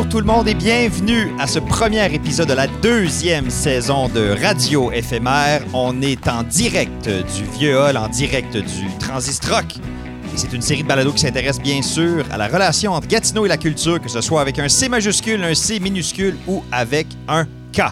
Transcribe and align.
Bonjour 0.00 0.12
tout 0.12 0.26
le 0.26 0.32
monde 0.32 0.48
et 0.48 0.54
bienvenue 0.54 1.28
à 1.38 1.46
ce 1.46 1.58
premier 1.58 2.14
épisode 2.14 2.48
de 2.48 2.54
la 2.54 2.66
deuxième 2.66 3.50
saison 3.50 4.08
de 4.08 4.34
Radio 4.42 4.90
éphémère. 4.92 5.62
On 5.74 6.00
est 6.00 6.26
en 6.26 6.42
direct 6.42 7.06
du 7.06 7.44
Vieux 7.58 7.78
Hall, 7.78 7.98
en 7.98 8.08
direct 8.08 8.56
du 8.56 8.88
Transistrock. 8.98 9.76
Et 9.76 10.36
c'est 10.36 10.54
une 10.54 10.62
série 10.62 10.84
de 10.84 10.88
balados 10.88 11.12
qui 11.12 11.18
s'intéresse 11.18 11.60
bien 11.60 11.82
sûr 11.82 12.24
à 12.30 12.38
la 12.38 12.48
relation 12.48 12.92
entre 12.92 13.08
Gatineau 13.08 13.44
et 13.44 13.50
la 13.50 13.58
culture, 13.58 14.00
que 14.00 14.08
ce 14.08 14.22
soit 14.22 14.40
avec 14.40 14.58
un 14.58 14.70
C 14.70 14.88
majuscule, 14.88 15.44
un 15.44 15.54
C 15.54 15.78
minuscule 15.80 16.34
ou 16.48 16.64
avec 16.72 17.06
un 17.28 17.44
K. 17.70 17.82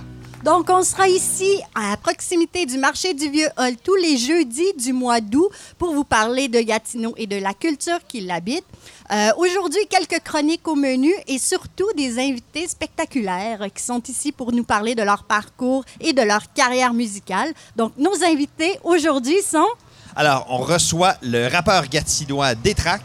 Donc, 0.44 0.70
on 0.70 0.84
sera 0.84 1.08
ici 1.08 1.60
à 1.74 1.96
proximité 1.96 2.64
du 2.64 2.78
marché 2.78 3.12
du 3.12 3.28
Vieux 3.28 3.48
Hall 3.58 3.74
tous 3.82 3.96
les 3.96 4.16
jeudis 4.16 4.72
du 4.78 4.92
mois 4.92 5.20
d'août 5.20 5.50
pour 5.78 5.92
vous 5.92 6.04
parler 6.04 6.46
de 6.48 6.60
Gatineau 6.60 7.12
et 7.16 7.26
de 7.26 7.36
la 7.36 7.52
culture 7.54 7.98
qui 8.06 8.20
l'habite. 8.20 8.64
Euh, 9.10 9.30
Aujourd'hui, 9.36 9.80
quelques 9.90 10.22
chroniques 10.22 10.66
au 10.68 10.76
menu 10.76 11.12
et 11.26 11.38
surtout 11.38 11.88
des 11.96 12.18
invités 12.20 12.68
spectaculaires 12.68 13.66
qui 13.74 13.82
sont 13.82 14.00
ici 14.08 14.30
pour 14.30 14.52
nous 14.52 14.62
parler 14.62 14.94
de 14.94 15.02
leur 15.02 15.24
parcours 15.24 15.84
et 16.00 16.12
de 16.12 16.22
leur 16.22 16.52
carrière 16.52 16.94
musicale. 16.94 17.52
Donc, 17.74 17.92
nos 17.98 18.22
invités 18.24 18.78
aujourd'hui 18.84 19.42
sont 19.42 19.66
Alors, 20.14 20.46
on 20.50 20.58
reçoit 20.58 21.16
le 21.20 21.48
rappeur 21.48 21.88
gatinois 21.88 22.54
Détrac 22.54 23.02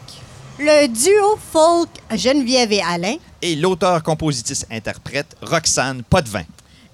le 0.59 0.85
duo 0.87 1.35
folk 1.51 1.89
Geneviève 2.15 2.71
et 2.71 2.81
Alain. 2.83 3.15
et 3.41 3.55
l'auteur-compositrice-interprète 3.55 5.35
Roxane 5.41 6.03
Potvin. 6.03 6.43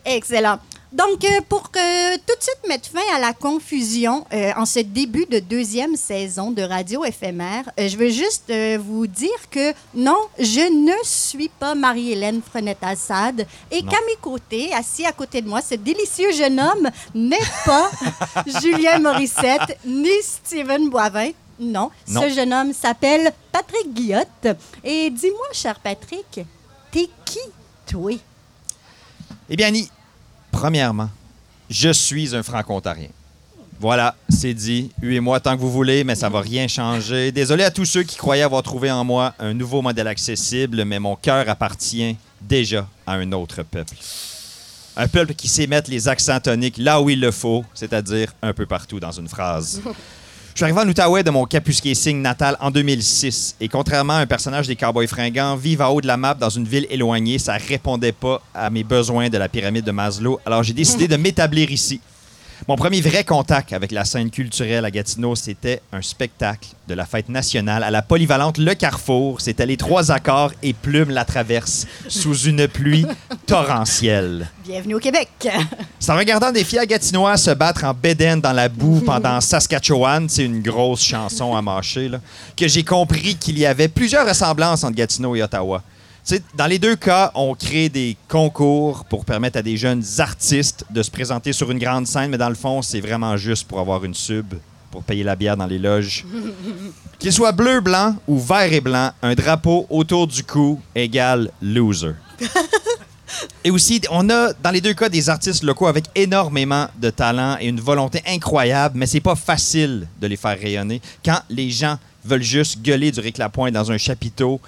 Excellent. 0.05 0.59
Donc, 0.91 1.23
euh, 1.23 1.41
pour 1.47 1.69
que 1.69 2.15
tout 2.17 2.35
de 2.35 2.41
suite 2.41 2.67
mettre 2.67 2.89
fin 2.89 3.15
à 3.15 3.19
la 3.19 3.31
confusion 3.33 4.25
euh, 4.33 4.51
en 4.57 4.65
ce 4.65 4.79
début 4.79 5.27
de 5.27 5.37
deuxième 5.37 5.95
saison 5.95 6.49
de 6.49 6.63
Radio 6.63 7.05
éphémère, 7.05 7.69
euh, 7.79 7.87
je 7.87 7.95
veux 7.95 8.09
juste 8.09 8.49
euh, 8.49 8.79
vous 8.83 9.05
dire 9.05 9.29
que 9.51 9.71
non, 9.93 10.17
je 10.39 10.61
ne 10.61 10.93
suis 11.03 11.49
pas 11.49 11.75
Marie-Hélène 11.75 12.41
Frenette-Assad 12.41 13.45
et 13.69 13.83
qu'à 13.83 13.99
mes 14.07 14.15
côtés, 14.19 14.73
assis 14.73 15.05
à 15.05 15.11
côté 15.11 15.43
de 15.43 15.47
moi, 15.47 15.61
ce 15.61 15.75
délicieux 15.75 16.31
jeune 16.31 16.59
homme 16.59 16.89
n'est 17.13 17.37
pas 17.67 17.91
Julien 18.59 18.97
Morissette 18.97 19.77
ni 19.85 20.09
Steven 20.23 20.89
Boivin. 20.89 21.29
Non, 21.59 21.91
Non. 22.07 22.21
ce 22.23 22.29
jeune 22.29 22.51
homme 22.53 22.73
s'appelle 22.73 23.31
Patrick 23.51 23.93
Guillotte. 23.93 24.47
Et 24.83 25.11
dis-moi, 25.11 25.45
cher 25.53 25.79
Patrick, 25.79 26.39
t'es 26.91 27.09
qui, 27.25 27.39
toi? 27.85 28.11
Eh 29.51 29.55
bien, 29.55 29.67
Annie, 29.67 29.89
premièrement, 30.59 31.09
je 31.69 31.89
suis 31.89 32.35
un 32.35 32.43
franco-ontarien. 32.43 33.07
Voilà, 33.79 34.13
c'est 34.27 34.53
dit. 34.53 34.91
Huez-moi 35.01 35.39
tant 35.39 35.55
que 35.55 35.61
vous 35.61 35.71
voulez, 35.71 36.03
mais 36.03 36.15
ça 36.15 36.27
va 36.27 36.41
rien 36.41 36.67
changer. 36.67 37.31
Désolé 37.31 37.63
à 37.63 37.71
tous 37.71 37.85
ceux 37.85 38.03
qui 38.03 38.17
croyaient 38.17 38.43
avoir 38.43 38.61
trouvé 38.61 38.91
en 38.91 39.05
moi 39.05 39.33
un 39.39 39.53
nouveau 39.53 39.81
modèle 39.81 40.07
accessible, 40.07 40.83
mais 40.83 40.99
mon 40.99 41.15
cœur 41.15 41.47
appartient 41.47 42.17
déjà 42.41 42.85
à 43.07 43.13
un 43.13 43.31
autre 43.31 43.63
peuple. 43.63 43.95
Un 44.97 45.07
peuple 45.07 45.33
qui 45.33 45.47
sait 45.47 45.65
mettre 45.65 45.89
les 45.89 46.09
accents 46.09 46.41
toniques 46.41 46.77
là 46.77 47.01
où 47.01 47.09
il 47.09 47.21
le 47.21 47.31
faut, 47.31 47.63
c'est-à-dire 47.73 48.33
un 48.41 48.51
peu 48.51 48.65
partout 48.65 48.99
dans 48.99 49.13
une 49.13 49.29
phrase. 49.29 49.81
Je 50.53 50.59
suis 50.59 50.63
arrivé 50.65 50.79
en 50.79 50.89
Outaouais 50.89 51.23
de 51.23 51.29
mon 51.29 51.45
Capusquet 51.45 51.93
signe 51.93 52.21
natal 52.21 52.57
en 52.59 52.69
2006. 52.71 53.55
Et 53.61 53.69
contrairement 53.69 54.13
à 54.13 54.17
un 54.17 54.25
personnage 54.25 54.67
des 54.67 54.75
Cowboys 54.75 55.07
fringants, 55.07 55.55
vivre 55.55 55.85
en 55.85 55.89
haut 55.89 56.01
de 56.01 56.07
la 56.07 56.17
map 56.17 56.33
dans 56.33 56.49
une 56.49 56.65
ville 56.65 56.85
éloignée, 56.89 57.39
ça 57.39 57.53
répondait 57.53 58.11
pas 58.11 58.41
à 58.53 58.69
mes 58.69 58.83
besoins 58.83 59.29
de 59.29 59.37
la 59.37 59.47
pyramide 59.47 59.85
de 59.85 59.91
Maslow. 59.91 60.39
Alors 60.45 60.63
j'ai 60.63 60.73
décidé 60.73 61.07
de 61.07 61.15
m'établir 61.15 61.71
ici. 61.71 62.01
Mon 62.67 62.75
premier 62.75 62.99
vrai 63.01 63.23
contact 63.23 63.73
avec 63.73 63.91
la 63.91 64.03
scène 64.03 64.29
culturelle 64.29 64.83
à 64.83 64.91
Gatineau, 64.91 65.35
c'était 65.35 65.81
un 65.93 66.01
spectacle 66.01 66.67
de 66.87 66.93
la 66.93 67.05
fête 67.05 67.29
nationale 67.29 67.83
à 67.83 67.89
la 67.89 68.01
polyvalente 68.01 68.57
Le 68.57 68.73
Carrefour. 68.75 69.39
C'était 69.39 69.65
les 69.65 69.77
trois 69.77 70.11
accords 70.11 70.51
et 70.61 70.73
Plume 70.73 71.09
la 71.09 71.23
traverse 71.23 71.87
sous 72.09 72.37
une 72.41 72.67
pluie 72.67 73.05
torrentielle. 73.45 74.49
Bienvenue 74.65 74.95
au 74.95 74.99
Québec. 74.99 75.29
C'est 75.99 76.11
en 76.11 76.17
regardant 76.17 76.51
des 76.51 76.63
fiers 76.63 76.85
gatinois 76.85 77.37
se 77.37 77.51
battre 77.51 77.85
en 77.85 77.93
bédaine 77.93 78.41
dans 78.41 78.53
la 78.53 78.67
boue 78.67 79.01
pendant 79.05 79.39
Saskatchewan, 79.41 80.27
c'est 80.27 80.45
une 80.45 80.61
grosse 80.61 81.03
chanson 81.03 81.55
à 81.55 81.61
mâcher, 81.61 82.09
là, 82.09 82.19
que 82.55 82.67
j'ai 82.67 82.83
compris 82.83 83.35
qu'il 83.35 83.57
y 83.57 83.65
avait 83.65 83.87
plusieurs 83.87 84.27
ressemblances 84.27 84.83
entre 84.83 84.95
Gatineau 84.95 85.35
et 85.35 85.43
Ottawa. 85.43 85.81
Dans 86.55 86.67
les 86.67 86.79
deux 86.79 86.95
cas, 86.95 87.31
on 87.35 87.55
crée 87.55 87.89
des 87.89 88.17
concours 88.27 89.05
pour 89.05 89.25
permettre 89.25 89.57
à 89.57 89.61
des 89.61 89.77
jeunes 89.77 90.03
artistes 90.19 90.85
de 90.89 91.01
se 91.01 91.09
présenter 91.09 91.53
sur 91.53 91.71
une 91.71 91.79
grande 91.79 92.07
scène, 92.07 92.31
mais 92.31 92.37
dans 92.37 92.49
le 92.49 92.55
fond, 92.55 92.81
c'est 92.81 92.99
vraiment 92.99 93.35
juste 93.37 93.67
pour 93.67 93.79
avoir 93.79 94.03
une 94.03 94.13
sub, 94.13 94.53
pour 94.91 95.03
payer 95.03 95.23
la 95.23 95.35
bière 95.35 95.57
dans 95.57 95.65
les 95.65 95.79
loges. 95.79 96.25
Qu'il 97.19 97.33
soit 97.33 97.51
bleu, 97.51 97.81
blanc 97.81 98.15
ou 98.27 98.39
vert 98.39 98.71
et 98.71 98.81
blanc, 98.81 99.11
un 99.21 99.33
drapeau 99.33 99.87
autour 99.89 100.27
du 100.27 100.43
cou 100.43 100.79
égale 100.95 101.51
loser. 101.61 102.13
Et 103.63 103.71
aussi, 103.71 104.01
on 104.09 104.29
a 104.29 104.53
dans 104.53 104.71
les 104.71 104.81
deux 104.81 104.93
cas 104.93 105.09
des 105.09 105.29
artistes 105.29 105.63
locaux 105.63 105.87
avec 105.87 106.05
énormément 106.15 106.87
de 106.99 107.09
talent 107.09 107.57
et 107.59 107.67
une 107.67 107.79
volonté 107.79 108.23
incroyable, 108.25 108.97
mais 108.97 109.05
c'est 109.05 109.19
pas 109.19 109.35
facile 109.35 110.07
de 110.19 110.27
les 110.27 110.35
faire 110.35 110.57
rayonner 110.57 111.01
quand 111.23 111.39
les 111.49 111.69
gens 111.69 111.97
veulent 112.25 112.41
juste 112.43 112.81
gueuler 112.81 113.11
du 113.11 113.19
réclapoint 113.19 113.71
dans 113.71 113.91
un 113.91 113.97
chapiteau 113.97 114.59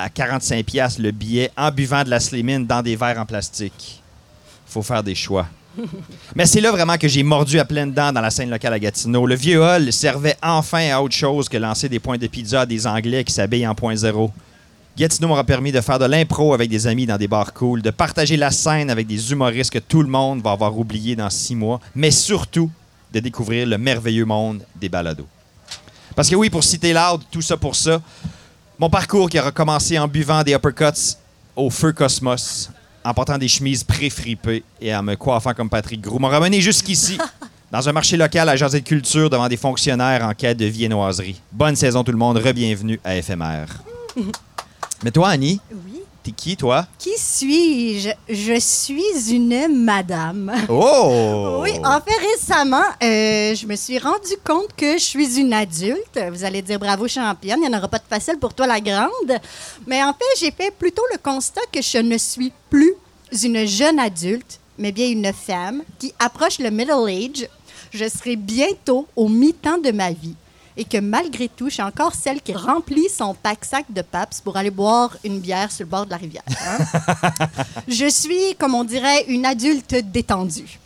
à 0.00 0.08
45 0.08 0.64
pièces 0.64 0.98
le 0.98 1.10
billet 1.10 1.50
en 1.56 1.70
buvant 1.70 2.04
de 2.04 2.10
la 2.10 2.20
slimine 2.20 2.66
dans 2.66 2.82
des 2.82 2.96
verres 2.96 3.18
en 3.18 3.26
plastique. 3.26 4.02
Faut 4.66 4.82
faire 4.82 5.02
des 5.02 5.14
choix. 5.14 5.46
Mais 6.34 6.46
c'est 6.46 6.60
là 6.60 6.70
vraiment 6.72 6.96
que 6.96 7.08
j'ai 7.08 7.22
mordu 7.22 7.58
à 7.58 7.64
pleines 7.64 7.92
dents 7.92 8.12
dans 8.12 8.20
la 8.20 8.30
scène 8.30 8.50
locale 8.50 8.72
à 8.72 8.78
Gatineau. 8.78 9.26
Le 9.26 9.34
vieux 9.34 9.62
hall 9.62 9.92
servait 9.92 10.36
enfin 10.42 10.90
à 10.90 11.00
autre 11.00 11.14
chose 11.14 11.48
que 11.48 11.56
lancer 11.56 11.88
des 11.88 11.98
points 11.98 12.18
de 12.18 12.26
pizza 12.26 12.62
à 12.62 12.66
des 12.66 12.86
Anglais 12.86 13.24
qui 13.24 13.32
s'habillent 13.32 13.66
en 13.66 13.74
point 13.74 13.94
zéro. 13.96 14.30
Gatineau 14.96 15.28
m'aura 15.28 15.44
permis 15.44 15.72
de 15.72 15.80
faire 15.80 15.98
de 15.98 16.04
l'impro 16.04 16.52
avec 16.52 16.68
des 16.68 16.86
amis 16.86 17.06
dans 17.06 17.16
des 17.16 17.28
bars 17.28 17.54
cool, 17.54 17.80
de 17.80 17.90
partager 17.90 18.36
la 18.36 18.50
scène 18.50 18.90
avec 18.90 19.06
des 19.06 19.30
humoristes 19.32 19.72
que 19.72 19.78
tout 19.78 20.02
le 20.02 20.08
monde 20.08 20.42
va 20.42 20.52
avoir 20.52 20.76
oublié 20.76 21.14
dans 21.16 21.30
six 21.30 21.54
mois, 21.54 21.80
mais 21.94 22.10
surtout 22.10 22.70
de 23.12 23.20
découvrir 23.20 23.66
le 23.66 23.78
merveilleux 23.78 24.24
monde 24.24 24.62
des 24.76 24.88
balados. 24.88 25.26
Parce 26.16 26.28
que 26.28 26.34
oui, 26.34 26.50
pour 26.50 26.64
citer 26.64 26.92
loud, 26.92 27.22
tout 27.30 27.40
ça 27.40 27.56
pour 27.56 27.76
ça, 27.76 28.02
mon 28.80 28.88
parcours 28.88 29.28
qui 29.28 29.36
a 29.36 29.42
recommencé 29.42 29.98
en 29.98 30.08
buvant 30.08 30.42
des 30.42 30.54
uppercuts 30.54 31.18
au 31.54 31.68
feu 31.68 31.92
cosmos, 31.92 32.70
en 33.04 33.12
portant 33.12 33.36
des 33.36 33.46
chemises 33.46 33.84
pré-fripées 33.84 34.64
et 34.80 34.94
en 34.96 35.02
me 35.02 35.16
coiffant 35.16 35.52
comme 35.52 35.68
Patrick 35.68 36.00
Gros, 36.00 36.18
m'a 36.18 36.28
ramené 36.28 36.62
jusqu'ici, 36.62 37.18
dans 37.70 37.86
un 37.86 37.92
marché 37.92 38.16
local 38.16 38.48
à 38.48 38.56
jaser 38.56 38.80
de 38.80 38.86
culture 38.86 39.28
devant 39.28 39.48
des 39.48 39.58
fonctionnaires 39.58 40.24
en 40.24 40.32
quête 40.32 40.56
de 40.56 40.64
viennoiserie. 40.64 41.38
Bonne 41.52 41.76
saison 41.76 42.02
tout 42.02 42.12
le 42.12 42.16
monde, 42.16 42.38
re-bienvenue 42.38 42.98
à 43.04 43.20
FMR. 43.20 43.66
Mais 45.04 45.10
toi, 45.10 45.28
Annie, 45.28 45.60
Oui. 45.70 45.89
T'es 46.22 46.32
qui, 46.32 46.56
toi? 46.56 46.86
Qui 46.98 47.16
suis-je? 47.16 48.10
Je 48.28 48.58
suis 48.60 49.34
une 49.34 49.84
madame. 49.84 50.52
Oh! 50.68 51.60
Oui, 51.62 51.72
en 51.84 52.00
fait, 52.00 52.16
récemment, 52.32 52.82
euh, 53.02 53.54
je 53.54 53.66
me 53.66 53.76
suis 53.76 53.98
rendu 53.98 54.36
compte 54.44 54.74
que 54.76 54.94
je 54.94 55.04
suis 55.04 55.38
une 55.38 55.52
adulte. 55.52 56.18
Vous 56.30 56.44
allez 56.44 56.62
dire 56.62 56.78
bravo 56.78 57.08
championne, 57.08 57.60
il 57.62 57.68
n'y 57.68 57.74
en 57.74 57.78
aura 57.78 57.88
pas 57.88 57.98
de 57.98 58.04
facile 58.08 58.38
pour 58.38 58.54
toi 58.54 58.66
la 58.66 58.80
grande. 58.80 59.38
Mais 59.86 60.02
en 60.02 60.12
fait, 60.12 60.40
j'ai 60.40 60.50
fait 60.50 60.70
plutôt 60.70 61.02
le 61.12 61.18
constat 61.18 61.62
que 61.72 61.82
je 61.82 61.98
ne 61.98 62.18
suis 62.18 62.52
plus 62.68 62.94
une 63.42 63.66
jeune 63.66 63.98
adulte, 63.98 64.58
mais 64.78 64.92
bien 64.92 65.08
une 65.08 65.32
femme 65.32 65.82
qui 65.98 66.12
approche 66.18 66.58
le 66.58 66.70
middle 66.70 67.08
age. 67.08 67.48
Je 67.92 68.08
serai 68.08 68.36
bientôt 68.36 69.06
au 69.16 69.28
mi-temps 69.28 69.78
de 69.78 69.90
ma 69.90 70.12
vie. 70.12 70.34
Et 70.76 70.84
que 70.84 70.98
malgré 70.98 71.48
tout, 71.48 71.68
je 71.68 71.74
suis 71.74 71.82
encore 71.82 72.14
celle 72.14 72.40
qui 72.40 72.54
remplit 72.54 73.08
son 73.08 73.34
pack-sac 73.34 73.86
de 73.90 74.02
paps 74.02 74.40
pour 74.40 74.56
aller 74.56 74.70
boire 74.70 75.16
une 75.24 75.40
bière 75.40 75.70
sur 75.70 75.84
le 75.84 75.90
bord 75.90 76.06
de 76.06 76.10
la 76.10 76.16
rivière. 76.16 76.44
hein. 76.66 76.78
je 77.88 78.08
suis, 78.08 78.54
comme 78.58 78.74
on 78.74 78.84
dirait, 78.84 79.24
une 79.28 79.44
adulte 79.44 79.94
détendue. 79.94 80.78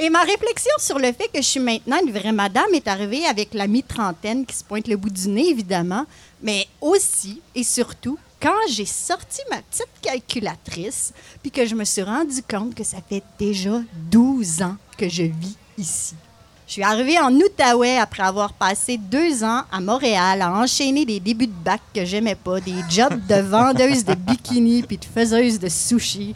Et 0.00 0.10
ma 0.10 0.20
réflexion 0.20 0.72
sur 0.78 0.98
le 0.98 1.12
fait 1.12 1.28
que 1.32 1.42
je 1.42 1.46
suis 1.46 1.60
maintenant 1.60 1.98
une 2.04 2.12
vraie 2.12 2.32
madame 2.32 2.72
est 2.72 2.86
arrivée 2.86 3.26
avec 3.26 3.52
la 3.52 3.66
mi-trentaine 3.66 4.46
qui 4.46 4.54
se 4.54 4.62
pointe 4.62 4.86
le 4.86 4.96
bout 4.96 5.10
du 5.10 5.28
nez, 5.28 5.48
évidemment, 5.48 6.04
mais 6.40 6.68
aussi 6.80 7.40
et 7.54 7.64
surtout 7.64 8.16
quand 8.40 8.68
j'ai 8.70 8.86
sorti 8.86 9.40
ma 9.50 9.56
petite 9.62 9.88
calculatrice, 10.00 11.12
puis 11.42 11.50
que 11.50 11.66
je 11.66 11.74
me 11.74 11.84
suis 11.84 12.02
rendu 12.02 12.40
compte 12.48 12.74
que 12.76 12.84
ça 12.84 12.98
fait 13.08 13.24
déjà 13.38 13.80
12 14.10 14.62
ans 14.62 14.76
que 14.96 15.08
je 15.08 15.24
vis 15.24 15.56
ici. 15.76 16.14
Je 16.68 16.74
suis 16.74 16.82
arrivée 16.82 17.18
en 17.18 17.34
Outaouais 17.34 17.96
après 17.96 18.22
avoir 18.22 18.52
passé 18.52 18.98
deux 18.98 19.42
ans 19.42 19.62
à 19.72 19.80
Montréal 19.80 20.42
à 20.42 20.52
enchaîner 20.52 21.06
des 21.06 21.18
débuts 21.18 21.46
de 21.46 21.64
bac 21.64 21.80
que 21.94 22.04
j'aimais 22.04 22.34
pas, 22.34 22.60
des 22.60 22.74
jobs 22.90 23.26
de 23.26 23.36
vendeuse 23.36 24.04
de 24.04 24.12
bikini 24.12 24.82
puis 24.82 24.98
de 24.98 25.04
faiseuse 25.06 25.58
de 25.58 25.70
sushi 25.70 26.34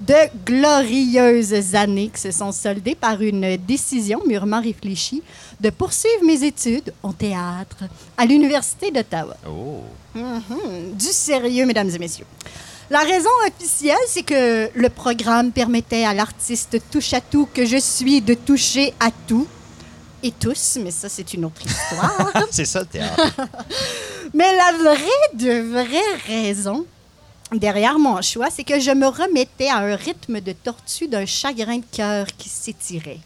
de 0.00 0.14
glorieuses 0.46 1.74
années 1.74 2.08
qui 2.08 2.22
se 2.22 2.30
sont 2.30 2.52
soldées 2.52 2.94
par 2.94 3.20
une 3.20 3.58
décision 3.58 4.22
mûrement 4.26 4.62
réfléchie 4.62 5.22
de 5.60 5.68
poursuivre 5.68 6.24
mes 6.24 6.42
études 6.42 6.94
au 7.02 7.12
théâtre 7.12 7.84
à 8.16 8.24
l'Université 8.24 8.90
d'Ottawa. 8.90 9.36
Oh. 9.46 9.82
Mhm. 10.14 10.94
Du 10.94 11.04
sérieux, 11.04 11.66
mesdames 11.66 11.90
et 11.90 11.98
messieurs. 11.98 12.26
La 12.88 13.00
raison 13.00 13.30
officielle, 13.46 13.96
c'est 14.08 14.22
que 14.22 14.70
le 14.74 14.88
programme 14.88 15.50
permettait 15.50 16.04
à 16.04 16.14
l'artiste 16.14 16.78
touche-à-tout 16.90 17.48
que 17.52 17.66
je 17.66 17.76
suis 17.76 18.22
de 18.22 18.32
toucher 18.32 18.94
à 19.00 19.10
tout 19.26 19.46
et 20.22 20.32
tous, 20.32 20.78
mais 20.82 20.90
ça, 20.90 21.08
c'est 21.08 21.34
une 21.34 21.44
autre 21.44 21.64
histoire. 21.64 22.32
C'est 22.50 22.64
ça 22.64 22.80
le 22.80 22.86
théâtre. 22.86 23.36
mais 24.34 24.56
la 24.56 24.72
vraie 24.78 25.34
de 25.34 25.60
vraie 25.72 26.16
raison, 26.26 26.86
derrière 27.52 27.98
mon 27.98 28.20
choix, 28.22 28.50
c'est 28.50 28.64
que 28.64 28.80
je 28.80 28.90
me 28.90 29.06
remettais 29.06 29.68
à 29.68 29.78
un 29.78 29.96
rythme 29.96 30.40
de 30.40 30.52
tortue 30.52 31.08
d'un 31.08 31.26
chagrin 31.26 31.78
de 31.78 31.84
cœur 31.90 32.26
qui 32.38 32.48
s'étirait. 32.48 33.20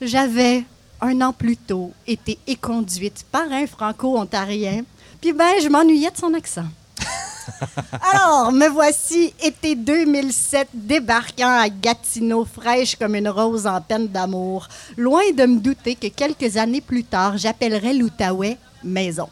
J'avais, 0.00 0.64
un 1.00 1.20
an 1.20 1.32
plus 1.32 1.56
tôt, 1.56 1.92
été 2.06 2.38
éconduite 2.46 3.24
par 3.32 3.50
un 3.50 3.66
franco-ontarien, 3.66 4.82
puis 5.20 5.32
ben, 5.32 5.52
je 5.62 5.68
m'ennuyais 5.68 6.10
de 6.10 6.16
son 6.16 6.34
accent. 6.34 6.66
Alors, 8.14 8.52
me 8.52 8.68
voici, 8.68 9.32
été 9.42 9.74
2007, 9.74 10.68
débarquant 10.72 11.60
à 11.60 11.68
Gatineau, 11.68 12.44
fraîche 12.44 12.96
comme 12.96 13.14
une 13.14 13.28
rose 13.28 13.66
en 13.66 13.80
peine 13.80 14.08
d'amour, 14.08 14.68
loin 14.96 15.22
de 15.36 15.44
me 15.46 15.58
douter 15.58 15.94
que 15.94 16.08
quelques 16.08 16.56
années 16.56 16.80
plus 16.80 17.04
tard, 17.04 17.38
j'appellerais 17.38 17.94
l'Outaouais 17.94 18.56
maison. 18.84 19.28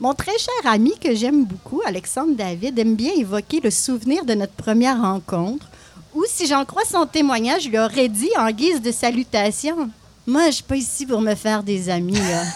Mon 0.00 0.14
très 0.14 0.36
cher 0.38 0.72
ami 0.72 0.94
que 0.98 1.14
j'aime 1.14 1.44
beaucoup, 1.44 1.80
Alexandre 1.86 2.34
David, 2.34 2.78
aime 2.78 2.96
bien 2.96 3.12
évoquer 3.16 3.60
le 3.60 3.70
souvenir 3.70 4.24
de 4.24 4.34
notre 4.34 4.54
première 4.54 5.00
rencontre, 5.00 5.66
ou 6.14 6.24
si 6.28 6.46
j'en 6.46 6.64
crois 6.64 6.84
son 6.84 7.06
témoignage, 7.06 7.62
je 7.62 7.68
lui 7.68 7.78
aurait 7.78 8.08
dit 8.08 8.30
en 8.36 8.50
guise 8.50 8.82
de 8.82 8.92
salutation 8.92 9.88
Moi, 10.26 10.46
je 10.46 10.56
suis 10.56 10.62
pas 10.64 10.76
ici 10.76 11.06
pour 11.06 11.20
me 11.20 11.34
faire 11.34 11.62
des 11.62 11.88
amis. 11.88 12.18
là. 12.18 12.42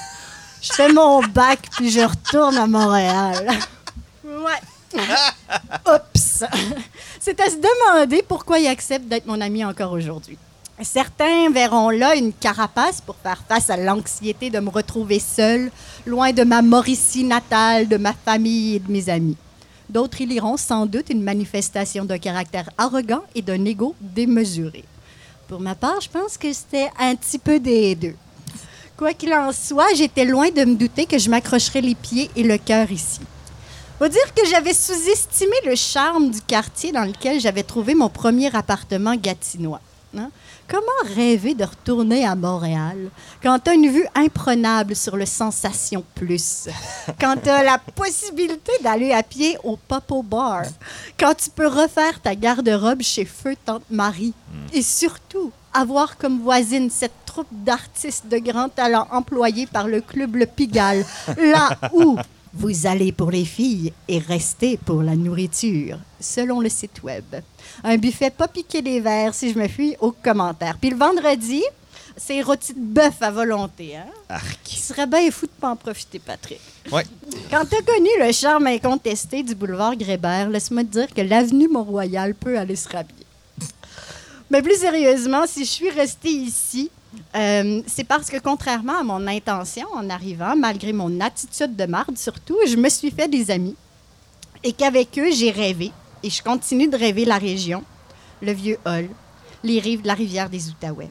Je 0.62 0.72
fais 0.72 0.92
mon 0.92 1.22
bac 1.22 1.60
puis 1.76 1.90
je 1.90 2.00
retourne 2.00 2.56
à 2.56 2.66
Montréal. 2.66 3.46
Ouais. 4.24 4.60
Oups! 5.86 6.44
C'est 7.20 7.40
à 7.40 7.50
se 7.50 7.56
demander 7.56 8.22
pourquoi 8.26 8.58
il 8.58 8.66
accepte 8.66 9.06
d'être 9.06 9.26
mon 9.26 9.40
ami 9.40 9.64
encore 9.64 9.92
aujourd'hui. 9.92 10.38
Certains 10.82 11.50
verront 11.50 11.88
là 11.88 12.14
une 12.16 12.34
carapace 12.34 13.00
pour 13.00 13.16
faire 13.16 13.42
face 13.48 13.70
à 13.70 13.78
l'anxiété 13.78 14.50
de 14.50 14.58
me 14.60 14.68
retrouver 14.68 15.18
seule, 15.18 15.70
loin 16.04 16.32
de 16.32 16.44
ma 16.44 16.60
Mauricie 16.60 17.24
natale, 17.24 17.88
de 17.88 17.96
ma 17.96 18.12
famille 18.12 18.76
et 18.76 18.78
de 18.78 18.92
mes 18.92 19.08
amis. 19.08 19.36
D'autres 19.88 20.20
y 20.20 20.26
liront 20.26 20.56
sans 20.56 20.84
doute 20.84 21.08
une 21.08 21.22
manifestation 21.22 22.04
d'un 22.04 22.18
caractère 22.18 22.68
arrogant 22.76 23.22
et 23.34 23.40
d'un 23.40 23.64
ego 23.64 23.94
démesuré. 24.00 24.84
Pour 25.48 25.60
ma 25.60 25.74
part, 25.74 26.00
je 26.00 26.10
pense 26.10 26.36
que 26.36 26.52
c'était 26.52 26.90
un 26.98 27.14
petit 27.14 27.38
peu 27.38 27.58
des 27.58 27.94
deux. 27.94 28.16
Quoi 28.96 29.14
qu'il 29.14 29.32
en 29.32 29.52
soit, 29.52 29.94
j'étais 29.94 30.24
loin 30.24 30.50
de 30.50 30.64
me 30.64 30.74
douter 30.74 31.06
que 31.06 31.18
je 31.18 31.30
m'accrocherais 31.30 31.82
les 31.82 31.94
pieds 31.94 32.30
et 32.36 32.42
le 32.42 32.58
cœur 32.58 32.90
ici. 32.90 33.20
Faut 33.98 34.08
dire 34.08 34.34
que 34.34 34.46
j'avais 34.46 34.74
sous-estimé 34.74 35.54
le 35.64 35.74
charme 35.74 36.30
du 36.30 36.40
quartier 36.42 36.92
dans 36.92 37.04
lequel 37.04 37.40
j'avais 37.40 37.62
trouvé 37.62 37.94
mon 37.94 38.10
premier 38.10 38.54
appartement 38.54 39.16
gatinois. 39.16 39.80
hein. 40.18 40.30
Comment 40.68 41.14
rêver 41.14 41.54
de 41.54 41.64
retourner 41.64 42.26
à 42.26 42.34
Montréal 42.34 43.08
quand 43.42 43.58
tu 43.60 43.70
as 43.70 43.74
une 43.74 43.88
vue 43.88 44.06
imprenable 44.16 44.96
sur 44.96 45.16
le 45.16 45.24
Sensation 45.24 46.04
Plus, 46.14 46.68
quand 47.20 47.36
tu 47.42 47.48
as 47.48 47.62
la 47.62 47.78
possibilité 47.78 48.72
d'aller 48.82 49.12
à 49.12 49.22
pied 49.22 49.56
au 49.62 49.76
Popo 49.76 50.22
Bar, 50.22 50.64
quand 51.18 51.34
tu 51.34 51.48
peux 51.50 51.68
refaire 51.68 52.20
ta 52.20 52.34
garde-robe 52.34 53.00
chez 53.00 53.24
Feu 53.24 53.54
Tante 53.64 53.84
Marie? 53.90 54.34
Et 54.74 54.82
surtout 54.82 55.52
avoir 55.72 56.18
comme 56.18 56.42
voisine 56.42 56.90
cette 56.90 57.12
troupe 57.24 57.46
d'artistes 57.50 58.26
de 58.28 58.38
grand 58.38 58.68
talent 58.68 59.06
employés 59.12 59.66
par 59.66 59.86
le 59.86 60.00
club 60.00 60.34
Le 60.36 60.46
Pigalle, 60.46 61.04
là 61.38 61.70
où 61.92 62.16
vous 62.56 62.86
allez 62.86 63.12
pour 63.12 63.30
les 63.30 63.44
filles 63.44 63.92
et 64.08 64.18
restez 64.18 64.78
pour 64.78 65.02
la 65.02 65.14
nourriture, 65.14 65.98
selon 66.18 66.60
le 66.60 66.70
site 66.70 67.02
web. 67.02 67.24
Un 67.84 67.98
buffet 67.98 68.30
pas 68.30 68.48
piqué 68.48 68.80
des 68.80 69.00
verres 69.00 69.34
si 69.34 69.52
je 69.52 69.58
me 69.58 69.68
fuis 69.68 69.94
aux 70.00 70.12
commentaires. 70.12 70.78
Puis 70.80 70.90
le 70.90 70.96
vendredi, 70.96 71.62
c'est 72.16 72.40
rôti 72.40 72.72
de 72.72 72.80
bœuf 72.80 73.20
à 73.20 73.30
volonté. 73.30 73.96
Hein? 73.96 74.06
Arc. 74.30 74.58
Tu 74.64 74.76
serais 74.76 75.06
bien 75.06 75.30
fou 75.30 75.46
de 75.46 75.52
pas 75.60 75.68
en 75.68 75.76
profiter, 75.76 76.18
Patrick. 76.18 76.60
Ouais. 76.90 77.04
Quand 77.50 77.64
tu 77.66 77.76
as 77.76 77.82
connu 77.82 78.08
le 78.20 78.32
charme 78.32 78.68
incontesté 78.68 79.42
du 79.42 79.54
boulevard 79.54 79.94
Grébert, 79.94 80.48
laisse-moi 80.48 80.84
te 80.84 80.88
dire 80.88 81.14
que 81.14 81.20
l'avenue 81.20 81.68
Mont-Royal 81.68 82.34
peut 82.34 82.58
aller 82.58 82.76
se 82.76 82.88
rhabiller. 82.88 83.26
Mais 84.50 84.62
plus 84.62 84.80
sérieusement, 84.80 85.46
si 85.46 85.64
je 85.64 85.70
suis 85.70 85.90
restée 85.90 86.30
ici, 86.30 86.90
euh, 87.34 87.82
c'est 87.86 88.04
parce 88.04 88.28
que 88.28 88.38
contrairement 88.38 89.00
à 89.00 89.02
mon 89.02 89.26
intention 89.26 89.86
en 89.94 90.08
arrivant, 90.10 90.56
malgré 90.56 90.92
mon 90.92 91.20
attitude 91.20 91.76
de 91.76 91.86
marde 91.86 92.16
surtout, 92.16 92.56
je 92.66 92.76
me 92.76 92.88
suis 92.88 93.10
fait 93.10 93.28
des 93.28 93.50
amis 93.50 93.76
et 94.62 94.72
qu'avec 94.72 95.18
eux, 95.18 95.30
j'ai 95.30 95.50
rêvé 95.50 95.92
et 96.22 96.30
je 96.30 96.42
continue 96.42 96.88
de 96.88 96.96
rêver 96.96 97.24
la 97.24 97.38
région, 97.38 97.84
le 98.42 98.52
vieux 98.52 98.78
hall, 98.84 99.08
les 99.62 99.80
rives 99.80 100.02
de 100.02 100.06
la 100.06 100.14
rivière 100.14 100.50
des 100.50 100.68
Outaouais. 100.68 101.10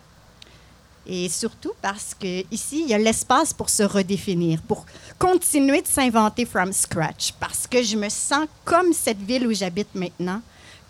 Et 1.08 1.30
surtout 1.30 1.74
parce 1.82 2.16
que 2.20 2.44
ici, 2.52 2.82
il 2.84 2.90
y 2.90 2.94
a 2.94 2.98
l'espace 2.98 3.54
pour 3.54 3.70
se 3.70 3.84
redéfinir, 3.84 4.62
pour 4.64 4.86
continuer 5.20 5.82
de 5.82 5.88
s'inventer 5.88 6.46
from 6.46 6.74
scratch. 6.74 7.32
Parce 7.40 7.68
que 7.68 7.84
je 7.84 7.96
me 7.96 8.10
sens 8.10 8.48
comme 8.64 8.92
cette 8.92 9.22
ville 9.22 9.46
où 9.48 9.54
j'habite 9.54 9.94
maintenant, 9.94 10.42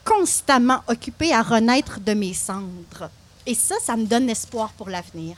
constamment 0.06 0.82
occupée 0.88 1.34
à 1.34 1.42
renaître 1.42 2.00
de 2.00 2.14
mes 2.14 2.34
cendres. 2.34 3.10
Et 3.48 3.56
ça, 3.56 3.76
ça 3.84 3.96
me 3.96 4.06
donne 4.06 4.30
espoir 4.30 4.72
pour 4.74 4.90
l'avenir. 4.90 5.38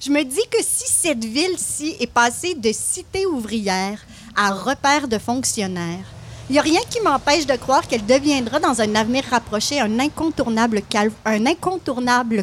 Je 0.00 0.10
me 0.10 0.22
dis 0.22 0.46
que 0.50 0.62
si 0.62 0.90
cette 0.90 1.24
ville-ci 1.24 1.96
est 2.00 2.10
passée 2.10 2.54
de 2.54 2.72
cité 2.72 3.26
ouvrière 3.26 4.00
à 4.36 4.50
repère 4.50 5.08
de 5.08 5.18
fonctionnaires, 5.18 6.06
il 6.48 6.52
n'y 6.52 6.58
a 6.58 6.62
rien 6.62 6.80
qui 6.90 7.00
m'empêche 7.00 7.46
de 7.46 7.56
croire 7.56 7.86
qu'elle 7.86 8.04
deviendra 8.04 8.60
dans 8.60 8.82
un 8.82 8.94
avenir 8.94 9.24
rapproché 9.30 9.80
un 9.80 9.98
incontournable, 9.98 10.82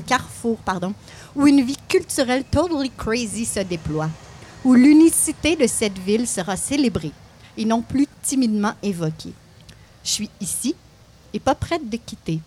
carrefour 0.02 0.58
pardon, 0.58 0.94
où 1.36 1.46
une 1.46 1.62
vie 1.62 1.78
culturelle 1.88 2.44
totally 2.50 2.92
crazy 2.98 3.46
se 3.46 3.60
déploie, 3.60 4.10
où 4.64 4.74
l'unicité 4.74 5.56
de 5.56 5.68
cette 5.68 6.00
ville 6.00 6.28
sera 6.28 6.58
célébrée 6.58 7.12
et 7.58 7.66
non 7.66 7.82
plus 7.84 8.08
timidement 8.24 8.74
évoquée. 8.82 9.34
Je 10.04 10.10
suis 10.10 10.30
ici 10.40 10.76
et 11.34 11.40
pas 11.40 11.56
prête 11.56 11.88
de 11.88 11.98
quitter 11.98 12.40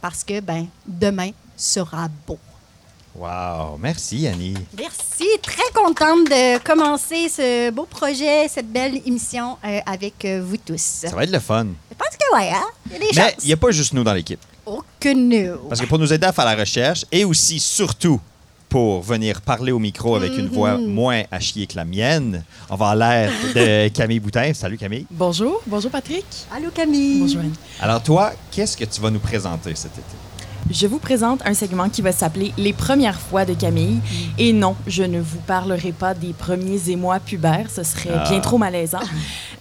parce 0.00 0.24
que 0.24 0.40
ben 0.40 0.66
demain 0.86 1.30
sera 1.56 2.08
beau. 2.26 2.38
Wow. 3.18 3.78
Merci, 3.78 4.26
Annie. 4.26 4.54
Merci, 4.76 5.26
très 5.42 5.72
contente 5.72 6.28
de 6.28 6.58
commencer 6.58 7.30
ce 7.30 7.70
beau 7.70 7.86
projet, 7.86 8.46
cette 8.48 8.70
belle 8.70 9.00
émission 9.06 9.56
euh, 9.64 9.80
avec 9.86 10.22
euh, 10.26 10.42
vous 10.44 10.58
tous. 10.58 10.76
Ça 10.76 11.16
va 11.16 11.24
être 11.24 11.32
le 11.32 11.38
fun. 11.40 11.66
Je 11.90 11.96
pense 11.96 12.10
que 12.10 12.36
oui, 12.36 12.48
hein? 12.52 12.66
Il 12.86 12.92
y 12.92 12.96
a 12.96 12.98
des 12.98 13.06
Mais 13.16 13.36
il 13.42 13.46
n'y 13.46 13.52
a 13.54 13.56
pas 13.56 13.70
juste 13.70 13.94
nous 13.94 14.04
dans 14.04 14.12
l'équipe. 14.12 14.40
Oh 14.66 14.82
que 15.00 15.14
no. 15.14 15.68
Parce 15.68 15.80
que 15.80 15.86
pour 15.86 15.98
nous 15.98 16.12
aider 16.12 16.26
à 16.26 16.32
faire 16.32 16.44
la 16.44 16.56
recherche 16.56 17.06
et 17.10 17.24
aussi, 17.24 17.58
surtout, 17.58 18.20
pour 18.68 19.00
venir 19.00 19.40
parler 19.40 19.72
au 19.72 19.78
micro 19.78 20.16
avec 20.16 20.36
une 20.36 20.48
voix 20.48 20.76
moins 20.76 21.22
à 21.30 21.40
chier 21.40 21.66
que 21.66 21.76
la 21.76 21.84
mienne, 21.84 22.44
on 22.68 22.76
va 22.76 22.88
à 22.88 22.94
l'air 22.94 23.32
de 23.54 23.88
Camille 23.94 24.20
Boutin. 24.20 24.52
Salut 24.52 24.76
Camille. 24.76 25.06
Bonjour, 25.10 25.62
bonjour 25.66 25.90
Patrick. 25.90 26.26
Allô 26.54 26.70
Camille. 26.70 27.20
Bonjour 27.20 27.40
Annie. 27.40 27.52
Alors 27.80 28.02
toi, 28.02 28.32
qu'est-ce 28.50 28.76
que 28.76 28.84
tu 28.84 29.00
vas 29.00 29.10
nous 29.10 29.20
présenter 29.20 29.74
cet 29.74 29.92
été? 29.92 30.25
Je 30.70 30.86
vous 30.86 30.98
présente 30.98 31.40
un 31.46 31.54
segment 31.54 31.88
qui 31.88 32.02
va 32.02 32.10
s'appeler 32.12 32.52
Les 32.58 32.72
premières 32.72 33.20
fois 33.20 33.44
de 33.44 33.54
Camille. 33.54 34.00
Et 34.36 34.52
non, 34.52 34.74
je 34.86 35.04
ne 35.04 35.20
vous 35.20 35.38
parlerai 35.46 35.92
pas 35.92 36.12
des 36.12 36.32
premiers 36.32 36.90
émois 36.90 37.20
pubères, 37.20 37.70
ce 37.70 37.82
serait 37.84 38.10
Ah. 38.12 38.28
bien 38.28 38.40
trop 38.40 38.58
malaisant. 38.58 39.00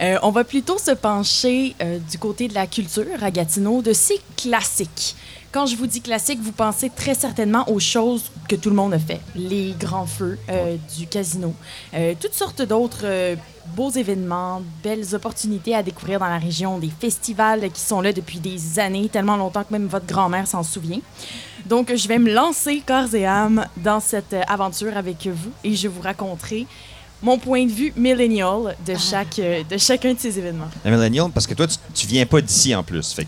Euh, 0.01 0.17
on 0.23 0.29
va 0.31 0.43
plutôt 0.43 0.77
se 0.77 0.91
pencher 0.91 1.73
euh, 1.81 1.99
du 2.11 2.17
côté 2.17 2.49
de 2.49 2.53
la 2.53 2.67
culture 2.67 3.05
à 3.21 3.31
Gatineau, 3.31 3.81
de 3.81 3.93
ces 3.93 4.19
classiques. 4.35 5.15
Quand 5.55 5.67
je 5.67 5.77
vous 5.77 5.87
dis 5.87 6.01
classique, 6.01 6.41
vous 6.41 6.51
pensez 6.51 6.89
très 6.89 7.13
certainement 7.13 7.63
aux 7.69 7.79
choses 7.79 8.29
que 8.49 8.57
tout 8.57 8.69
le 8.69 8.75
monde 8.75 8.93
a 8.93 8.99
fait. 8.99 9.21
Les 9.35 9.73
grands 9.79 10.05
feux 10.05 10.37
euh, 10.49 10.75
du 10.97 11.07
casino, 11.07 11.53
euh, 11.93 12.13
toutes 12.19 12.33
sortes 12.33 12.61
d'autres 12.61 13.05
euh, 13.05 13.37
beaux 13.67 13.89
événements, 13.89 14.61
belles 14.83 15.15
opportunités 15.15 15.73
à 15.73 15.81
découvrir 15.81 16.19
dans 16.19 16.27
la 16.27 16.39
région, 16.39 16.77
des 16.77 16.91
festivals 16.99 17.71
qui 17.71 17.79
sont 17.79 18.01
là 18.01 18.11
depuis 18.11 18.39
des 18.39 18.79
années, 18.79 19.07
tellement 19.07 19.37
longtemps 19.37 19.63
que 19.63 19.71
même 19.71 19.87
votre 19.87 20.05
grand-mère 20.05 20.45
s'en 20.45 20.61
souvient. 20.61 20.99
Donc, 21.67 21.95
je 21.95 22.05
vais 22.09 22.19
me 22.19 22.33
lancer 22.33 22.83
corps 22.85 23.15
et 23.15 23.25
âme 23.25 23.65
dans 23.77 24.01
cette 24.01 24.35
aventure 24.49 24.97
avec 24.97 25.25
vous 25.25 25.51
et 25.63 25.73
je 25.73 25.87
vous 25.87 26.01
raconterai 26.01 26.67
mon 27.21 27.37
point 27.37 27.65
de 27.65 27.71
vue 27.71 27.93
millennial 27.95 28.75
de, 28.85 28.95
chaque, 28.95 29.39
euh, 29.39 29.63
de 29.63 29.77
chacun 29.77 30.15
de 30.15 30.19
ces 30.19 30.37
événements. 30.37 30.67
La 30.83 30.91
Millennial, 30.91 31.31
parce 31.33 31.47
que 31.47 31.53
toi, 31.53 31.65
tu, 31.65 31.77
tu 31.93 32.07
viens 32.07 32.25
pas 32.25 32.41
d'ici 32.41 32.75
en 32.75 32.83
plus. 32.83 33.13
Fait 33.13 33.25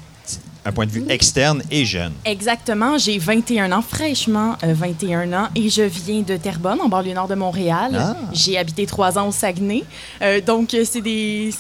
un 0.68 0.72
point 0.74 0.86
de 0.86 0.92
vue 0.92 1.06
externe 1.08 1.64
et 1.72 1.86
jeune. 1.86 2.12
Exactement, 2.26 2.98
j'ai 2.98 3.18
21 3.18 3.72
ans, 3.72 3.82
fraîchement 3.82 4.58
euh, 4.64 4.74
21 4.74 5.32
ans, 5.32 5.48
et 5.56 5.70
je 5.70 5.84
viens 5.84 6.22
de 6.22 6.36
Terrebonne, 6.36 6.82
en 6.82 6.90
banlieue 6.90 7.14
nord 7.14 7.30
de 7.30 7.36
Montréal. 7.36 7.92
Ah. 7.98 8.16
J'ai 8.34 8.58
habité 8.58 8.86
trois 8.86 9.18
ans 9.18 9.30
au 9.30 9.32
Saguenay. 9.32 9.86
Euh, 10.22 10.42
donc, 10.42 10.74
euh, 10.74 10.84
c'est 10.86 11.02
des. 11.02 11.52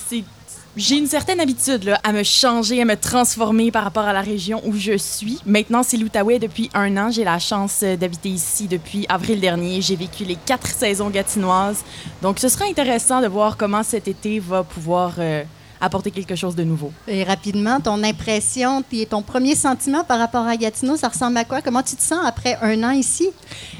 J'ai 0.77 0.97
une 0.97 1.07
certaine 1.07 1.39
habitude 1.39 1.85
là, 1.85 1.99
à 2.03 2.11
me 2.11 2.21
changer, 2.21 2.79
à 2.83 2.85
me 2.85 2.95
transformer 2.95 3.71
par 3.71 3.83
rapport 3.83 4.03
à 4.03 4.13
la 4.13 4.21
région 4.21 4.61
où 4.63 4.75
je 4.75 4.95
suis. 4.95 5.39
Maintenant, 5.43 5.81
c'est 5.81 5.97
l'Outaouais 5.97 6.37
depuis 6.37 6.69
un 6.75 6.95
an. 6.97 7.09
J'ai 7.09 7.23
la 7.23 7.39
chance 7.39 7.79
euh, 7.81 7.95
d'habiter 7.95 8.29
ici 8.29 8.67
depuis 8.67 9.03
avril 9.09 9.39
dernier. 9.39 9.81
J'ai 9.81 9.95
vécu 9.95 10.23
les 10.23 10.35
quatre 10.35 10.67
saisons 10.67 11.09
gatinoises. 11.09 11.83
Donc, 12.21 12.37
ce 12.37 12.47
sera 12.47 12.65
intéressant 12.65 13.21
de 13.21 13.27
voir 13.27 13.57
comment 13.57 13.81
cet 13.81 14.07
été 14.07 14.37
va 14.39 14.61
pouvoir 14.61 15.15
euh, 15.17 15.43
apporter 15.81 16.12
quelque 16.12 16.36
chose 16.36 16.55
de 16.55 16.63
nouveau. 16.63 16.91
Et 17.07 17.24
rapidement, 17.24 17.79
ton 17.79 18.03
impression, 18.03 18.84
et 18.91 19.05
ton 19.05 19.22
premier 19.22 19.55
sentiment 19.55 20.03
par 20.03 20.19
rapport 20.19 20.46
à 20.46 20.57
Gatineau, 20.57 20.98
ça 20.98 21.10
ressemble 21.10 21.38
à 21.38 21.46
quoi? 21.46 21.62
Comment 21.62 21.84
tu 21.84 21.96
te 21.96 22.01
sens 22.01 22.19
après 22.25 22.57
un 22.62 22.84
an 22.84 22.91
ici? 22.91 23.29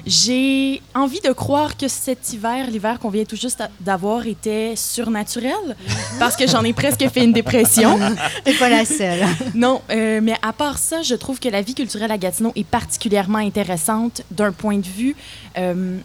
J'ai 0.06 0.82
envie 0.94 1.20
de 1.22 1.32
croire 1.32 1.76
que 1.78 1.88
cet 1.88 2.34
hiver, 2.34 2.68
l'hiver 2.70 3.00
qu'on 3.00 3.10
vient 3.10 3.26
tout 3.26 3.36
juste 3.36 3.64
d'avoir, 3.80 4.26
était 4.28 4.76
surnaturel 4.76 5.76
parce 6.20 6.36
que 6.36 6.48
j'en 6.48 6.64
ai 6.64 6.74
presque 6.74 7.08
fait 7.10 7.24
une 7.24 7.34
dépression. 7.34 8.00
T'es 8.44 8.54
pas 8.54 8.70
la 8.70 8.86
seule. 8.86 9.26
non, 9.56 9.82
euh, 9.90 10.20
mais 10.22 10.36
à 10.42 10.54
part 10.54 10.78
ça, 10.78 11.02
je 11.02 11.16
trouve 11.16 11.40
que 11.40 11.50
la 11.50 11.62
vie 11.62 11.76
culturelle 11.76 12.12
à 12.12 12.18
Gatineau 12.18 12.52
est 12.56 12.68
particulièrement 12.68 13.40
intéressante 13.40 14.22
d'un 14.32 14.52
point 14.52 14.78
de 14.78 14.88
vue. 14.88 15.16
euh, 15.58 15.98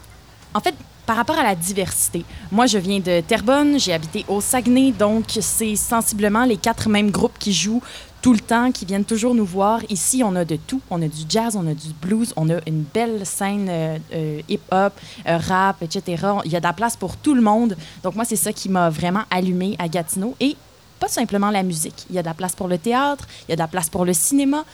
en 0.55 0.61
fait, 0.61 0.75
par 1.13 1.19
rapport 1.19 1.39
à 1.39 1.43
la 1.43 1.55
diversité. 1.55 2.25
Moi, 2.51 2.65
je 2.65 2.79
viens 2.79 2.99
de 2.99 3.21
Terrebonne, 3.21 3.79
j'ai 3.79 3.93
habité 3.93 4.25
au 4.29 4.41
Saguenay, 4.41 4.93
donc 4.93 5.27
c'est 5.43 5.77
sensiblement 5.77 6.47
les 6.47 6.57
quatre 6.57 6.89
mêmes 6.89 7.11
groupes 7.11 7.39
qui 7.39 7.53
jouent 7.53 7.83
tout 8.23 8.33
le 8.33 8.39
temps, 8.39 8.73
qui 8.73 8.87
viennent 8.87 9.05
toujours 9.05 9.35
nous 9.35 9.45
voir. 9.45 9.81
Ici, 9.91 10.23
on 10.25 10.35
a 10.37 10.47
de 10.47 10.57
tout. 10.57 10.81
On 10.89 11.03
a 11.03 11.09
du 11.09 11.25
jazz, 11.29 11.55
on 11.55 11.67
a 11.67 11.75
du 11.75 11.93
blues, 12.01 12.33
on 12.35 12.49
a 12.49 12.67
une 12.67 12.85
belle 12.95 13.27
scène 13.27 13.67
euh, 13.69 13.99
euh, 14.15 14.41
hip-hop, 14.49 14.95
euh, 15.29 15.37
rap, 15.37 15.83
etc. 15.83 16.29
Il 16.47 16.51
y 16.51 16.57
a 16.57 16.61
de 16.61 16.65
la 16.65 16.73
place 16.73 16.97
pour 16.97 17.19
tout 17.19 17.35
le 17.35 17.43
monde. 17.43 17.77
Donc 18.03 18.15
moi, 18.15 18.25
c'est 18.25 18.37
ça 18.37 18.55
qui 18.55 18.71
m'a 18.71 18.89
vraiment 18.89 19.25
allumé 19.31 19.77
à 19.79 19.89
Gatineau. 19.89 20.35
Et 20.41 20.57
pas 20.99 21.09
simplement 21.09 21.51
la 21.51 21.63
musique. 21.63 22.07
Il 22.09 22.17
y 22.17 22.19
a 22.19 22.23
de 22.23 22.29
la 22.29 22.33
place 22.33 22.57
pour 22.57 22.69
le 22.69 22.79
théâtre, 22.79 23.29
il 23.47 23.51
y 23.51 23.53
a 23.53 23.57
de 23.57 23.61
la 23.61 23.69
place 23.69 23.91
pour 23.91 24.07
le 24.07 24.15
cinéma. 24.15 24.65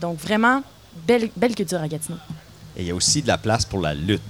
Donc 0.00 0.18
vraiment, 0.18 0.62
belle, 1.08 1.28
belle 1.34 1.56
culture 1.56 1.80
à 1.80 1.88
Gatineau. 1.88 2.18
Et 2.76 2.82
il 2.82 2.88
y 2.88 2.90
a 2.90 2.94
aussi 2.94 3.20
de 3.22 3.28
la 3.28 3.36
place 3.38 3.64
pour 3.66 3.80
la 3.80 3.92
lutte. 3.94 4.22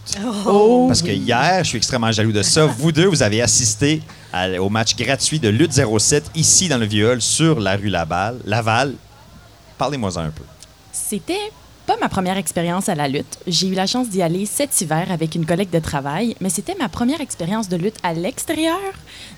Oh, 0.46 0.86
Parce 0.88 1.00
que 1.02 1.10
hier, 1.12 1.62
je 1.62 1.68
suis 1.68 1.78
extrêmement 1.78 2.10
jaloux 2.10 2.32
de 2.32 2.42
ça. 2.42 2.66
Vous 2.66 2.90
deux, 2.90 3.06
vous 3.06 3.22
avez 3.22 3.40
assisté 3.40 4.02
à- 4.32 4.60
au 4.60 4.68
match 4.68 4.96
gratuit 4.96 5.38
de 5.38 5.48
Lutte 5.48 5.72
07 5.72 6.24
ici 6.34 6.68
dans 6.68 6.78
le 6.78 6.86
Viol 6.86 7.22
sur 7.22 7.60
la 7.60 7.76
rue 7.76 7.88
Laval. 7.88 8.38
Laval. 8.44 8.94
Parlez-moi 9.78 10.18
un 10.18 10.30
peu. 10.30 10.42
C'était 10.92 11.52
pas 11.86 11.96
ma 12.00 12.08
première 12.08 12.36
expérience 12.36 12.88
à 12.88 12.94
la 12.94 13.08
lutte. 13.08 13.38
J'ai 13.46 13.68
eu 13.68 13.74
la 13.74 13.86
chance 13.86 14.08
d'y 14.08 14.22
aller 14.22 14.46
cet 14.46 14.80
hiver 14.80 15.06
avec 15.10 15.34
une 15.34 15.46
collègue 15.46 15.70
de 15.70 15.78
travail, 15.80 16.36
mais 16.40 16.48
c'était 16.50 16.74
ma 16.76 16.88
première 16.88 17.20
expérience 17.20 17.68
de 17.68 17.76
lutte 17.76 17.96
à 18.02 18.12
l'extérieur, 18.12 18.78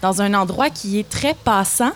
dans 0.02 0.20
un 0.22 0.32
endroit 0.34 0.70
qui 0.70 0.98
est 0.98 1.08
très 1.08 1.34
passant. 1.34 1.92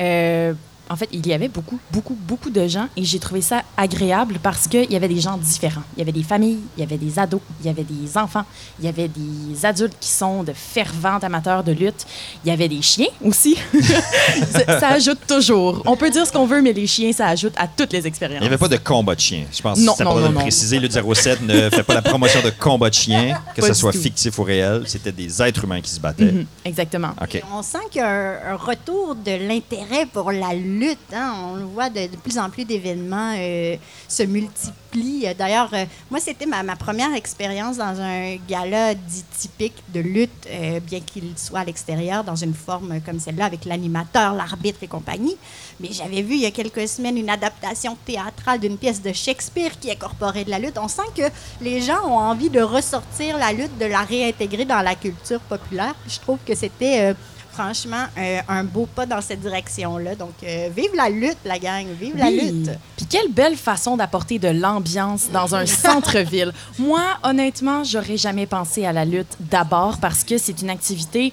Euh, 0.00 0.54
en 0.92 0.96
fait, 0.96 1.08
il 1.12 1.26
y 1.26 1.32
avait 1.32 1.48
beaucoup, 1.48 1.78
beaucoup, 1.90 2.16
beaucoup 2.20 2.50
de 2.50 2.66
gens 2.68 2.88
et 2.96 3.04
j'ai 3.04 3.18
trouvé 3.18 3.40
ça 3.40 3.62
agréable 3.76 4.38
parce 4.42 4.68
qu'il 4.68 4.90
y 4.90 4.96
avait 4.96 5.08
des 5.08 5.20
gens 5.20 5.36
différents. 5.38 5.82
Il 5.96 6.00
y 6.00 6.02
avait 6.02 6.12
des 6.12 6.22
familles, 6.22 6.58
il 6.76 6.80
y 6.80 6.82
avait 6.84 6.98
des 6.98 7.18
ados, 7.18 7.40
il 7.60 7.66
y 7.66 7.70
avait 7.70 7.84
des 7.84 8.16
enfants, 8.18 8.44
il 8.78 8.84
y 8.84 8.88
avait 8.88 9.08
des 9.08 9.64
adultes 9.66 9.96
qui 10.00 10.08
sont 10.10 10.42
de 10.42 10.52
fervents 10.52 11.18
amateurs 11.22 11.64
de 11.64 11.72
lutte. 11.72 12.06
Il 12.44 12.48
y 12.48 12.52
avait 12.52 12.68
des 12.68 12.82
chiens 12.82 13.06
aussi. 13.24 13.56
ça, 14.50 14.80
ça 14.80 14.88
ajoute 14.90 15.18
toujours. 15.26 15.82
On 15.86 15.96
peut 15.96 16.10
dire 16.10 16.26
ce 16.26 16.32
qu'on 16.32 16.46
veut, 16.46 16.60
mais 16.62 16.72
les 16.72 16.86
chiens, 16.86 17.12
ça 17.12 17.28
ajoute 17.28 17.54
à 17.56 17.66
toutes 17.68 17.92
les 17.92 18.06
expériences. 18.06 18.38
Il 18.40 18.42
n'y 18.42 18.48
avait 18.48 18.58
pas 18.58 18.68
de 18.68 18.76
combat 18.76 19.14
de 19.14 19.20
chiens. 19.20 19.44
Je 19.52 19.62
pense 19.62 19.78
Non, 19.78 19.92
que 19.92 19.98
c'est 19.98 20.04
non, 20.04 20.10
important 20.10 20.20
de 20.20 20.26
non, 20.26 20.28
le 20.32 20.34
non. 20.34 20.40
préciser. 20.42 20.78
Lutte 20.78 20.92
07 20.92 21.42
ne 21.42 21.70
fait 21.70 21.82
pas 21.82 21.94
la 21.94 22.02
promotion 22.02 22.40
de 22.42 22.50
combat 22.50 22.88
de 22.90 22.94
chiens, 22.94 23.40
que 23.54 23.62
ce 23.62 23.72
soit 23.74 23.92
tout. 23.92 23.98
fictif 24.00 24.38
ou 24.38 24.42
réel. 24.42 24.82
C'était 24.86 25.12
des 25.12 25.42
êtres 25.42 25.64
humains 25.64 25.80
qui 25.80 25.90
se 25.90 26.00
battaient. 26.00 26.32
Mhm, 26.32 26.46
exactement. 26.64 27.10
OK. 27.20 27.42
On 27.54 27.62
sent 27.62 27.78
qu'il 27.90 28.00
y 28.00 28.04
a 28.04 28.08
un, 28.08 28.52
un 28.54 28.56
retour 28.56 29.14
de 29.14 29.48
l'intérêt 29.48 30.06
pour 30.12 30.32
la 30.32 30.52
lutte. 30.54 30.81
Hein. 31.12 31.34
On 31.52 31.56
le 31.56 31.64
voit 31.64 31.90
de, 31.90 32.06
plus 32.22 32.38
en 32.38 32.50
plus 32.50 32.64
d'événements 32.64 33.34
euh, 33.36 33.76
se 34.08 34.22
multiplient. 34.22 35.26
D'ailleurs, 35.36 35.70
euh, 35.72 35.84
moi, 36.10 36.20
c'était 36.20 36.46
ma, 36.46 36.62
première 36.76 37.14
expérience 37.14 37.76
dans 37.76 38.00
un 38.00 38.36
gala 38.48 38.94
dit 38.94 39.24
typique 39.38 39.82
de 39.92 40.00
lutte, 40.00 40.30
euh, 40.50 40.80
bien 40.80 41.00
qu'il 41.00 41.32
soit 41.36 41.60
à 41.60 41.64
l'extérieur, 41.64 42.24
dans 42.24 42.36
une 42.36 42.54
forme 42.54 43.00
comme 43.00 43.18
celle-là, 43.20 43.46
avec 43.46 43.64
l'animateur, 43.64 44.34
l'arbitre 44.34 44.78
et 44.82 44.88
compagnie. 44.88 45.36
Mais 45.80 45.88
j'avais 45.92 46.22
vu 46.22 46.34
il 46.34 46.40
y 46.40 46.46
a 46.46 46.50
quelques 46.50 46.88
semaines 46.88 47.16
une 47.16 47.30
adaptation 47.30 47.96
théâtrale 48.04 48.60
d'une 48.60 48.76
pièce 48.76 49.02
de 49.02 49.12
Shakespeare 49.12 49.78
qui 49.80 49.90
incorporait 49.90 50.44
de 50.44 50.50
la 50.50 50.58
lutte. 50.58 50.78
On 50.78 50.88
sent 50.88 51.02
que 51.16 51.22
les 51.60 51.80
gens 51.80 52.04
ont 52.06 52.18
envie 52.18 52.50
de 52.50 52.60
ressortir 52.60 53.38
la 53.38 53.52
lutte, 53.52 53.76
de 53.78 53.86
la 53.86 54.02
réintégrer 54.02 54.64
dans 54.64 54.82
la 54.82 54.94
culture 54.94 55.40
populaire. 55.40 55.94
Je 56.08 56.18
trouve 56.18 56.38
que 56.46 56.54
c'était 56.54 57.14
franchement 57.52 58.04
euh, 58.18 58.40
un 58.48 58.64
beau 58.64 58.86
pas 58.86 59.06
dans 59.06 59.20
cette 59.20 59.40
direction-là. 59.40 60.14
Donc, 60.14 60.32
euh, 60.42 60.68
vive 60.74 60.94
la 60.94 61.08
lutte, 61.08 61.38
la 61.44 61.58
gang, 61.58 61.86
vive 62.00 62.16
la 62.16 62.30
lutte. 62.30 62.70
Puis 62.96 63.06
quelle 63.06 63.30
belle 63.30 63.56
façon 63.56 63.96
d'apporter 63.96 64.38
de 64.38 64.48
l'ambiance 64.48 65.28
dans 65.32 65.54
un 65.54 65.66
centre-ville. 65.86 66.52
Moi, 66.78 67.02
honnêtement, 67.22 67.84
j'aurais 67.84 68.16
jamais 68.16 68.46
pensé 68.46 68.86
à 68.86 68.92
la 68.92 69.04
lutte 69.04 69.36
d'abord 69.40 69.98
parce 69.98 70.24
que 70.24 70.38
c'est 70.38 70.62
une 70.62 70.70
activité, 70.70 71.32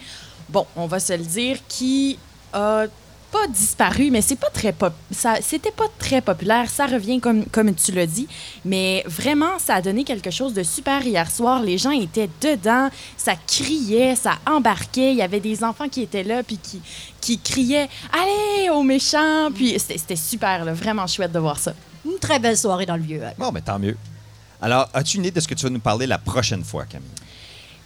bon, 0.50 0.66
on 0.76 0.88
va 0.88 1.00
se 1.00 1.14
le 1.14 1.24
dire, 1.24 1.58
qui 1.68 2.20
a 2.54 2.86
pas 3.32 3.48
disparu, 3.48 4.12
mais 4.12 4.22
c'est 4.22 4.36
pas 4.36 4.50
très 4.50 4.74
pop 4.74 4.94
ça 5.12 5.36
c'était 5.42 5.72
pas 5.72 5.88
très 5.98 6.22
populaire, 6.22 6.70
ça 6.70 6.86
revient 6.86 7.20
comme 7.20 7.46
comme 7.46 7.74
tu 7.74 7.92
l'as 7.92 8.06
dit, 8.06 8.28
mais 8.66 9.04
vraiment 9.08 9.60
ça 9.60 9.76
a 9.76 9.82
donné 9.82 10.04
quelque 10.04 10.32
chose 10.32 10.54
de 10.54 10.64
super 10.64 11.06
hier 11.06 11.30
soir, 11.30 11.62
les 11.62 11.78
gens 11.78 11.92
étaient 11.92 12.30
dedans, 12.42 12.90
ça 13.18 13.34
criait, 13.48 14.16
ça 14.16 14.34
embarquait, 14.46 15.12
il 15.12 15.18
y 15.18 15.22
avait 15.22 15.40
des 15.40 15.64
enfants 15.64 15.90
qui 15.90 16.02
étaient 16.02 16.24
là 16.24 16.44
puis 16.44 16.58
qui 16.58 16.82
qui 17.22 17.40
criaient 17.40 17.90
allez 18.12 18.70
aux 18.70 18.84
méchants, 18.84 19.50
puis 19.54 19.78
c'était 19.80 19.98
c'était 19.98 20.16
super 20.16 20.66
là, 20.66 20.74
vraiment 20.74 21.06
chouette 21.08 21.32
de 21.32 21.40
voir 21.40 21.60
ça. 21.60 21.74
Une 22.06 22.18
très 22.20 22.40
belle 22.40 22.58
soirée 22.58 22.86
dans 22.86 22.96
le 22.96 23.04
vieux. 23.04 23.22
Hall. 23.22 23.34
Bon, 23.38 23.52
mais 23.52 23.62
tant 23.62 23.78
mieux. 23.78 23.98
Alors, 24.62 24.90
as-tu 24.94 25.18
une 25.18 25.24
idée 25.24 25.32
de 25.32 25.40
ce 25.40 25.48
que 25.48 25.54
tu 25.54 25.64
vas 25.64 25.70
nous 25.70 25.80
parler 25.80 26.08
la 26.08 26.18
prochaine 26.18 26.64
fois, 26.64 26.86
Camille? 26.86 27.08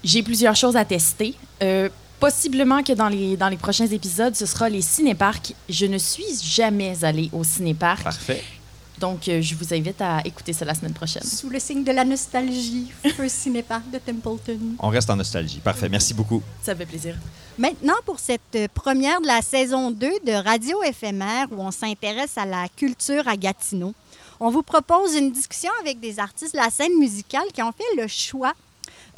J'ai 0.03 0.23
plusieurs 0.23 0.55
choses 0.55 0.75
à 0.75 0.85
tester. 0.85 1.35
Euh, 1.61 1.89
possiblement 2.23 2.81
que 2.83 2.93
dans 2.93 3.09
les, 3.09 3.35
dans 3.35 3.49
les 3.49 3.57
prochains 3.57 3.87
épisodes, 3.87 4.33
ce 4.33 4.45
sera 4.45 4.69
les 4.69 4.81
cinéparcs. 4.81 5.53
Je 5.67 5.85
ne 5.85 5.97
suis 5.97 6.39
jamais 6.41 7.03
allée 7.03 7.29
au 7.33 7.43
cinéparc, 7.43 8.01
Parfait. 8.01 8.41
donc 8.97 9.27
euh, 9.27 9.41
je 9.41 9.53
vous 9.55 9.73
invite 9.73 9.99
à 9.99 10.21
écouter 10.23 10.53
ça 10.53 10.63
la 10.63 10.73
semaine 10.73 10.93
prochaine. 10.93 11.23
Sous 11.23 11.49
le 11.49 11.59
signe 11.59 11.83
de 11.83 11.91
la 11.91 12.05
nostalgie, 12.05 12.93
Feu 13.17 13.27
Cinépark 13.27 13.91
de 13.91 13.97
Templeton. 13.97 14.57
On 14.79 14.87
reste 14.87 15.09
en 15.09 15.17
nostalgie. 15.17 15.59
Parfait. 15.59 15.89
Merci 15.89 16.13
beaucoup. 16.13 16.41
Ça 16.61 16.73
fait 16.73 16.85
plaisir. 16.85 17.17
Maintenant, 17.57 17.99
pour 18.05 18.21
cette 18.21 18.39
euh, 18.55 18.67
première 18.73 19.19
de 19.19 19.27
la 19.27 19.41
saison 19.41 19.91
2 19.91 20.07
de 20.25 20.31
Radio 20.31 20.81
éphémère, 20.81 21.47
où 21.51 21.61
on 21.61 21.71
s'intéresse 21.71 22.37
à 22.37 22.45
la 22.45 22.69
culture 22.69 23.27
à 23.27 23.35
Gatineau, 23.35 23.93
on 24.39 24.49
vous 24.49 24.63
propose 24.63 25.13
une 25.15 25.33
discussion 25.33 25.71
avec 25.81 25.99
des 25.99 26.19
artistes 26.19 26.53
de 26.53 26.59
la 26.59 26.69
scène 26.69 26.97
musicale 26.97 27.47
qui 27.53 27.61
ont 27.61 27.73
fait 27.73 28.01
le 28.01 28.07
choix 28.07 28.53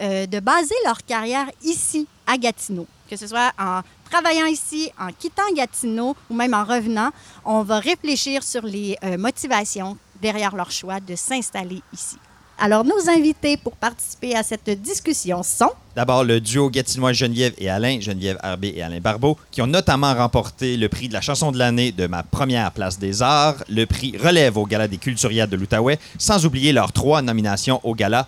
euh, 0.01 0.25
de 0.25 0.39
baser 0.39 0.73
leur 0.85 1.05
carrière 1.05 1.45
ici, 1.63 2.07
à 2.25 2.37
Gatineau. 2.39 2.87
Que 3.09 3.15
ce 3.15 3.27
soit 3.27 3.51
en 3.59 3.81
travaillant 4.09 4.45
ici, 4.45 4.91
en 4.99 5.11
quittant 5.11 5.51
Gatineau 5.55 6.15
ou 6.29 6.33
même 6.33 6.53
en 6.53 6.63
revenant, 6.63 7.11
on 7.43 7.63
va 7.63 7.79
réfléchir 7.79 8.43
sur 8.43 8.63
les 8.63 8.97
euh, 9.03 9.17
motivations 9.17 9.97
derrière 10.21 10.55
leur 10.55 10.71
choix 10.71 10.99
de 10.99 11.15
s'installer 11.15 11.81
ici. 11.93 12.17
Alors, 12.57 12.85
nos 12.85 13.09
invités 13.09 13.57
pour 13.57 13.73
participer 13.73 14.33
à 14.33 14.41
cette 14.41 14.69
discussion 14.81 15.43
sont 15.43 15.71
D'abord, 15.93 16.23
le 16.23 16.39
duo 16.39 16.69
gatinois 16.69 17.11
Geneviève 17.11 17.53
et 17.57 17.69
Alain, 17.69 17.99
Geneviève 17.99 18.37
Arbé 18.41 18.73
et 18.75 18.81
Alain 18.81 18.99
Barbeau, 18.99 19.37
qui 19.51 19.61
ont 19.61 19.67
notamment 19.67 20.13
remporté 20.13 20.77
le 20.77 20.87
prix 20.87 21.09
de 21.09 21.13
la 21.13 21.21
chanson 21.21 21.51
de 21.51 21.57
l'année 21.57 21.91
de 21.91 22.07
ma 22.07 22.23
première 22.23 22.71
place 22.71 22.97
des 22.97 23.21
arts, 23.21 23.55
le 23.67 23.85
prix 23.85 24.15
Relève 24.17 24.57
au 24.57 24.65
Gala 24.65 24.87
des 24.87 24.97
Culturiades 24.97 25.49
de 25.49 25.57
l'Outaouais, 25.57 25.99
sans 26.17 26.45
oublier 26.45 26.71
leurs 26.71 26.93
trois 26.93 27.21
nominations 27.21 27.81
au 27.83 27.93
Gala 27.93 28.27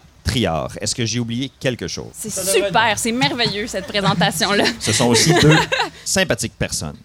Est-ce 0.80 0.94
que 0.94 1.06
j'ai 1.06 1.20
oublié 1.20 1.52
quelque 1.60 1.88
chose? 1.88 2.12
C'est 2.14 2.32
super, 2.32 2.98
c'est 2.98 3.12
merveilleux 3.12 3.68
cette 3.68 3.88
présentation-là. 3.88 4.66
Ce 4.80 4.92
sont 4.92 5.08
aussi 5.08 5.34
deux 5.42 5.58
sympathiques 6.06 6.58
personnes. 6.58 6.98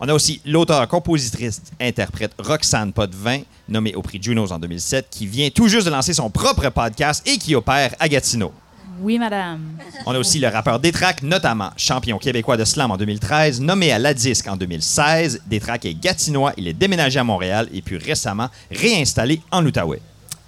On 0.00 0.08
a 0.08 0.12
aussi 0.12 0.40
l'auteur, 0.44 0.86
compositrice, 0.88 1.62
interprète 1.80 2.32
Roxane 2.38 2.92
Potvin, 2.92 3.40
nommée 3.68 3.94
au 3.94 4.02
prix 4.02 4.18
Junos 4.20 4.50
en 4.50 4.58
2007, 4.58 5.06
qui 5.10 5.26
vient 5.26 5.48
tout 5.50 5.68
juste 5.68 5.86
de 5.86 5.90
lancer 5.90 6.12
son 6.12 6.30
propre 6.30 6.68
podcast 6.70 7.26
et 7.26 7.38
qui 7.38 7.54
opère 7.54 7.94
à 8.00 8.08
Gatineau. 8.08 8.52
Oui, 9.00 9.18
madame. 9.18 9.60
On 10.06 10.14
a 10.14 10.18
aussi 10.18 10.38
le 10.38 10.48
rappeur 10.48 10.78
Détrac, 10.78 11.22
notamment 11.22 11.70
champion 11.76 12.18
québécois 12.18 12.56
de 12.56 12.64
slam 12.64 12.90
en 12.90 12.96
2013, 12.96 13.60
nommé 13.60 13.92
à 13.92 13.98
la 13.98 14.14
disque 14.14 14.46
en 14.46 14.56
2016. 14.56 15.42
Détrac 15.46 15.84
est 15.84 15.94
gatinois, 15.94 16.52
il 16.56 16.68
est 16.68 16.74
déménagé 16.74 17.18
à 17.18 17.24
Montréal 17.24 17.68
et 17.72 17.82
puis 17.82 17.96
récemment 17.96 18.50
réinstallé 18.70 19.40
en 19.50 19.64
Outaouais. 19.64 20.00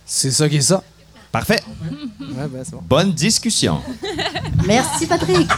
C'est 0.04 0.30
ça 0.30 0.48
qui 0.48 0.56
est 0.56 0.60
ça. 0.60 0.82
Parfait. 1.36 1.60
Ouais, 2.18 2.48
bon. 2.48 2.62
Bonne 2.88 3.12
discussion. 3.12 3.82
Merci 4.66 5.06
Patrick. 5.06 5.46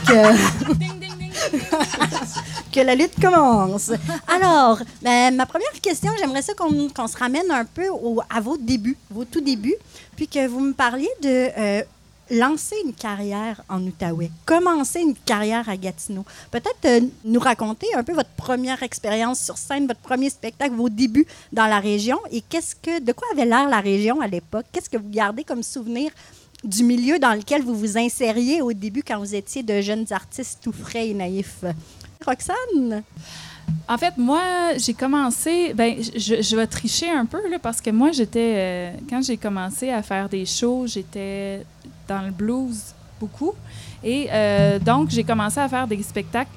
que 2.72 2.80
la 2.80 2.96
lutte 2.96 3.14
commence. 3.20 3.92
Alors, 4.26 4.80
ben, 5.00 5.36
ma 5.36 5.46
première 5.46 5.70
question, 5.80 6.10
j'aimerais 6.18 6.42
ça 6.42 6.54
qu'on 6.54 6.88
qu'on 6.88 7.06
se 7.06 7.16
ramène 7.16 7.48
un 7.52 7.64
peu 7.64 7.88
au- 7.90 8.20
à 8.28 8.40
vos 8.40 8.56
débuts, 8.56 8.96
vos 9.08 9.24
tout 9.24 9.40
débuts, 9.40 9.76
puis 10.16 10.26
que 10.26 10.48
vous 10.48 10.58
me 10.58 10.72
parliez 10.72 11.08
de 11.22 11.28
euh, 11.56 11.82
lancer 12.30 12.76
une 12.84 12.92
carrière 12.92 13.62
en 13.68 13.82
Outaouais, 13.82 14.30
commencer 14.44 15.00
une 15.00 15.14
carrière 15.14 15.68
à 15.68 15.76
Gatineau. 15.76 16.24
Peut-être 16.50 16.84
euh, 16.84 17.00
nous 17.24 17.40
raconter 17.40 17.86
un 17.94 18.02
peu 18.02 18.12
votre 18.12 18.30
première 18.30 18.82
expérience 18.82 19.40
sur 19.40 19.56
scène, 19.56 19.86
votre 19.86 20.00
premier 20.00 20.30
spectacle, 20.30 20.74
vos 20.74 20.88
débuts 20.88 21.26
dans 21.52 21.66
la 21.66 21.80
région 21.80 22.18
et 22.30 22.40
qu'est-ce 22.42 22.74
que, 22.74 23.00
de 23.00 23.12
quoi 23.12 23.28
avait 23.32 23.46
l'air 23.46 23.68
la 23.68 23.80
région 23.80 24.20
à 24.20 24.26
l'époque? 24.26 24.66
Qu'est-ce 24.72 24.90
que 24.90 24.96
vous 24.96 25.10
gardez 25.10 25.44
comme 25.44 25.62
souvenir 25.62 26.10
du 26.64 26.82
milieu 26.82 27.18
dans 27.18 27.34
lequel 27.34 27.62
vous 27.62 27.76
vous 27.76 27.96
insériez 27.96 28.62
au 28.62 28.72
début 28.72 29.02
quand 29.02 29.18
vous 29.18 29.34
étiez 29.34 29.62
de 29.62 29.80
jeunes 29.80 30.06
artistes 30.10 30.58
tout 30.62 30.72
frais 30.72 31.08
et 31.08 31.14
naïfs? 31.14 31.64
Roxane? 32.24 33.02
En 33.86 33.96
fait, 33.96 34.16
moi, 34.16 34.42
j'ai 34.76 34.94
commencé. 34.94 35.72
Ben, 35.74 35.96
je, 36.00 36.56
vais 36.56 36.66
tricher 36.66 37.10
un 37.10 37.26
peu 37.26 37.38
parce 37.62 37.80
que 37.80 37.90
moi, 37.90 38.12
j'étais 38.12 38.54
euh, 38.56 38.90
quand 39.08 39.22
j'ai 39.22 39.36
commencé 39.36 39.90
à 39.90 40.02
faire 40.02 40.28
des 40.28 40.44
shows, 40.46 40.86
j'étais 40.86 41.64
dans 42.08 42.22
le 42.22 42.30
blues 42.32 42.94
beaucoup, 43.20 43.54
et 44.02 44.28
euh, 44.30 44.78
donc 44.78 45.10
j'ai 45.10 45.24
commencé 45.24 45.58
à 45.60 45.68
faire 45.68 45.86
des 45.86 46.02
spectacles 46.02 46.50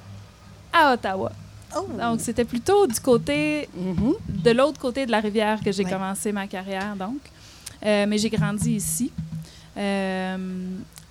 à 0.72 0.94
Ottawa. 0.94 1.32
Oh. 1.76 1.88
Donc 2.00 2.22
c'était 2.22 2.46
plutôt 2.46 2.88
du 2.88 3.00
côté 3.00 3.68
Mhm. 3.76 4.14
de 4.30 4.52
l'autre 4.52 4.80
côté 4.80 5.06
de 5.06 5.12
la 5.12 5.20
rivière 5.20 5.60
que 5.64 5.72
j'ai 5.72 5.84
Ouais. 5.86 5.92
commencé 5.92 6.32
ma 6.32 6.48
carrière, 6.48 6.96
donc. 6.96 7.20
Euh, 7.86 8.06
mais 8.08 8.18
j'ai 8.18 8.30
grandi 8.30 8.74
ici. 8.76 9.12
Euh, 9.78 10.38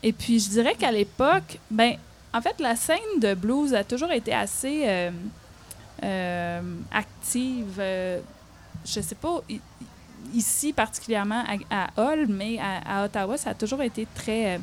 et 0.03 0.13
puis, 0.13 0.39
je 0.39 0.49
dirais 0.51 0.75
qu'à 0.79 0.93
l'époque, 0.93 1.59
ben, 1.71 1.95
en 2.33 2.41
fait, 2.41 2.61
la 2.61 2.77
scène 2.77 3.19
de 3.21 3.35
blues 3.35 3.75
a 3.75 3.83
toujours 3.85 4.13
été 4.13 4.33
assez 4.33 4.87
active. 6.93 7.81
je 8.85 9.01
sais 9.01 9.15
pas, 9.15 9.43
ici 10.35 10.73
particulièrement 10.73 11.43
à, 11.71 11.89
à 11.97 12.13
Hull, 12.15 12.27
mais 12.29 12.59
à, 12.59 13.01
à 13.03 13.05
Ottawa, 13.05 13.37
ça 13.37 13.51
a 13.51 13.55
toujours 13.55 13.83
été 13.83 14.07
très 14.15 14.57
euh, 14.57 14.59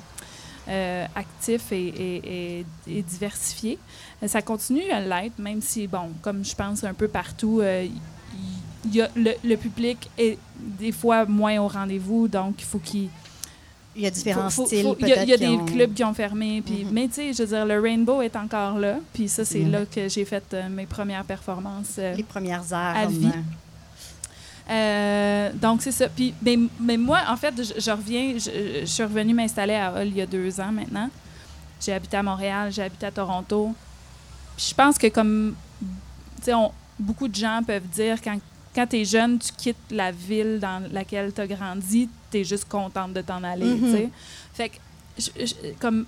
euh, 0.70 1.06
actif 1.16 1.72
et, 1.72 1.88
et- 1.88 2.58
et- 2.60 2.66
et 2.98 3.02
diversifié. 3.02 3.78
Euh, 4.24 4.28
Ça 4.28 4.42
continue 4.42 4.90
à 4.92 5.00
l'être, 5.00 5.40
même 5.40 5.62
si, 5.62 5.88
bon, 5.88 6.12
comme 6.22 6.44
je 6.44 6.56
pense 6.56 6.84
un 6.84 6.94
peu 6.94 7.08
partout, 7.08 7.60
euh, 7.62 7.88
y 8.92 9.02
a, 9.02 9.10
le, 9.16 9.32
le 9.44 9.56
public 9.58 10.10
est 10.18 10.38
des 10.60 10.92
fois 10.92 11.26
moins 11.26 11.58
au 11.60 11.68
rendez-vous, 11.68 12.28
donc 12.28 12.56
il 12.60 12.66
faut 12.66 12.80
qu'il 12.80 13.10
Il 13.96 14.04
y 14.04 14.08
a 14.08 14.12
différents 14.12 14.50
faut- 14.50 14.66
styles. 14.66 14.94
Il 15.00 15.08
y 15.08 15.14
a, 15.14 15.24
y 15.24 15.38
des 15.38 15.48
ont- 15.48 15.66
clubs 15.66 15.94
qui 15.94 16.04
ont 16.04 16.14
fermé. 16.14 16.62
Puis, 16.66 16.84
Mhm. 16.86 16.92
Mais 16.92 17.08
tu 17.08 17.14
sais, 17.16 17.34
je 17.34 17.44
veux 17.44 17.50
dire, 17.56 17.66
le 17.66 17.80
Rainbow 17.80 18.22
est 18.22 18.36
encore 18.36 18.78
là. 18.78 19.00
Puis 19.14 19.28
ça, 19.28 19.44
c'est 19.46 19.60
Mhm. 19.60 19.72
là 19.72 19.86
que 19.86 20.08
j'ai 20.10 20.24
fait 20.26 20.44
euh, 20.54 20.70
mes 20.70 20.86
premières 20.86 21.24
performances. 21.24 21.98
Les 21.98 22.24
premières 22.24 22.72
heures. 22.74 22.96
à 22.96 23.06
vie. 23.08 23.32
Euh, 24.70 25.52
donc, 25.54 25.82
c'est 25.82 25.92
ça. 25.92 26.10
Puis, 26.10 26.34
mais, 26.42 26.58
mais 26.80 26.98
moi, 26.98 27.20
en 27.30 27.38
fait, 27.38 27.54
je, 27.58 27.80
je 27.80 27.92
reviens, 27.92 28.34
je, 28.38 28.82
je 28.82 28.86
suis 28.86 29.04
revenue 29.04 29.34
m'installer 29.34 29.76
à 29.76 29.92
Hull 29.94 30.08
il 30.08 30.18
y 30.18 30.22
a 30.22 30.26
deux 30.26 30.60
ans 30.60 30.72
maintenant. 30.72 31.10
J'ai 31.80 31.94
habité 31.94 32.18
à 32.18 32.24
Montréal, 32.24 32.72
j'ai 32.72 32.84
habité 32.84 33.06
à 33.06 33.12
Toronto. 33.12 33.74
Puis 34.58 34.68
je 34.70 34.74
pense 34.76 34.98
que 34.98 35.08
comme, 35.08 35.56
tu 36.38 36.46
sais, 36.46 36.52
beaucoup 37.00 37.28
de 37.28 37.36
gens 37.36 37.62
peuvent 37.66 37.88
dire 37.88 38.22
quand, 38.22 38.38
quand 38.74 38.88
tu 38.88 38.98
es 38.98 39.06
jeune, 39.06 39.38
tu 39.40 39.52
quittes 39.56 39.78
la 39.92 40.12
ville 40.12 40.60
dans 40.60 40.82
laquelle 40.92 41.32
tu 41.34 41.42
as 41.42 41.48
grandi, 41.48 42.10
tu 42.32 42.40
es 42.40 42.44
juste 42.44 42.68
contente 42.68 43.14
de 43.14 43.22
t'en 43.22 43.44
aller, 43.44 43.66
Mhm. 43.66 43.80
tu 43.86 43.92
sais. 43.92 44.10
Fait 44.54 44.70
que, 44.70 44.76
je, 45.20 45.54
comme, 45.80 46.06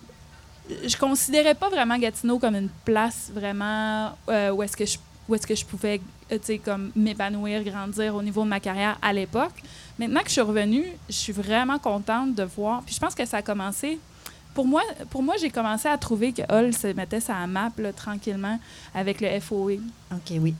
je 0.86 0.98
considérais 0.98 1.56
pas 1.56 1.70
vraiment 1.70 1.98
Gatineau 1.98 2.40
comme 2.40 2.56
une 2.56 2.70
place 2.84 3.32
vraiment 3.34 4.16
euh, 4.28 4.52
où 4.52 4.62
est-ce 4.64 4.76
que 4.76 4.86
je 4.86 4.98
où 5.28 5.36
est-ce 5.36 5.46
que 5.46 5.54
je 5.56 5.64
pouvais 5.66 6.02
comme 6.64 6.92
m'épanouir, 6.96 7.64
grandir 7.64 8.16
au 8.16 8.22
niveau 8.22 8.44
de 8.44 8.50
ma 8.50 8.60
carrière 8.60 8.98
à 9.02 9.14
l'époque. 9.14 9.64
Maintenant 9.98 10.22
que 10.22 10.28
je 10.28 10.34
suis 10.34 10.42
revenue, 10.42 10.86
je 11.10 11.16
suis 11.16 11.34
vraiment 11.34 11.80
contente 11.80 12.36
de 12.36 12.44
voir. 12.44 12.82
Puis 12.84 12.96
je 12.96 13.00
pense 13.00 13.16
que 13.16 13.26
ça 13.26 13.38
a 13.38 13.42
commencé. 13.42 14.00
Pour 14.54 14.66
moi, 14.66 14.82
pour 15.10 15.22
moi 15.22 15.36
j'ai 15.40 15.50
commencé 15.50 15.88
à 15.88 15.98
trouver 15.98 16.34
que 16.34 16.42
Hull 16.52 16.74
se 16.74 16.88
mettait 16.88 17.20
sa 17.20 17.46
map 17.48 17.72
là, 17.78 17.94
tranquillement 17.94 18.60
avec 18.94 19.22
le 19.22 19.40
FOE. 19.40 19.80
OK, 20.12 20.34
oui. 20.40 20.56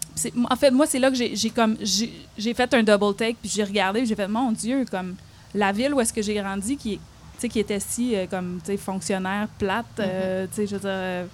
En 0.50 0.56
fait, 0.56 0.72
moi, 0.72 0.86
c'est 0.86 1.00
là 1.00 1.10
que 1.10 1.18
j'ai 1.18 1.50
comme 1.50 1.76
j'ai 1.82 2.54
fait 2.54 2.74
un 2.74 2.84
double 2.84 3.16
take, 3.16 3.38
puis 3.42 3.50
j'ai 3.50 3.64
regardé, 3.64 4.06
j'ai 4.06 4.16
fait 4.16 4.28
mon 4.28 4.52
Dieu, 4.52 4.86
comme 4.90 5.16
la 5.54 5.72
ville 5.72 5.94
où 5.94 6.02
est-ce 6.02 6.14
que 6.14 6.22
j'ai 6.22 6.36
grandi, 6.36 6.78
qui, 6.78 7.00
qui 7.40 7.60
était 7.60 7.80
si 7.80 8.16
euh, 8.16 8.28
comme 8.28 8.60
fonctionnaire 8.78 9.48
plate, 9.58 9.86
euh, 10.00 10.46
sais, 10.52 10.68
je 10.68 10.76
veux 10.76 10.82
dire, 10.82 10.90
euh, 10.92 11.26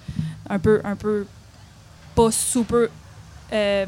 un 0.48 0.58
peu, 0.58 0.80
un 0.84 0.96
peu 0.96 1.26
pas 2.14 2.30
super 2.30 2.88
euh, 3.52 3.86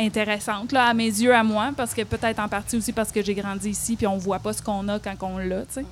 intéressante 0.00 0.72
là, 0.72 0.86
à 0.86 0.94
mes 0.94 1.04
yeux, 1.04 1.34
à 1.34 1.44
moi, 1.44 1.70
parce 1.76 1.94
que 1.94 2.02
peut-être 2.02 2.38
en 2.38 2.48
partie 2.48 2.76
aussi 2.76 2.92
parce 2.92 3.12
que 3.12 3.22
j'ai 3.22 3.34
grandi 3.34 3.70
ici, 3.70 3.96
puis 3.96 4.06
on 4.06 4.16
voit 4.16 4.38
pas 4.38 4.52
ce 4.52 4.62
qu'on 4.62 4.88
a 4.88 4.98
quand 4.98 5.14
on 5.22 5.38
l'a, 5.38 5.60
tu 5.62 5.74
sais. 5.74 5.84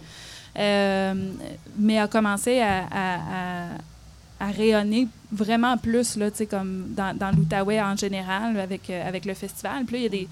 Euh, 0.58 1.14
mais 1.78 1.98
a 1.98 2.08
commencé 2.08 2.60
à, 2.60 2.84
à- 2.90 3.68
rayonner 4.40 5.08
vraiment 5.32 5.76
plus 5.76 6.16
là, 6.16 6.30
tu 6.30 6.38
sais, 6.38 6.46
comme 6.46 6.94
dans, 6.94 7.36
l'Outaouais 7.36 7.80
en 7.80 7.96
général 7.96 8.58
avec, 8.58 8.88
euh, 8.88 9.06
avec 9.08 9.24
le 9.24 9.34
festival. 9.34 9.84
Puis 9.84 9.96
il 9.96 10.02
y 10.02 10.06
a 10.06 10.08
des 10.08 10.28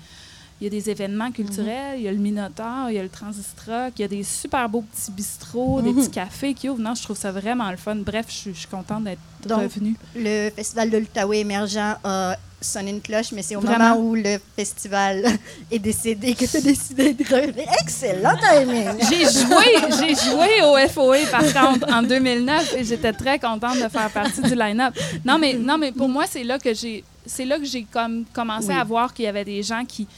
il 0.61 0.65
y 0.65 0.67
a 0.69 0.71
des 0.71 0.89
événements 0.91 1.31
culturels, 1.31 1.97
il 1.99 2.03
y 2.03 2.09
a 2.09 2.13
le 2.13 2.19
Minotaur, 2.19 2.89
il 2.89 2.95
y 2.95 2.99
a 2.99 3.03
le 3.03 3.09
Transistroc, 3.11 3.93
il 3.99 4.03
y 4.03 4.05
a 4.05 4.09
des 4.09 4.23
super 4.23 4.69
beaux 4.69 4.83
petits 4.83 5.11
bistrots, 5.11 5.83
des 5.83 5.91
Mhm. 5.91 5.97
petits 6.01 6.11
cafés 6.11 6.55
qui 6.55 6.69
ouvrent. 6.71 6.81
Non, 6.81 6.95
je 6.95 7.03
trouve 7.03 7.17
ça 7.19 7.31
vraiment 7.31 7.71
le 7.71 7.77
fun. 7.77 7.97
Bref, 7.97 8.27
je 8.29 8.35
suis- 8.35 8.55
je 8.55 8.59
suis 8.61 8.69
contente 8.69 9.05
d'être 9.05 9.21
revenue. 9.49 9.95
Le 10.15 10.51
Festival 10.51 10.91
de 10.91 10.99
l'Outaouais 10.99 11.41
émergent 11.41 11.97
a 12.03 12.37
sonné 12.59 12.91
une 12.91 13.03
cloche, 13.03 13.33
mais 13.33 13.43
c'est 13.43 13.55
au 13.55 13.61
Vraiment? 13.61 13.91
moment 13.97 14.01
où 14.01 14.15
le 14.15 14.39
festival 14.57 15.25
est 15.71 15.79
décédé 15.79 16.35
que 16.35 16.47
tu 16.47 16.57
as 16.57 16.61
décidé 16.63 17.13
de 17.13 17.23
revenir. 17.23 17.67
Excellent 17.83 18.35
timing! 18.39 18.89
J'ai 19.11 19.25
joué, 19.25 19.67
j'ai 20.01 20.15
joué 20.15 20.63
au 20.65 20.89
FOE 20.89 21.27
par 21.31 21.43
contre 21.53 21.93
en 21.93 22.03
2009 22.03 22.75
et 22.79 22.83
j'étais 22.83 23.13
très 23.13 23.39
contente 23.39 23.75
de 23.77 23.89
faire 23.89 24.11
partie 24.11 24.41
du 24.41 24.55
line-up. 24.55 24.95
Non 25.25 25.39
mais 25.39 25.53
non 25.55 25.77
mais 25.77 25.93
pour 25.93 26.09
moi 26.09 26.25
c'est 26.29 26.45
là 26.45 26.59
que 26.59 26.73
j'ai 26.75 27.05
c'est 27.27 27.45
là 27.45 27.59
que 27.59 27.65
j'ai 27.67 27.85
comme 27.85 28.25
commencé 28.33 28.69
Oui. 28.69 28.75
à 28.75 28.85
voir 28.85 29.13
qu'il 29.13 29.27
y 29.27 29.29
avait 29.29 29.45
des 29.45 29.63
gens 29.63 29.85
qui 29.85 30.09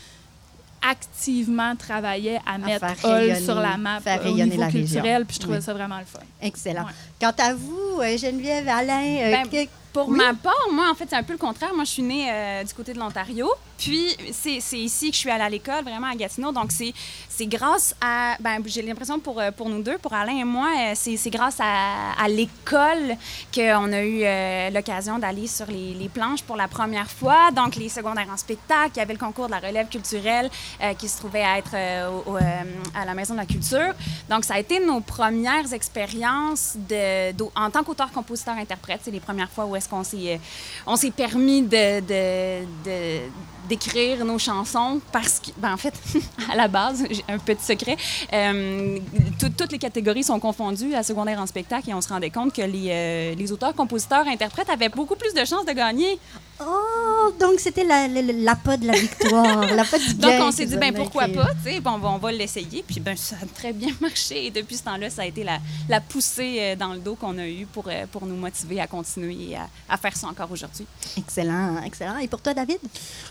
activement 0.82 1.74
travaillaient 1.76 2.40
à 2.46 2.58
mettre 2.58 2.86
rayonner- 3.02 3.40
sur 3.40 3.54
la 3.56 3.76
map 3.76 4.00
faire 4.00 4.20
au 4.24 4.28
niveau 4.34 4.60
la 4.60 4.66
région. 4.66 4.80
culturel 5.00 5.24
puis 5.26 5.34
je 5.36 5.40
trouvais 5.40 5.58
Oui. 5.58 5.62
ça 5.62 5.74
vraiment 5.74 5.98
le 5.98 6.04
fun. 6.04 6.20
Excellent. 6.42 6.84
Ouais. 6.84 6.92
Quant 7.20 7.32
à 7.38 7.54
vous, 7.54 8.00
euh, 8.00 8.16
Geneviève, 8.16 8.68
Alain, 8.68 9.16
euh, 9.20 9.30
Ben, 9.32 9.48
que- 9.48 9.68
Pour 9.92 10.08
Oui. 10.08 10.18
ma 10.18 10.34
part, 10.34 10.54
moi, 10.72 10.86
en 10.90 10.94
fait, 10.94 11.06
c'est 11.08 11.16
un 11.16 11.22
peu 11.22 11.32
le 11.32 11.38
contraire. 11.38 11.70
Moi, 11.74 11.84
je 11.84 11.90
suis 11.90 12.02
née 12.02 12.28
euh, 12.30 12.62
du 12.64 12.74
côté 12.74 12.92
de 12.92 12.98
l'Ontario. 12.98 13.50
Puis, 13.78 14.16
c'est 14.32 14.58
ici 14.78 15.08
que 15.10 15.14
je 15.14 15.20
suis 15.20 15.30
allée 15.30 15.44
à 15.44 15.48
l'école, 15.48 15.82
vraiment 15.84 16.08
à 16.08 16.14
Gatineau. 16.16 16.50
Donc, 16.52 16.72
c'est 16.72 17.46
grâce 17.46 17.94
à. 18.00 18.36
Ben, 18.40 18.60
j'ai 18.66 18.82
l'impression 18.82 19.18
pour, 19.20 19.40
euh, 19.40 19.50
pour 19.52 19.68
nous 19.68 19.82
deux, 19.82 19.96
pour 19.98 20.12
Alain 20.12 20.36
et 20.36 20.44
moi, 20.44 20.68
euh, 20.76 20.92
c'est 20.94 21.30
grâce 21.30 21.58
à, 21.60 22.12
à 22.20 22.28
l'école 22.28 23.16
qu'on 23.54 23.92
a 23.92 24.02
eu 24.02 24.22
euh, 24.24 24.70
l'occasion 24.70 25.18
d'aller 25.18 25.46
sur 25.46 25.66
les, 25.66 25.94
les 25.94 26.08
planches 26.08 26.42
pour 26.42 26.56
la 26.56 26.66
première 26.68 27.08
fois. 27.10 27.50
Donc, 27.52 27.76
les 27.76 27.88
secondaires 27.88 28.28
en 28.32 28.36
spectacle, 28.36 28.90
il 28.96 28.98
y 28.98 29.02
avait 29.02 29.12
le 29.14 29.18
concours 29.18 29.46
de 29.46 29.52
la 29.52 29.60
relève 29.60 29.88
culturelle 29.88 30.50
euh, 30.82 30.94
qui 30.94 31.08
se 31.08 31.18
trouvait 31.18 31.42
à 31.44 31.58
être 31.58 31.74
au- 32.10 32.32
au, 32.32 32.36
à 32.36 33.04
la 33.04 33.14
Maison 33.14 33.34
de 33.34 33.38
la 33.38 33.46
Culture. 33.46 33.94
Donc, 34.28 34.44
ça 34.44 34.54
a 34.54 34.58
été 34.58 34.84
nos 34.84 35.00
premières 35.00 35.72
expériences 35.72 36.74
de, 36.76 37.32
en 37.54 37.70
tant 37.70 37.84
qu'auteur-compositeur-interprète. 37.84 39.00
C'est 39.04 39.10
les 39.12 39.20
premières 39.20 39.50
fois 39.50 39.66
où 39.66 39.76
est-ce 39.78 39.88
qu'on 39.88 40.04
s'est, 40.04 40.34
euh, 40.34 40.36
on 40.86 40.96
s'est 40.96 41.10
permis 41.10 41.62
de, 41.62 42.00
d'écrire 43.68 44.24
nos 44.24 44.38
chansons 44.38 45.00
parce 45.12 45.38
que, 45.40 45.50
ben, 45.58 45.72
en 45.74 45.76
fait, 45.76 45.94
à 46.52 46.56
la 46.56 46.68
base, 46.68 47.04
j'ai 47.10 47.24
un 47.28 47.38
petit 47.38 47.64
secret, 47.64 47.96
euh, 48.32 48.98
tout- 49.38 49.50
toutes 49.56 49.72
les 49.72 49.78
catégories 49.78 50.24
sont 50.24 50.40
confondues 50.40 50.94
à 50.94 51.02
secondaire 51.02 51.38
en 51.40 51.46
spectacle 51.46 51.90
et 51.90 51.94
on 51.94 52.00
se 52.00 52.08
rendait 52.08 52.30
compte 52.30 52.52
que 52.52 52.62
les, 52.62 52.88
euh, 52.90 53.34
les 53.34 53.52
auteurs, 53.52 53.74
compositeurs, 53.74 54.26
interprètes 54.26 54.70
avaient 54.70 54.88
beaucoup 54.88 55.16
plus 55.16 55.34
de 55.34 55.44
chances 55.44 55.66
de 55.66 55.72
gagner. 55.72 56.18
Oh, 56.60 57.32
donc 57.38 57.60
c'était 57.60 57.84
la, 57.84 58.08
la, 58.08 58.20
la 58.20 58.56
pas 58.56 58.76
de 58.76 58.84
la 58.86 58.94
victoire, 58.94 59.64
la 59.74 59.84
pas 59.84 59.96
du 59.98 60.14
Donc, 60.14 60.32
on 60.40 60.50
s'est 60.50 60.66
dit, 60.66 60.76
ben 60.76 60.92
pourquoi 60.92 61.28
pas, 61.28 61.50
tu 61.64 61.70
sais, 61.70 61.80
puis 61.80 61.82
on 61.86 61.98
va, 61.98 62.08
on 62.08 62.18
va 62.18 62.32
l'essayer. 62.32 62.82
Puis, 62.84 62.98
ben, 62.98 63.16
ça 63.16 63.36
a 63.40 63.46
très 63.46 63.72
bien 63.72 63.90
marché. 64.00 64.46
Et 64.46 64.50
depuis 64.50 64.76
ce 64.76 64.82
temps-là, 64.84 65.08
ça 65.08 65.22
a 65.22 65.26
été 65.26 65.44
la, 65.44 65.58
la 65.88 66.00
poussée 66.00 66.56
euh, 66.58 66.74
dans 66.76 66.94
le 66.94 66.98
dos 66.98 67.14
qu'on 67.14 67.38
a 67.38 67.46
eue 67.46 67.66
pour, 67.72 67.84
pour 68.10 68.26
nous 68.26 68.34
motiver 68.36 68.80
à 68.80 68.88
continuer 68.88 69.50
et 69.50 69.56
à, 69.56 69.68
à 69.88 69.96
faire 69.96 70.16
ça 70.16 70.26
encore 70.26 70.50
aujourd'hui. 70.50 70.84
Excellent, 71.16 71.80
excellent. 71.84 72.18
Et 72.18 72.26
pour 72.26 72.40
toi, 72.40 72.54
David? 72.54 72.78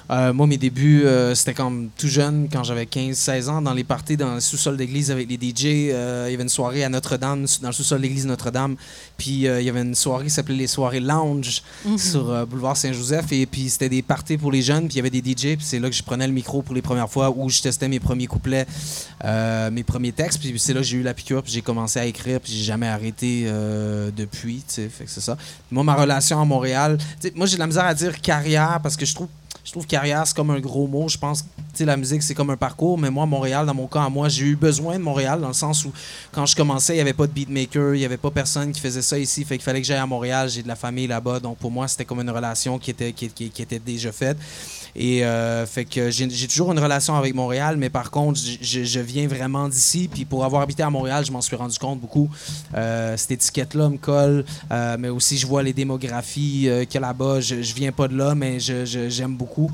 Euh, 0.09 0.26
moi, 0.33 0.47
mes 0.47 0.57
débuts, 0.57 1.03
euh, 1.05 1.35
c'était 1.35 1.53
comme 1.53 1.89
tout 1.97 2.07
jeune, 2.07 2.47
quand 2.51 2.63
j'avais 2.63 2.85
15-16 2.85 3.49
ans, 3.49 3.61
dans 3.61 3.73
les 3.73 3.83
parties 3.83 4.17
dans 4.17 4.35
le 4.35 4.39
sous-sol 4.39 4.77
d'église 4.77 5.11
avec 5.11 5.29
les 5.29 5.35
DJ. 5.35 5.91
Euh, 5.91 6.25
il 6.27 6.31
y 6.31 6.33
avait 6.33 6.43
une 6.43 6.49
soirée 6.49 6.83
à 6.83 6.89
Notre-Dame, 6.89 7.45
dans 7.61 7.69
le 7.69 7.73
sous-sol 7.73 8.01
d'église 8.01 8.25
Notre-Dame. 8.25 8.75
Puis 9.17 9.47
euh, 9.47 9.61
il 9.61 9.65
y 9.65 9.69
avait 9.69 9.81
une 9.81 9.95
soirée 9.95 10.25
qui 10.25 10.29
s'appelait 10.29 10.55
les 10.55 10.67
soirées 10.67 10.99
lounge 10.99 11.63
sur 11.97 12.29
euh, 12.29 12.45
boulevard 12.45 12.77
Saint-Joseph. 12.77 13.31
Et 13.31 13.45
puis 13.45 13.69
c'était 13.69 13.89
des 13.89 14.01
parties 14.01 14.37
pour 14.37 14.51
les 14.51 14.61
jeunes, 14.61 14.87
puis 14.87 14.95
il 14.95 14.97
y 14.97 14.99
avait 14.99 15.09
des 15.09 15.19
DJ. 15.19 15.55
Puis 15.55 15.65
c'est 15.65 15.79
là 15.79 15.89
que 15.89 15.95
je 15.95 16.03
prenais 16.03 16.27
le 16.27 16.33
micro 16.33 16.61
pour 16.61 16.75
les 16.75 16.81
premières 16.81 17.09
fois, 17.09 17.33
où 17.35 17.49
je 17.49 17.61
testais 17.61 17.87
mes 17.87 17.99
premiers 17.99 18.27
couplets, 18.27 18.65
euh, 19.23 19.71
mes 19.71 19.83
premiers 19.83 20.11
textes. 20.11 20.39
Puis 20.39 20.53
c'est 20.57 20.73
là 20.73 20.81
que 20.81 20.85
j'ai 20.85 20.97
eu 20.97 21.03
la 21.03 21.13
piqûre, 21.13 21.43
puis 21.43 21.51
j'ai 21.51 21.61
commencé 21.61 21.99
à 21.99 22.05
écrire, 22.05 22.39
puis 22.39 22.53
j'ai 22.53 22.63
jamais 22.63 22.87
arrêté 22.87 23.45
euh, 23.47 24.11
depuis. 24.15 24.63
tu 24.67 24.75
sais. 24.75 24.89
Fait 24.89 25.05
que 25.05 25.09
c'est 25.09 25.21
ça. 25.21 25.37
Moi, 25.71 25.83
ma 25.83 25.95
relation 25.95 26.39
à 26.41 26.45
Montréal, 26.45 26.97
moi 27.35 27.47
j'ai 27.47 27.55
de 27.55 27.59
la 27.59 27.67
misère 27.67 27.85
à 27.85 27.93
dire 27.93 28.21
carrière 28.21 28.79
parce 28.81 28.95
que 28.95 29.05
je 29.05 29.13
trouve 29.13 29.27
je 29.67 29.73
trouve 29.73 29.85
carrière, 29.85 30.25
c'est 30.25 30.33
comme 30.33 30.49
un 30.51 30.61
gros 30.61 30.87
mot. 30.87 31.09
Je 31.09 31.17
pense 31.17 31.43
que 31.77 31.83
la 31.83 31.97
musique, 31.97 32.23
c'est 32.23 32.33
comme 32.33 32.51
un 32.51 32.55
parcours. 32.55 32.97
Mais 32.97 33.09
moi, 33.09 33.25
Montréal, 33.25 33.65
dans 33.65 33.73
mon 33.73 33.85
cas, 33.85 34.03
à 34.03 34.09
moi, 34.09 34.29
j'ai 34.29 34.45
eu 34.45 34.55
besoin 34.55 34.97
de 34.97 35.03
Montréal 35.03 35.41
dans 35.41 35.49
le 35.49 35.53
sens 35.53 35.83
où, 35.83 35.91
quand 36.31 36.45
je 36.45 36.55
commençais, 36.55 36.93
il 36.93 36.95
n'y 36.95 37.01
avait 37.01 37.11
pas 37.11 37.27
de 37.27 37.33
beatmaker, 37.33 37.93
il 37.93 37.97
n'y 37.97 38.05
avait 38.05 38.15
pas 38.15 38.31
personne 38.31 38.71
qui 38.71 38.79
faisait 38.79 39.01
ça 39.01 39.19
ici. 39.19 39.43
Fait 39.43 39.57
qu'il 39.57 39.65
fallait 39.65 39.81
que 39.81 39.85
j'aille 39.85 39.97
à 39.97 40.05
Montréal. 40.05 40.47
J'ai 40.47 40.63
de 40.63 40.69
la 40.69 40.77
famille 40.77 41.07
là-bas. 41.07 41.41
Donc, 41.41 41.57
pour 41.57 41.69
moi, 41.69 41.85
c'était 41.89 42.05
comme 42.05 42.21
une 42.21 42.29
relation 42.29 42.79
qui 42.79 42.91
était, 42.91 43.11
qui 43.11 43.51
était 43.57 43.79
déjà 43.79 44.13
faite. 44.13 44.37
Et 44.97 45.23
euh, 45.23 45.65
fait 45.67 45.85
que 45.85 46.09
j'ai 46.09 46.47
toujours 46.47 46.71
une 46.71 46.79
relation 46.79 47.15
avec 47.15 47.35
Montréal, 47.35 47.77
mais 47.77 47.89
par 47.89 48.09
contre, 48.09 48.39
je, 48.39 48.99
viens 48.99 49.27
vraiment 49.27 49.69
d'ici. 49.69 50.09
Puis 50.11 50.25
pour 50.25 50.43
avoir 50.43 50.63
habité 50.63 50.81
à 50.81 50.89
Montréal, 50.89 51.23
je 51.23 51.31
m'en 51.31 51.41
suis 51.41 51.55
rendu 51.55 51.77
compte 51.77 51.99
beaucoup. 52.01 52.29
Euh, 52.75 53.15
cette 53.15 53.31
étiquette-là 53.31 53.89
me 53.89 53.97
colle, 53.97 54.43
euh, 54.71 54.97
mais 54.99 55.09
aussi 55.09 55.37
je 55.37 55.45
vois 55.45 55.61
les 55.61 55.73
démographies 55.73 56.67
qu'il 56.89 56.93
y 56.95 56.97
a 56.97 56.99
là-bas. 57.07 57.41
Je, 57.41 57.61
je 57.61 57.73
viens 57.75 57.91
pas 57.91 58.07
de 58.07 58.17
là, 58.17 58.33
mais 58.33 58.59
j'aime 58.59 59.35
beaucoup. 59.35 59.69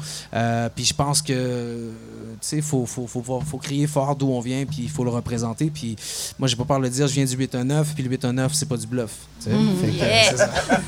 Puis 0.75 0.86
je 0.86 0.93
pense 0.93 1.21
que, 1.21 1.89
tu 2.33 2.38
sais, 2.41 2.62
faut, 2.62 2.86
faut, 2.86 3.07
faut, 3.07 3.23
faut, 3.23 3.39
faut 3.39 3.57
crier 3.57 3.88
fort 3.88 4.17
d'où 4.17 4.27
on 4.27 4.41
vient, 4.41 4.65
puis 4.65 4.81
il 4.83 4.89
faut 4.89 5.05
le 5.05 5.09
représenter. 5.12 5.71
Puis 5.73 5.95
moi, 6.38 6.49
j'ai 6.49 6.57
pas 6.57 6.65
peur 6.65 6.79
de 6.79 6.83
le 6.83 6.89
dire, 6.89 7.07
je 7.07 7.13
viens 7.13 7.25
du 7.25 7.36
819, 7.36 7.93
puis 7.95 8.03
le 8.03 8.09
819, 8.09 8.53
c'est 8.53 8.67
pas 8.67 8.77
du 8.77 8.88
bluff. 8.88 9.12
que, 9.43 9.49
Yeah. 9.93 10.31
c'est 10.31 10.38
ça. 10.38 10.49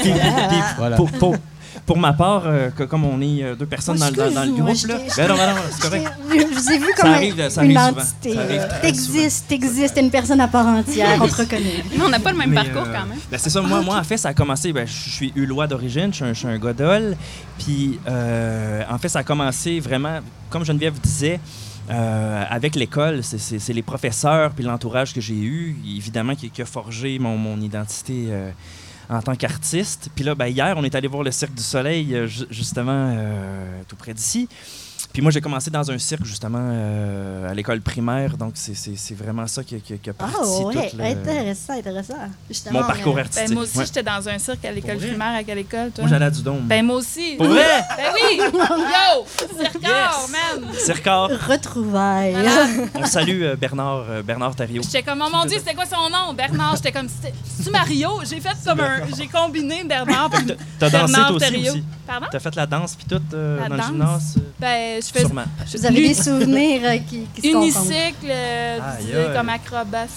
Puis, 0.00 0.12
puis 0.12 0.60
Voilà. 0.76 0.96
pour, 0.96 1.10
pour, 1.12 1.36
pour 1.84 1.98
ma 1.98 2.12
part, 2.12 2.42
euh, 2.46 2.70
que 2.70 2.84
comme 2.84 3.04
on 3.04 3.20
est 3.20 3.42
euh, 3.42 3.54
deux 3.56 3.66
personnes 3.66 3.96
dans, 3.98 4.10
dans- 4.10 4.30
dans 4.30 4.44
le 4.44 4.52
groupe, 4.52 4.68
là. 4.68 4.74
je 5.08 5.16
Ben 5.16 5.28
non, 5.28 5.34
ben 5.36 5.54
non, 5.54 5.60
c'est 5.70 5.82
correct. 5.82 6.08
Je 6.30 6.46
vous 6.54 6.70
ai 6.72 6.78
vu 6.78 6.86
Ça 6.96 7.02
comme 7.02 7.10
arrive, 7.12 7.48
ça 7.50 7.64
une 7.64 7.76
arrive 7.76 7.88
souvent. 7.90 8.02
entité. 8.02 8.34
Ça 8.34 8.40
arrive 8.40 8.60
euh, 8.60 8.68
très 8.68 8.80
T'existes, 8.82 9.48
t'existes, 9.48 9.94
t'es 9.94 10.00
une 10.00 10.10
personne 10.10 10.40
à 10.40 10.48
part 10.48 10.66
entière, 10.66 11.18
on 11.20 11.26
te 11.26 11.34
reconnaît. 11.34 11.82
Mais 11.96 12.04
on 12.04 12.08
n'a 12.08 12.20
pas 12.20 12.30
le 12.32 12.38
même 12.38 12.50
Mais, 12.50 12.56
parcours 12.56 12.82
euh, 12.82 12.92
quand 12.94 13.06
même. 13.06 13.18
ben, 13.30 13.38
c'est 13.38 13.50
ça, 13.50 13.60
moi, 13.62 13.80
moi, 13.82 13.96
en 13.98 14.04
fait, 14.04 14.16
ça 14.16 14.28
a 14.28 14.34
commencé. 14.34 14.72
Ben, 14.72 14.86
je 14.86 15.10
suis 15.10 15.32
Ulois 15.34 15.66
d'origine, 15.66 16.12
je 16.14 16.32
suis 16.32 16.46
un, 16.46 16.50
un 16.50 16.58
Godol. 16.58 17.16
Puis, 17.58 17.98
euh, 18.08 18.82
en 18.88 18.98
fait, 18.98 19.08
ça 19.08 19.18
a 19.20 19.24
commencé 19.24 19.80
vraiment, 19.80 20.20
comme 20.50 20.64
Geneviève 20.64 20.98
disait, 21.00 21.40
euh, 21.90 22.44
avec 22.48 22.76
l'école. 22.76 23.22
C'est- 23.24 23.68
les 23.72 23.82
professeurs 23.82 24.52
puis 24.52 24.64
l'entourage 24.64 25.12
que 25.12 25.20
j'ai 25.20 25.34
eu, 25.34 25.76
évidemment, 25.84 26.34
qui, 26.36 26.48
qui 26.48 26.62
a 26.62 26.64
forgé 26.64 27.18
mon, 27.18 27.36
mon 27.36 27.60
identité. 27.60 28.26
euh, 28.28 28.50
en 29.12 29.22
tant 29.22 29.34
qu'artiste. 29.36 30.08
Puis 30.14 30.24
là, 30.24 30.34
ben, 30.34 30.46
hier, 30.46 30.74
on 30.76 30.84
est 30.84 30.94
allé 30.94 31.08
voir 31.08 31.22
le 31.22 31.30
Cirque 31.30 31.54
du 31.54 31.62
Soleil, 31.62 32.14
euh, 32.14 32.26
ju- 32.26 32.46
justement, 32.50 33.14
euh, 33.16 33.82
tout 33.88 33.96
près 33.96 34.14
d'ici. 34.14 34.48
Puis 35.12 35.20
moi, 35.20 35.30
j'ai 35.30 35.40
commencé 35.42 35.70
dans 35.70 35.90
un 35.90 35.98
cirque, 35.98 36.24
justement, 36.24 36.58
euh, 36.60 37.50
à 37.50 37.54
l'école 37.54 37.80
primaire. 37.82 38.36
Donc, 38.36 38.52
c'est- 38.54 38.74
c'est 38.74 38.96
c'est 38.96 39.14
vraiment 39.14 39.46
ça 39.46 39.62
qui, 39.62 39.74
a- 39.74 39.78
qui 39.78 39.92
a- 39.94 39.96
qui 39.98 40.08
a 40.10 40.12
parti 40.14 40.34
Ah 40.38 40.46
ouais, 40.66 40.90
tout 40.90 40.96
le- 40.96 41.04
intéressant, 41.04 41.72
intéressant. 41.74 42.14
Justement, 42.48 42.80
mon 42.80 42.86
parcours 42.86 43.16
euh, 43.16 43.20
artistique. 43.20 43.48
Ben, 43.48 43.54
moi 43.54 43.62
aussi, 43.64 43.78
Ouais. 43.78 43.84
j'étais 43.86 44.02
dans 44.02 44.26
un 44.28 44.38
cirque 44.38 44.64
à 44.64 44.70
l'école 44.72 44.96
primaire. 44.96 45.34
À 45.36 45.44
quelle 45.44 45.58
école, 45.58 45.90
toi? 45.90 46.04
Moi, 46.04 46.08
j'allais 46.08 46.24
à 46.26 46.30
du 46.30 46.42
Dôme. 46.42 46.60
Ben, 46.62 46.84
moi 46.84 46.96
aussi. 46.96 47.34
Pour 47.36 47.46
vrai? 47.46 47.84
Ben 47.96 48.12
oui! 48.14 48.38
Yo! 48.52 49.26
Circard, 49.60 50.26
man! 50.30 50.70
Circard. 50.78 51.28
Retrouvailles. 51.48 52.36
On 52.94 53.04
salue 53.04 53.42
euh, 53.42 53.56
Bernard, 53.56 54.04
euh, 54.08 54.22
Bernard 54.22 54.54
Thériault. 54.54 54.82
J'étais 54.82 55.02
comme, 55.02 55.22
oh 55.26 55.30
mon 55.30 55.44
Dieu, 55.44 55.58
c'était 55.58 55.74
quoi 55.74 55.84
son 55.86 56.08
nom? 56.10 56.32
Bernard. 56.34 56.76
J'étais 56.76 56.92
comme, 56.92 57.08
c'est- 57.08 57.32
c'est-tu 57.44 57.70
Mario? 57.70 58.10
J'ai 58.24 58.40
fait 58.40 58.56
comme 58.64 58.80
un. 58.80 59.00
J'ai 59.16 59.26
combiné 59.26 59.84
Bernard 59.84 60.30
puis 60.30 60.46
T'as- 60.46 60.54
T'as 60.78 60.90
dansé 60.90 61.12
Bernard 61.12 61.28
toi 61.28 61.36
aussi. 61.48 61.84
Pardon? 62.06 62.26
T'as 62.30 62.40
fait 62.40 62.54
la 62.56 62.66
danse 62.66 62.96
puis 62.96 63.06
tout 63.08 63.22
euh, 63.34 63.60
La 63.60 63.68
dans 63.68 63.76
danse? 63.76 63.86
le 63.86 63.92
gymnase. 63.92 64.34
Ben, 64.58 65.01
je 65.06 65.12
fais 65.12 65.20
Sûrement. 65.20 65.44
Vous 65.74 65.86
avez 65.86 66.08
des 66.08 66.14
souvenirs 66.14 66.80
euh, 66.84 66.96
qui, 67.08 67.26
qui 67.34 67.42
se 67.50 67.56
unicycle, 67.56 68.26
euh, 68.28 68.78
tu 69.00 69.06
sais, 69.06 69.26
comme 69.34 69.48
acrobatie. 69.48 70.12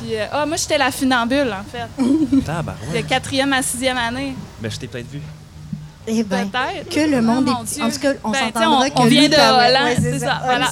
Puis, 0.00 0.14
euh, 0.16 0.26
ah, 0.32 0.46
moi, 0.46 0.56
j'étais 0.56 0.78
la 0.78 0.90
funambule, 0.90 1.52
en 1.52 1.64
fait. 1.70 1.88
De 2.94 3.00
quatrième 3.02 3.52
à 3.52 3.62
sixième 3.62 3.96
année. 3.98 4.34
Ben, 4.60 4.70
je 4.70 4.78
t'ai 4.78 4.86
peut-être 4.88 5.10
vu. 5.10 5.20
Eh 6.06 6.22
ben, 6.24 6.48
Peut-être. 6.48 6.88
que 6.88 7.00
le 7.10 7.22
monde 7.22 7.48
Ah, 7.48 7.62
est. 7.64 7.82
En 7.82 7.90
tout 7.90 7.98
cas, 8.00 8.12
on 8.24 8.30
Ben, 8.30 8.38
s'entendra 8.46 8.90
que 8.90 8.98
on 9.00 9.04
vient 9.04 9.28
de 9.28 9.34
Hollande, 9.34 9.84
Ouais, 9.84 9.96
c'est 10.00 10.18
ça, 10.18 10.40
voilà. 10.44 10.66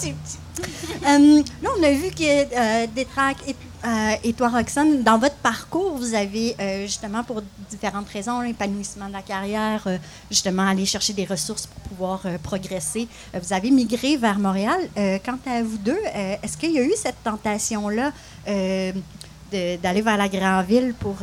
là, 1.03 1.71
on 1.79 1.83
a 1.85 1.91
vu 1.93 2.11
que 2.11 2.23
euh, 2.25 2.87
Détrac 2.95 3.37
et, 3.47 3.55
euh, 3.85 4.15
et 4.23 4.33
toi, 4.35 4.49
Roxane, 4.49 5.03
dans 5.03 5.19
votre 5.19 5.37
parcours, 5.37 5.97
vous 5.97 6.15
avez 6.15 6.55
euh, 6.61 6.83
justement 6.83 7.25
pour 7.25 7.43
différentes 7.71 8.09
raisons, 8.09 8.41
l'épanouissement 8.41 9.09
de 9.09 9.13
la 9.13 9.23
carrière, 9.23 9.83
euh, 9.87 9.97
justement 10.31 10.69
aller 10.69 10.85
chercher 10.85 11.15
des 11.15 11.25
ressources 11.25 11.67
pour 11.67 11.83
pouvoir 11.83 12.23
progresser. 12.43 13.09
Vous 13.35 13.53
avez 13.53 13.71
migré 13.71 14.17
vers 14.17 14.39
Montréal. 14.39 14.79
Quant 15.25 15.39
à 15.47 15.63
vous 15.63 15.79
deux, 15.79 15.99
est-ce 16.43 16.57
qu'il 16.57 16.73
y 16.73 16.79
a 16.79 16.85
eu 16.85 16.93
cette 16.97 17.23
tentation-là 17.25 18.13
d'aller 18.47 20.03
vers 20.03 20.17
la 20.17 20.29
grande 20.29 20.67
ville 20.67 20.95
pour 20.99 21.17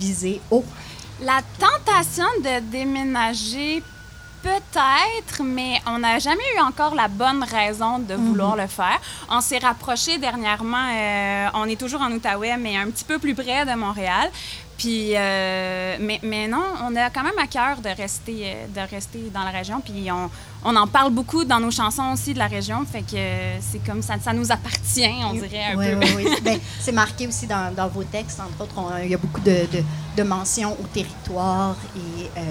viser 0.00 0.40
haut? 0.50 0.64
La 1.20 1.42
tentation 1.58 2.24
de 2.42 2.60
déménager, 2.70 3.82
peut-être, 4.44 5.42
mais 5.42 5.80
on 5.86 5.98
n'a 5.98 6.18
jamais 6.18 6.42
eu 6.56 6.60
encore 6.60 6.94
la 6.94 7.08
bonne 7.08 7.42
raison 7.42 7.98
de 7.98 8.14
vouloir 8.14 8.56
le 8.56 8.66
faire. 8.66 9.00
On 9.30 9.40
s'est 9.40 9.58
rapproché 9.58 10.18
dernièrement, 10.18 10.86
euh, 10.92 11.46
on 11.54 11.64
est 11.64 11.80
toujours 11.80 12.02
en 12.02 12.12
Outaouais, 12.12 12.56
mais 12.58 12.76
un 12.76 12.86
petit 12.90 13.04
peu 13.04 13.18
plus 13.18 13.34
près 13.34 13.64
de 13.64 13.74
Montréal. 13.74 14.30
Puis, 14.76 15.12
euh, 15.14 15.96
mais, 16.00 16.18
mais 16.24 16.48
non, 16.48 16.64
on 16.82 16.94
a 16.96 17.08
quand 17.08 17.22
même 17.22 17.38
à 17.40 17.46
cœur 17.46 17.76
de 17.78 17.88
rester, 17.88 18.38
euh, 18.44 18.66
de 18.74 18.90
rester 18.90 19.30
dans 19.32 19.44
la 19.44 19.50
région. 19.50 19.80
Puis 19.80 20.10
on, 20.10 20.28
on 20.64 20.74
en 20.76 20.88
parle 20.88 21.12
beaucoup 21.12 21.44
dans 21.44 21.60
nos 21.60 21.70
chansons 21.70 22.12
aussi 22.12 22.34
de 22.34 22.40
la 22.40 22.48
région. 22.48 22.84
Fait 22.84 23.02
que 23.02 23.16
c'est 23.60 23.78
comme 23.86 24.02
ça, 24.02 24.14
ça 24.22 24.32
nous 24.32 24.50
appartient, 24.50 25.08
on 25.30 25.32
dirait 25.34 25.72
un 25.72 25.76
Oui, 25.76 25.86
peu. 25.92 26.06
oui, 26.16 26.24
oui. 26.26 26.36
Ben, 26.42 26.58
c'est 26.80 26.92
marqué 26.92 27.28
aussi 27.28 27.46
dans, 27.46 27.72
dans 27.72 27.86
vos 27.88 28.02
textes. 28.04 28.40
Entre 28.40 28.60
autres, 28.64 28.74
on- 28.76 28.98
il 29.02 29.10
y 29.10 29.14
a 29.14 29.18
beaucoup 29.18 29.40
de, 29.40 29.66
de, 29.72 29.84
de 30.16 30.22
mentions 30.24 30.72
au 30.72 30.86
territoire 30.92 31.76
et. 31.96 32.26
euh, 32.36 32.42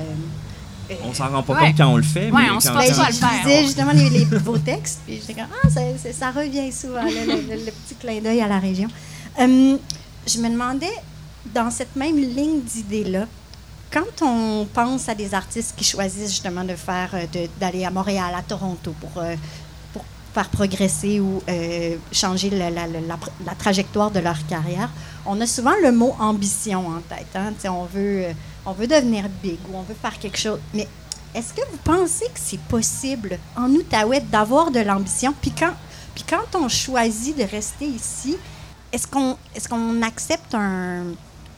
On 1.04 1.14
s'en 1.14 1.30
rend 1.30 1.44
pas 1.44 1.54
Ouais. 1.54 1.60
compte 1.68 1.78
quand 1.78 1.88
on 1.88 1.98
le 1.98 2.04
fait. 2.04 2.32
Ouais, 2.32 2.44
mais 2.44 2.52
on 2.52 2.60
se 2.60 2.68
quand- 2.68 2.74
force 2.76 2.90
pas 2.98 3.04
à 3.04 3.06
je, 3.06 3.08
le 3.10 3.14
je 3.14 3.20
faire. 3.20 3.46
lisais 3.48 3.62
justement 3.64 3.92
les, 3.92 4.10
les- 4.10 4.26
vos 4.26 4.58
textes, 4.58 5.00
puis 5.06 5.16
j'étais 5.20 5.34
comme 5.34 5.50
Ah, 5.64 5.70
ça, 5.70 5.82
ça- 6.02 6.14
ça 6.14 6.32
revient 6.32 6.72
souvent, 6.72 7.04
le, 7.04 7.10
le- 7.10 7.42
le- 7.42 7.66
le 7.66 7.72
petit 7.72 7.96
clin 8.00 8.20
d'œil 8.22 8.42
à 8.42 8.48
la 8.48 8.60
région. 8.60 8.88
Hum, 9.40 9.78
je 10.28 10.38
me 10.40 10.50
demandais, 10.50 10.92
dans 11.54 11.70
cette 11.72 11.96
même 11.96 12.18
ligne 12.18 12.62
d'idées-là, 12.62 13.26
quand 13.92 14.22
on 14.26 14.66
pense 14.74 15.08
à 15.10 15.14
des 15.16 15.34
artistes 15.34 15.74
qui 15.78 15.84
choisissent 15.84 16.30
justement 16.32 16.64
de 16.64 16.76
faire, 16.76 17.10
euh, 17.14 17.26
de- 17.34 17.50
d'aller 17.60 17.86
à 17.86 17.92
Montréal, 17.92 18.34
à 18.36 18.42
Toronto 18.42 18.94
pour, 19.00 19.12
euh, 19.22 19.36
pour 19.36 19.73
progresser 20.50 21.20
ou 21.20 21.42
euh, 21.48 21.96
changer 22.12 22.50
la, 22.50 23.56
trajectoire 23.58 24.12
de 24.12 24.20
leur 24.20 24.46
carrière, 24.48 24.90
on 25.26 25.40
a 25.40 25.48
souvent 25.48 25.74
le 25.82 25.92
mot 25.92 26.16
ambition 26.20 26.88
en 26.88 27.00
tête. 27.02 27.28
hein. 27.36 27.54
Euh, 27.64 28.34
on 28.66 28.74
veut 28.74 28.88
devenir 28.88 29.26
big 29.42 29.60
ou 29.70 29.78
on 29.78 29.84
veut 29.84 29.96
faire 30.02 30.18
quelque 30.18 30.38
chose. 30.38 30.60
Mais 30.74 30.88
est-ce 31.36 31.54
que 31.54 31.62
vous 31.72 31.78
pensez 31.84 32.26
que 32.26 32.40
c'est 32.40 32.60
possible 32.60 33.38
en 33.56 33.70
Outaouais 33.70 34.22
d'avoir 34.22 34.72
de 34.72 34.80
l'ambition? 34.80 35.34
Puis 35.42 35.54
quand, 35.58 36.60
on 36.60 36.68
choisit 36.68 37.38
de 37.38 37.44
rester 37.44 37.86
ici, 37.86 38.38
est-ce 38.92 39.08
qu'on 39.08 39.38
est 39.56 39.68
qu'on 39.68 40.02
accepte 40.02 40.54
un, 40.54 41.06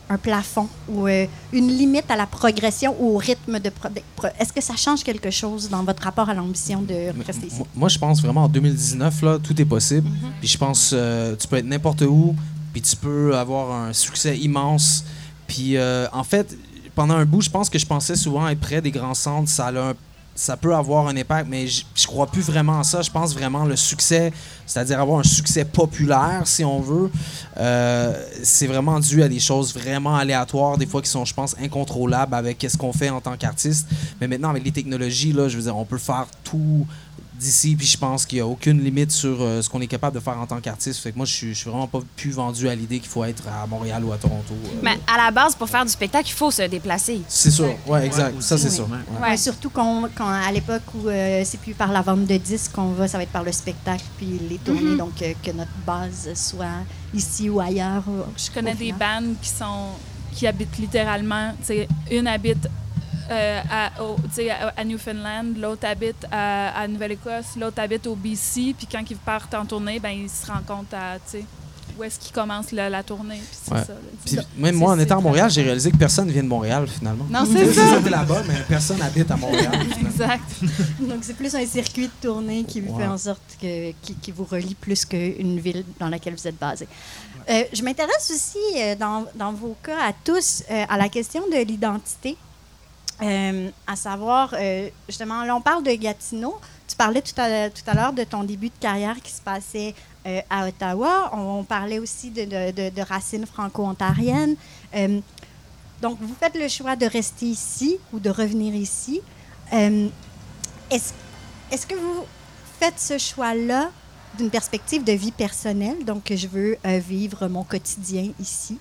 un 0.08 0.18
plafond 0.18 0.68
ou 0.88 1.06
euh, 1.08 1.26
une 1.52 1.68
limite 1.68 2.08
à 2.10 2.16
la 2.16 2.26
progression 2.26 2.94
ou 3.00 3.14
au 3.14 3.16
rythme 3.18 3.58
de... 3.58 3.70
pro- 3.70 3.88
de 3.88 4.00
pro- 4.14 4.28
Est-ce 4.38 4.52
que 4.52 4.60
ça 4.60 4.76
change 4.76 5.02
quelque 5.02 5.30
chose 5.30 5.68
dans 5.68 5.82
votre 5.82 6.02
rapport 6.04 6.28
à 6.28 6.34
l'ambition 6.34 6.82
de 6.82 6.94
rester 7.26 7.46
ici? 7.48 7.62
Moi- 7.74 7.88
je 7.88 7.98
pense 7.98 8.22
vraiment 8.22 8.44
en 8.44 8.48
2019, 8.48 9.22
là, 9.22 9.38
tout 9.42 9.60
est 9.60 9.64
possible. 9.64 10.08
Puis 10.40 10.48
je 10.48 10.58
pense 10.58 10.90
euh, 10.92 11.34
tu 11.36 11.48
peux 11.48 11.56
être 11.56 11.66
n'importe 11.66 12.02
où, 12.02 12.34
puis 12.72 12.82
tu 12.82 12.94
peux 12.96 13.36
avoir 13.36 13.72
un 13.72 13.92
succès 13.92 14.36
immense. 14.38 15.04
Puis 15.48 15.76
euh, 15.76 16.06
en 16.12 16.24
fait, 16.24 16.56
pendant 16.94 17.14
un 17.14 17.24
bout, 17.24 17.40
je 17.42 17.50
pense 17.50 17.68
que 17.68 17.78
je 17.78 17.86
pensais 17.86 18.16
souvent 18.16 18.46
être 18.48 18.60
près 18.60 18.80
des 18.80 18.90
grands 18.90 19.14
centres. 19.14 19.48
Ça, 19.50 19.66
a 19.66 19.72
un- 19.90 19.94
ça 20.36 20.56
peut 20.56 20.74
avoir 20.74 21.08
un 21.08 21.16
impact, 21.16 21.48
mais 21.48 21.66
je, 21.66 22.06
crois 22.06 22.26
plus 22.26 22.42
vraiment 22.42 22.78
à 22.78 22.84
ça. 22.84 23.00
Je 23.00 23.10
pense 23.10 23.34
vraiment 23.34 23.64
le 23.64 23.74
succès, 23.74 24.32
c'est-à-dire 24.66 25.00
avoir 25.00 25.18
un 25.18 25.24
succès 25.24 25.64
populaire, 25.64 26.42
si 26.44 26.62
on 26.62 26.80
veut, 26.80 27.10
euh, 27.56 28.12
c'est 28.42 28.66
vraiment 28.66 29.00
dû 29.00 29.22
à 29.22 29.28
des 29.28 29.40
choses 29.40 29.74
vraiment 29.74 30.14
aléatoires, 30.14 30.76
des 30.76 30.86
fois 30.86 31.00
qui 31.00 31.08
sont, 31.08 31.24
je 31.24 31.32
pense, 31.32 31.56
incontrôlables 31.60 32.34
avec 32.34 32.64
ce 32.68 32.76
qu'on 32.76 32.92
fait 32.92 33.08
en 33.08 33.22
tant 33.22 33.36
qu'artiste. 33.36 33.88
Mais 34.20 34.28
maintenant, 34.28 34.50
avec 34.50 34.62
les 34.62 34.72
technologies, 34.72 35.32
là, 35.32 35.48
je 35.48 35.56
veux 35.56 35.62
dire, 35.62 35.76
on 35.76 35.86
peut 35.86 35.98
faire 35.98 36.26
tout 36.44 36.86
d'ici, 37.38 37.76
puis 37.76 37.86
je 37.86 37.96
pense 37.96 38.24
qu'il 38.26 38.36
n'y 38.36 38.42
a 38.42 38.46
aucune 38.46 38.82
limite 38.82 39.10
sur 39.12 39.36
euh, 39.40 39.62
ce 39.62 39.68
qu'on 39.68 39.80
est 39.80 39.86
capable 39.86 40.14
de 40.16 40.20
faire 40.20 40.38
en 40.38 40.46
tant 40.46 40.60
qu'artiste. 40.60 41.00
Fait 41.00 41.12
que 41.12 41.16
moi, 41.16 41.26
je 41.26 41.32
suis, 41.32 41.48
je 41.54 41.58
suis 41.60 41.70
vraiment 41.70 41.86
pas 41.86 42.00
plus 42.16 42.30
vendu 42.32 42.68
à 42.68 42.74
l'idée 42.74 42.98
qu'il 42.98 43.08
faut 43.08 43.24
être 43.24 43.42
à 43.48 43.66
Montréal 43.66 44.04
ou 44.04 44.12
à 44.12 44.16
Toronto. 44.16 44.52
euh. 44.52 44.78
Mais 44.82 44.98
à 45.06 45.16
la 45.24 45.30
base, 45.30 45.54
pour 45.54 45.68
faire 45.68 45.84
du 45.84 45.90
spectacle, 45.90 46.28
il 46.28 46.32
faut 46.32 46.50
se 46.50 46.62
déplacer. 46.62 47.20
c'est 47.28 47.50
sûr, 47.50 47.74
ouais, 47.86 48.06
exact. 48.06 48.40
Ça, 48.42 48.56
c'est 48.58 48.68
Oui. 48.68 48.74
sûr. 48.74 48.88
Ouais. 48.90 49.20
Ouais. 49.22 49.28
Ouais, 49.30 49.36
surtout 49.36 49.70
qu'on, 49.70 50.08
quand, 50.14 50.28
à 50.28 50.50
l'époque 50.52 50.82
où 50.94 51.08
euh, 51.08 51.42
c'est 51.44 51.60
plus 51.60 51.74
par 51.74 51.92
la 51.92 52.02
vente 52.02 52.26
de 52.26 52.36
disques 52.36 52.72
qu'on 52.72 52.90
va, 52.92 53.06
ça 53.08 53.18
va 53.18 53.24
être 53.24 53.32
par 53.32 53.44
le 53.44 53.52
spectacle 53.52 54.04
puis 54.16 54.40
les 54.48 54.58
tournées, 54.58 54.96
donc 54.96 55.20
euh, 55.22 55.32
que 55.42 55.50
notre 55.52 55.70
base 55.86 56.28
soit 56.34 56.66
ici 57.14 57.48
ou 57.50 57.60
ailleurs. 57.60 58.02
Je 58.36 58.50
connais 58.52 58.74
des 58.74 58.92
bandes 58.92 59.34
qui 59.40 59.48
sont 59.50 59.90
qui 60.32 60.46
habitent 60.46 60.76
littéralement. 60.78 61.52
tu 61.60 61.66
sais, 61.66 61.88
Une 62.10 62.26
habite 62.26 62.68
euh, 63.30 63.60
à, 63.70 64.02
au- 64.02 64.16
tu 64.28 64.34
sais, 64.34 64.50
à, 64.50 64.72
à 64.76 64.84
Newfoundland, 64.84 65.56
l'autre 65.58 65.86
habite 65.86 66.26
à, 66.30 66.80
à 66.80 66.88
Nouvelle-Écosse, 66.88 67.56
l'autre 67.58 67.80
habite 67.80 68.06
au 68.06 68.14
BC. 68.14 68.74
Puis 68.76 68.86
quand 68.90 69.02
ils 69.10 69.16
partent 69.16 69.54
en 69.54 69.64
tournée, 69.66 69.98
ben 70.00 70.10
ils 70.10 70.30
se 70.30 70.46
rencontrent 70.46 70.94
à 70.94 71.14
tu 71.30 71.38
sais, 71.38 71.44
où 71.98 72.04
est-ce 72.04 72.18
qu'ils 72.18 72.32
commencent 72.34 72.72
la, 72.72 72.90
la 72.90 73.02
tournée. 73.02 73.38
Puis 73.38 73.58
c'est 73.64 73.72
Ouais. 73.72 73.80
ça. 73.80 73.92
là. 73.94 73.98
Puis 74.24 74.38
même 74.58 74.74
moi, 74.74 74.92
en 74.92 74.98
étant 74.98 75.18
à 75.18 75.20
Montréal, 75.22 75.50
j'ai 75.50 75.62
réalisé 75.62 75.90
que 75.90 75.96
personne 75.96 76.30
vient 76.30 76.42
de 76.42 76.48
Montréal, 76.48 76.86
finalement. 76.86 77.24
Non, 77.30 77.44
c'est 77.50 77.72
ça. 77.72 78.00
ça, 78.02 78.10
là-bas, 78.10 78.42
mais 78.46 78.54
personne 78.68 79.00
habite 79.00 79.30
à 79.30 79.36
Montréal. 79.36 79.72
Exact. 80.00 80.42
Donc 81.00 81.18
c'est 81.22 81.34
plus 81.36 81.54
un 81.54 81.64
circuit 81.64 82.06
de 82.08 82.12
tournée 82.28 82.64
qui 82.64 82.80
Ouais. 82.82 83.00
fait 83.02 83.06
en 83.08 83.16
sorte 83.18 83.40
que 83.60 83.92
qui, 84.02 84.14
qui 84.14 84.30
vous 84.30 84.44
relie 84.44 84.74
plus 84.74 85.04
qu'une 85.06 85.58
ville 85.58 85.84
dans 85.98 86.08
laquelle 86.08 86.34
vous 86.34 86.46
êtes 86.46 86.58
basé. 86.58 86.86
Euh, 87.48 87.62
je 87.72 87.82
m'intéresse 87.82 88.30
aussi 88.34 88.58
euh, 88.76 88.94
dans, 88.96 89.24
dans 89.36 89.52
vos 89.52 89.76
cas 89.82 89.96
à 90.08 90.12
tous 90.12 90.64
euh, 90.70 90.84
à 90.88 90.98
la 90.98 91.08
question 91.08 91.42
de 91.50 91.64
l'identité. 91.64 92.36
Euh, 93.22 93.70
à 93.86 93.96
savoir, 93.96 94.54
euh, 94.58 94.90
justement, 95.08 95.42
on 95.50 95.60
parle 95.60 95.82
de 95.82 95.92
Gatineau. 95.92 96.56
Tu 96.86 96.96
parlais 96.96 97.22
tout 97.22 97.38
à, 97.40 97.70
tout 97.70 97.82
à 97.86 97.94
l'heure 97.94 98.12
de 98.12 98.24
ton 98.24 98.44
début 98.44 98.68
de 98.68 98.78
carrière 98.78 99.16
qui 99.22 99.32
se 99.32 99.40
passait 99.40 99.94
euh, 100.26 100.40
à 100.50 100.68
Ottawa. 100.68 101.30
On, 101.32 101.64
parlait 101.64 101.98
aussi 101.98 102.30
de, 102.30 102.44
de- 102.44 103.02
racines 103.02 103.46
franco-ontariennes. 103.46 104.56
Donc, 106.02 106.18
vous 106.20 106.34
faites 106.38 106.54
le 106.56 106.68
choix 106.68 106.94
de 106.94 107.06
rester 107.06 107.46
ici 107.46 107.98
ou 108.12 108.18
de 108.18 108.28
revenir 108.28 108.74
ici. 108.74 109.22
Est-ce, 109.72 111.12
est-ce 111.72 111.86
que 111.86 111.94
vous 111.94 112.24
faites 112.78 113.00
ce 113.00 113.16
choix-là 113.16 113.90
d'une 114.36 114.50
perspective 114.50 115.02
de 115.02 115.12
vie 115.12 115.32
personnelle, 115.32 116.04
donc 116.04 116.24
que 116.24 116.36
je 116.36 116.46
veux 116.46 116.76
vivre 116.84 117.48
mon 117.48 117.64
quotidien 117.64 118.30
ici, 118.38 118.78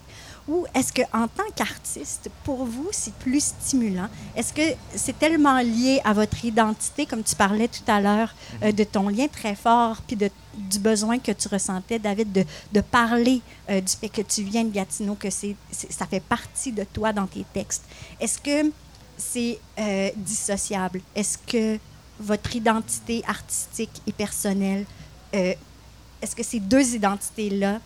ou 0.48 0.66
est-ce 0.76 0.94
que 0.94 1.02
en 1.12 1.28
tant 1.28 1.50
qu'artiste, 1.56 2.30
pour 2.44 2.66
vous, 2.66 2.90
c'est 2.92 3.14
plus 3.16 3.44
stimulant? 3.44 4.08
Est-ce 4.36 4.54
que 4.54 4.76
c'est 4.94 5.18
tellement 5.18 5.60
lié 5.60 6.02
à 6.04 6.14
votre 6.14 6.46
identité, 6.46 7.08
comme 7.08 7.24
tu 7.24 7.36
parlais 7.36 7.68
tout 7.68 7.84
à 7.88 8.00
l'heure, 8.00 8.36
euh, 8.64 8.72
de 8.72 8.84
ton 8.84 9.10
lien 9.10 9.28
très 9.28 9.56
fort, 9.56 10.02
puis 10.06 10.16
du 10.16 10.80
besoin 10.80 11.18
que 11.18 11.32
tu 11.32 11.48
ressentais, 11.48 11.98
David, 11.98 12.46
de, 12.72 12.82
parler 12.82 13.42
euh, 13.70 13.82
du 13.82 13.92
fait 13.94 14.10
que 14.10 14.22
tu 14.22 14.44
viens 14.44 14.64
de 14.64 14.72
Gatineau, 14.72 15.16
que 15.16 15.30
ça 15.30 16.06
fait 16.06 16.20
partie 16.20 16.72
de 16.72 16.84
toi 16.84 17.12
dans 17.12 17.26
tes 17.26 17.46
textes? 17.52 17.84
Est-ce 18.20 18.38
que 18.38 18.72
c'est 19.18 19.60
euh, 19.80 20.12
dissociable? 20.16 21.02
Est-ce 21.16 21.40
que 21.40 21.80
votre 22.20 22.56
identité 22.56 23.24
artistique 23.28 24.02
et 24.08 24.14
personnelle, 24.14 24.86
est-ce 25.34 26.34
que 26.34 26.44
ces 26.44 26.62
deux 26.62 26.96
identités-là 26.96 27.82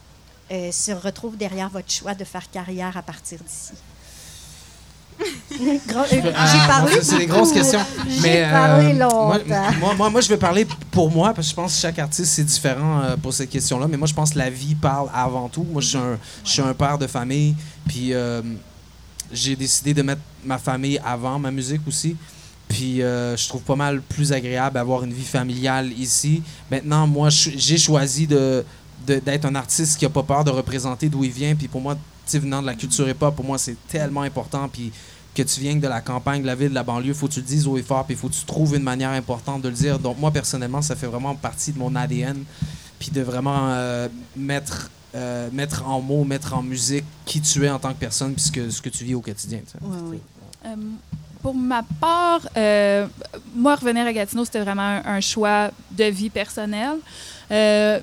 euh, 0.51 0.71
se 0.71 0.91
retrouvent 0.91 1.38
derrière 1.38 1.69
votre 1.69 1.91
choix 1.91 2.13
de 2.15 2.23
faire 2.23 2.49
carrière 2.49 2.95
à 2.97 3.01
partir 3.01 3.39
d'ici? 3.39 3.73
Gros- 5.88 5.99
euh, 6.13 6.31
Ah, 6.35 6.47
J'ai 6.51 6.67
parlé 6.67 6.95
bon, 6.95 7.01
ça, 7.01 7.03
C'est 7.03 7.17
des 7.17 7.25
grosses 7.25 7.51
questions. 7.51 7.79
J'ai 8.07 8.21
Mais, 8.21 8.43
euh, 8.45 8.51
parlé 8.51 8.93
moi, 8.93 9.05
longtemps. 9.38 9.71
moi, 9.79 9.93
moi, 9.95 10.09
moi, 10.09 10.21
je 10.21 10.29
vais 10.29 10.38
parler 10.38 10.65
pour 10.91 11.12
moi, 11.12 11.33
parce 11.33 11.47
que 11.47 11.51
je 11.51 11.55
pense 11.55 11.75
que 11.75 11.81
chaque 11.81 11.99
artiste, 11.99 12.31
c'est 12.33 12.43
différent 12.45 13.01
euh, 13.01 13.17
pour 13.17 13.33
cette 13.33 13.49
question-là. 13.49 13.88
Mais 13.89 13.97
moi, 13.97 14.07
je 14.07 14.13
pense 14.13 14.29
que 14.31 14.38
la 14.38 14.49
vie 14.49 14.75
parle 14.75 15.09
avant 15.13 15.49
tout. 15.49 15.63
Moi, 15.69 15.81
je 15.81 15.88
suis 15.89 15.97
un, 15.97 16.17
je 16.45 16.49
suis 16.51 16.62
un 16.62 16.73
père 16.73 16.97
de 16.97 17.07
famille. 17.07 17.53
Puis 17.88 18.13
euh, 18.13 18.41
j'ai 19.33 19.55
décidé 19.57 19.93
de 19.93 20.01
mettre 20.03 20.21
ma 20.45 20.57
famille 20.57 20.99
avant 21.05 21.38
ma 21.38 21.51
musique 21.51 21.81
aussi. 21.88 22.15
Puis 22.69 23.01
euh, 23.01 23.35
je 23.35 23.47
trouve 23.49 23.62
pas 23.63 23.75
mal 23.75 23.99
plus 24.01 24.31
agréable 24.31 24.75
d'avoir 24.75 25.03
une 25.03 25.12
vie 25.13 25.25
familiale 25.25 25.91
ici. 25.99 26.41
Maintenant, 26.71 27.07
moi, 27.07 27.27
j'ai 27.29 27.77
choisi 27.77 28.25
de- 28.27 28.63
d'être 29.05 29.45
un 29.45 29.55
artiste 29.55 29.97
qui 29.97 30.05
a 30.05 30.09
pas 30.09 30.23
peur 30.23 30.43
de 30.43 30.51
représenter 30.51 31.09
d'où 31.09 31.23
il 31.23 31.31
vient. 31.31 31.55
Puis 31.55 31.67
pour 31.67 31.81
moi, 31.81 31.95
tu 31.95 32.01
sais, 32.25 32.39
venant 32.39 32.62
de 32.62 32.67
la 32.67 32.75
culture 32.75 33.07
hip-hop, 33.07 33.35
pour 33.35 33.45
moi, 33.45 33.57
c'est 33.57 33.75
tellement 33.88 34.21
important. 34.21 34.67
Puis 34.67 34.91
que 35.33 35.43
tu 35.43 35.59
viennes 35.62 35.79
de 35.79 35.88
la 35.88 36.01
campagne, 36.01 36.41
de 36.41 36.47
la 36.47 36.55
ville, 36.55 36.69
de 36.69 36.75
la 36.75 36.83
banlieue, 36.83 37.13
faut 37.13 37.27
que 37.27 37.33
tu 37.33 37.39
le 37.39 37.45
dises 37.45 37.67
haut 37.67 37.77
et 37.77 37.83
fort, 37.83 38.05
puis 38.05 38.15
faut 38.15 38.29
que 38.29 38.33
tu 38.33 38.45
trouves 38.45 38.75
une 38.75 38.83
manière 38.83 39.12
importante 39.12 39.62
de 39.62 39.69
le 39.69 39.75
dire. 39.75 39.99
Donc 39.99 40.19
moi, 40.19 40.31
personnellement, 40.31 40.81
ça 40.81 40.95
fait 40.95 41.07
vraiment 41.07 41.35
partie 41.35 41.71
de 41.71 41.79
mon 41.79 41.95
ADN. 41.95 42.43
Puis 42.99 43.12
de 43.12 43.21
vraiment 43.21 43.69
euh, 43.69 44.09
mettre, 44.35 44.91
euh, 45.15 45.49
mettre 45.53 45.88
en 45.88 46.01
mots, 46.01 46.25
mettre 46.25 46.53
en 46.53 46.62
musique 46.62 47.05
qui 47.25 47.39
tu 47.39 47.63
es 47.63 47.69
en 47.69 47.79
tant 47.79 47.93
que 47.93 47.99
personne, 47.99 48.33
puis 48.33 48.43
ce 48.43 48.81
que, 48.81 48.89
tu 48.89 49.05
vis 49.05 49.15
au 49.15 49.21
quotidien. 49.21 49.62
Oui, 49.81 49.97
oui. 50.03 50.19
Euh, 50.65 50.75
pour 51.41 51.56
ma 51.56 51.84
part, 52.02 52.41
euh, 52.58 53.06
moi, 53.56 53.75
revenir 53.75 54.06
à 54.06 54.13
Gatineau, 54.13 54.45
c'était 54.45 54.60
vraiment 54.60 54.82
un, 54.82 55.02
un 55.06 55.21
choix 55.21 55.71
de 55.91 56.06
vie 56.06 56.30
personnelle. 56.30 56.97
Euh, 57.52 57.99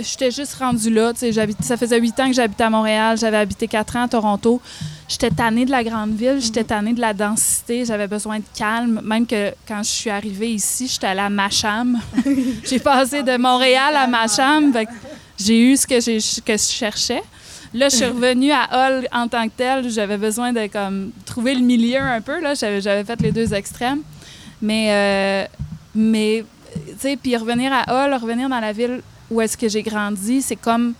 J'étais 0.00 0.30
juste 0.30 0.54
rendue 0.54 0.90
là. 0.90 1.12
Ça 1.60 1.76
faisait 1.76 2.00
huit 2.00 2.18
ans 2.20 2.28
que 2.28 2.32
j'habitais 2.32 2.64
à 2.64 2.70
Montréal. 2.70 3.18
J'avais 3.18 3.36
habité 3.36 3.68
quatre 3.68 3.96
ans 3.96 4.04
à 4.04 4.08
Toronto. 4.08 4.62
J'étais 5.06 5.30
tannée 5.30 5.66
de 5.66 5.70
la 5.70 5.84
grande 5.84 6.14
ville. 6.14 6.40
J'étais 6.40 6.64
tannée 6.64 6.94
de 6.94 7.00
la 7.00 7.12
densité. 7.12 7.84
J'avais 7.84 8.06
besoin 8.06 8.38
de 8.38 8.44
calme. 8.56 9.00
Même 9.04 9.26
que 9.26 9.52
quand 9.66 9.82
je 9.82 9.90
suis 9.90 10.10
arrivée 10.10 10.52
ici, 10.52 10.88
j'étais 10.88 11.08
allée 11.08 11.20
à 11.20 11.28
Macham. 11.28 11.98
j'ai 12.64 12.78
passé 12.78 13.22
de 13.22 13.36
Montréal 13.36 13.94
à 13.94 14.06
Macham. 14.06 14.72
J'ai 15.38 15.60
eu 15.60 15.76
ce 15.76 15.86
que, 15.86 16.40
que 16.40 16.52
je 16.56 16.72
cherchais. 16.72 17.22
Là, 17.74 17.88
je 17.88 17.96
suis 17.96 18.06
revenue 18.06 18.50
à 18.50 18.68
Hall 18.72 19.06
en 19.12 19.28
tant 19.28 19.46
que 19.46 19.52
telle. 19.56 19.90
J'avais 19.90 20.16
besoin 20.16 20.52
de 20.52 20.68
trouver 21.24 21.54
le 21.54 21.60
milieu 21.60 22.00
un 22.00 22.20
peu. 22.20 22.40
J'avais 22.54 23.04
fait 23.04 23.20
les 23.20 23.32
deux 23.32 23.52
extrêmes. 23.52 24.00
Mais, 24.60 24.88
euh, 24.90 25.46
mais 25.94 26.44
tu 26.74 26.94
sais, 26.98 27.16
puis 27.16 27.36
revenir 27.36 27.72
à 27.72 27.84
Hall, 28.06 28.14
revenir 28.14 28.48
dans 28.48 28.60
la 28.60 28.72
ville 28.72 29.02
où 29.30 29.40
est-ce 29.40 29.56
que 29.56 29.68
j'ai 29.68 29.82
grandi, 29.82 30.42
c'est 30.42 30.56
comme 30.56 30.94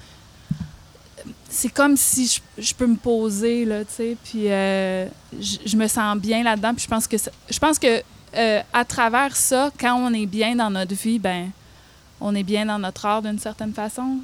si 1.97 2.41
je, 2.59 2.75
peux 2.75 2.87
me 2.87 2.97
poser 2.97 3.65
là, 3.65 3.85
tu 3.85 3.93
sais, 3.93 4.17
puis 4.23 4.51
euh, 4.51 5.07
je, 5.41 5.77
me 5.77 5.87
sens 5.87 6.17
bien 6.19 6.43
là-dedans. 6.43 6.75
Puis 6.75 6.85
je 6.85 6.89
pense 6.89 7.07
que 7.09 7.17
ça- 7.19 7.33
je 7.51 7.59
pense 7.59 7.79
que 7.79 8.03
euh, 8.37 8.61
à 8.73 8.85
travers 8.85 9.35
ça, 9.35 9.71
quand 9.81 9.97
on 9.97 10.13
est 10.13 10.27
bien 10.27 10.55
dans 10.55 10.71
notre 10.71 10.95
vie, 10.95 11.19
ben 11.19 11.51
on 12.21 12.35
est 12.35 12.43
bien 12.43 12.67
dans 12.67 12.79
notre 12.79 13.07
art 13.07 13.23
d'une 13.23 13.39
certaine 13.39 13.73
façon. 13.73 14.19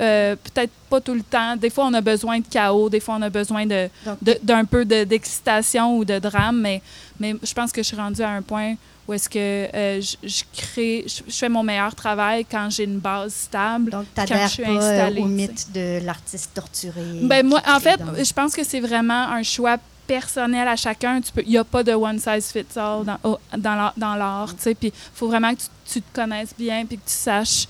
Euh, 0.00 0.36
Peut-être 0.36 0.72
pas 0.88 1.00
tout 1.00 1.14
le 1.14 1.22
temps. 1.22 1.56
Des 1.56 1.68
fois, 1.70 1.84
on 1.86 1.94
a 1.94 2.00
besoin 2.00 2.38
de 2.38 2.46
chaos. 2.48 2.88
Des 2.88 3.00
fois, 3.00 3.16
on 3.18 3.22
a 3.22 3.30
besoin 3.30 3.66
de 3.66 3.88
Donc, 4.06 4.16
de- 4.22 4.38
d'un 4.42 4.64
peu 4.64 4.84
de- 4.84 5.04
d'excitation 5.04 5.96
ou 5.98 6.04
de 6.04 6.18
drame, 6.18 6.60
mais, 6.60 6.80
mais 7.20 7.34
je 7.42 7.52
pense 7.52 7.72
que 7.72 7.82
je 7.82 7.88
suis 7.88 7.96
rendue 7.96 8.22
à 8.22 8.30
un 8.30 8.42
point 8.42 8.74
où 9.06 9.12
est-ce 9.12 9.28
que 9.28 9.38
euh, 9.38 10.00
je, 10.00 10.16
je 10.26 10.42
crée, 10.56 11.04
je, 11.06 11.22
je 11.30 11.36
fais 11.36 11.48
mon 11.48 11.62
meilleur 11.64 11.94
travail 11.94 12.46
quand 12.48 12.68
j'ai 12.70 12.84
une 12.84 12.98
base 13.00 13.34
stable. 13.34 13.90
donc 13.90 14.06
quand 14.14 14.24
je 14.26 14.46
suis 14.48 14.62
pas 14.62 14.70
euh, 14.70 14.76
installée, 14.78 15.20
au 15.20 15.24
tu 15.24 15.28
sais. 15.30 15.34
mythe 15.34 15.72
de 15.74 16.04
l'artiste 16.06 16.50
torturé. 16.54 17.02
Ben 17.22 17.44
moi, 17.46 17.60
en 17.68 17.80
fait, 17.80 17.96
dans- 17.98 18.14
je 18.24 18.32
pense 18.32 18.54
que 18.54 18.64
c'est 18.64 18.80
vraiment 18.80 19.28
un 19.28 19.42
choix 19.42 19.76
personnel 20.06 20.68
à 20.68 20.76
chacun. 20.76 21.20
Il 21.44 21.48
n'y 21.50 21.56
a 21.58 21.64
pas 21.64 21.82
de 21.82 21.92
one 21.92 22.18
size 22.18 22.50
fits 22.52 22.64
all 22.78 23.04
dans, 23.04 23.18
au- 23.24 23.38
dans 23.56 24.14
l'art. 24.16 24.54
Puis, 24.78 24.92
faut 25.14 25.28
vraiment 25.28 25.52
que 25.54 25.60
tu, 25.60 25.66
tu 25.92 26.02
te 26.02 26.14
connaisses 26.14 26.54
bien, 26.58 26.84
puis 26.86 26.96
que 26.98 27.04
tu 27.06 27.14
saches 27.14 27.66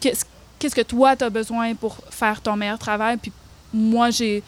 qu'est-ce, 0.00 0.24
qu'est-ce 0.58 0.74
que 0.74 0.80
toi 0.82 1.16
tu 1.16 1.24
as 1.24 1.30
besoin 1.30 1.74
pour 1.74 1.96
faire 2.10 2.40
ton 2.40 2.56
meilleur 2.56 2.78
travail. 2.78 3.16
Puis, 3.16 3.32
moi, 3.72 4.10
j'ai 4.10 4.42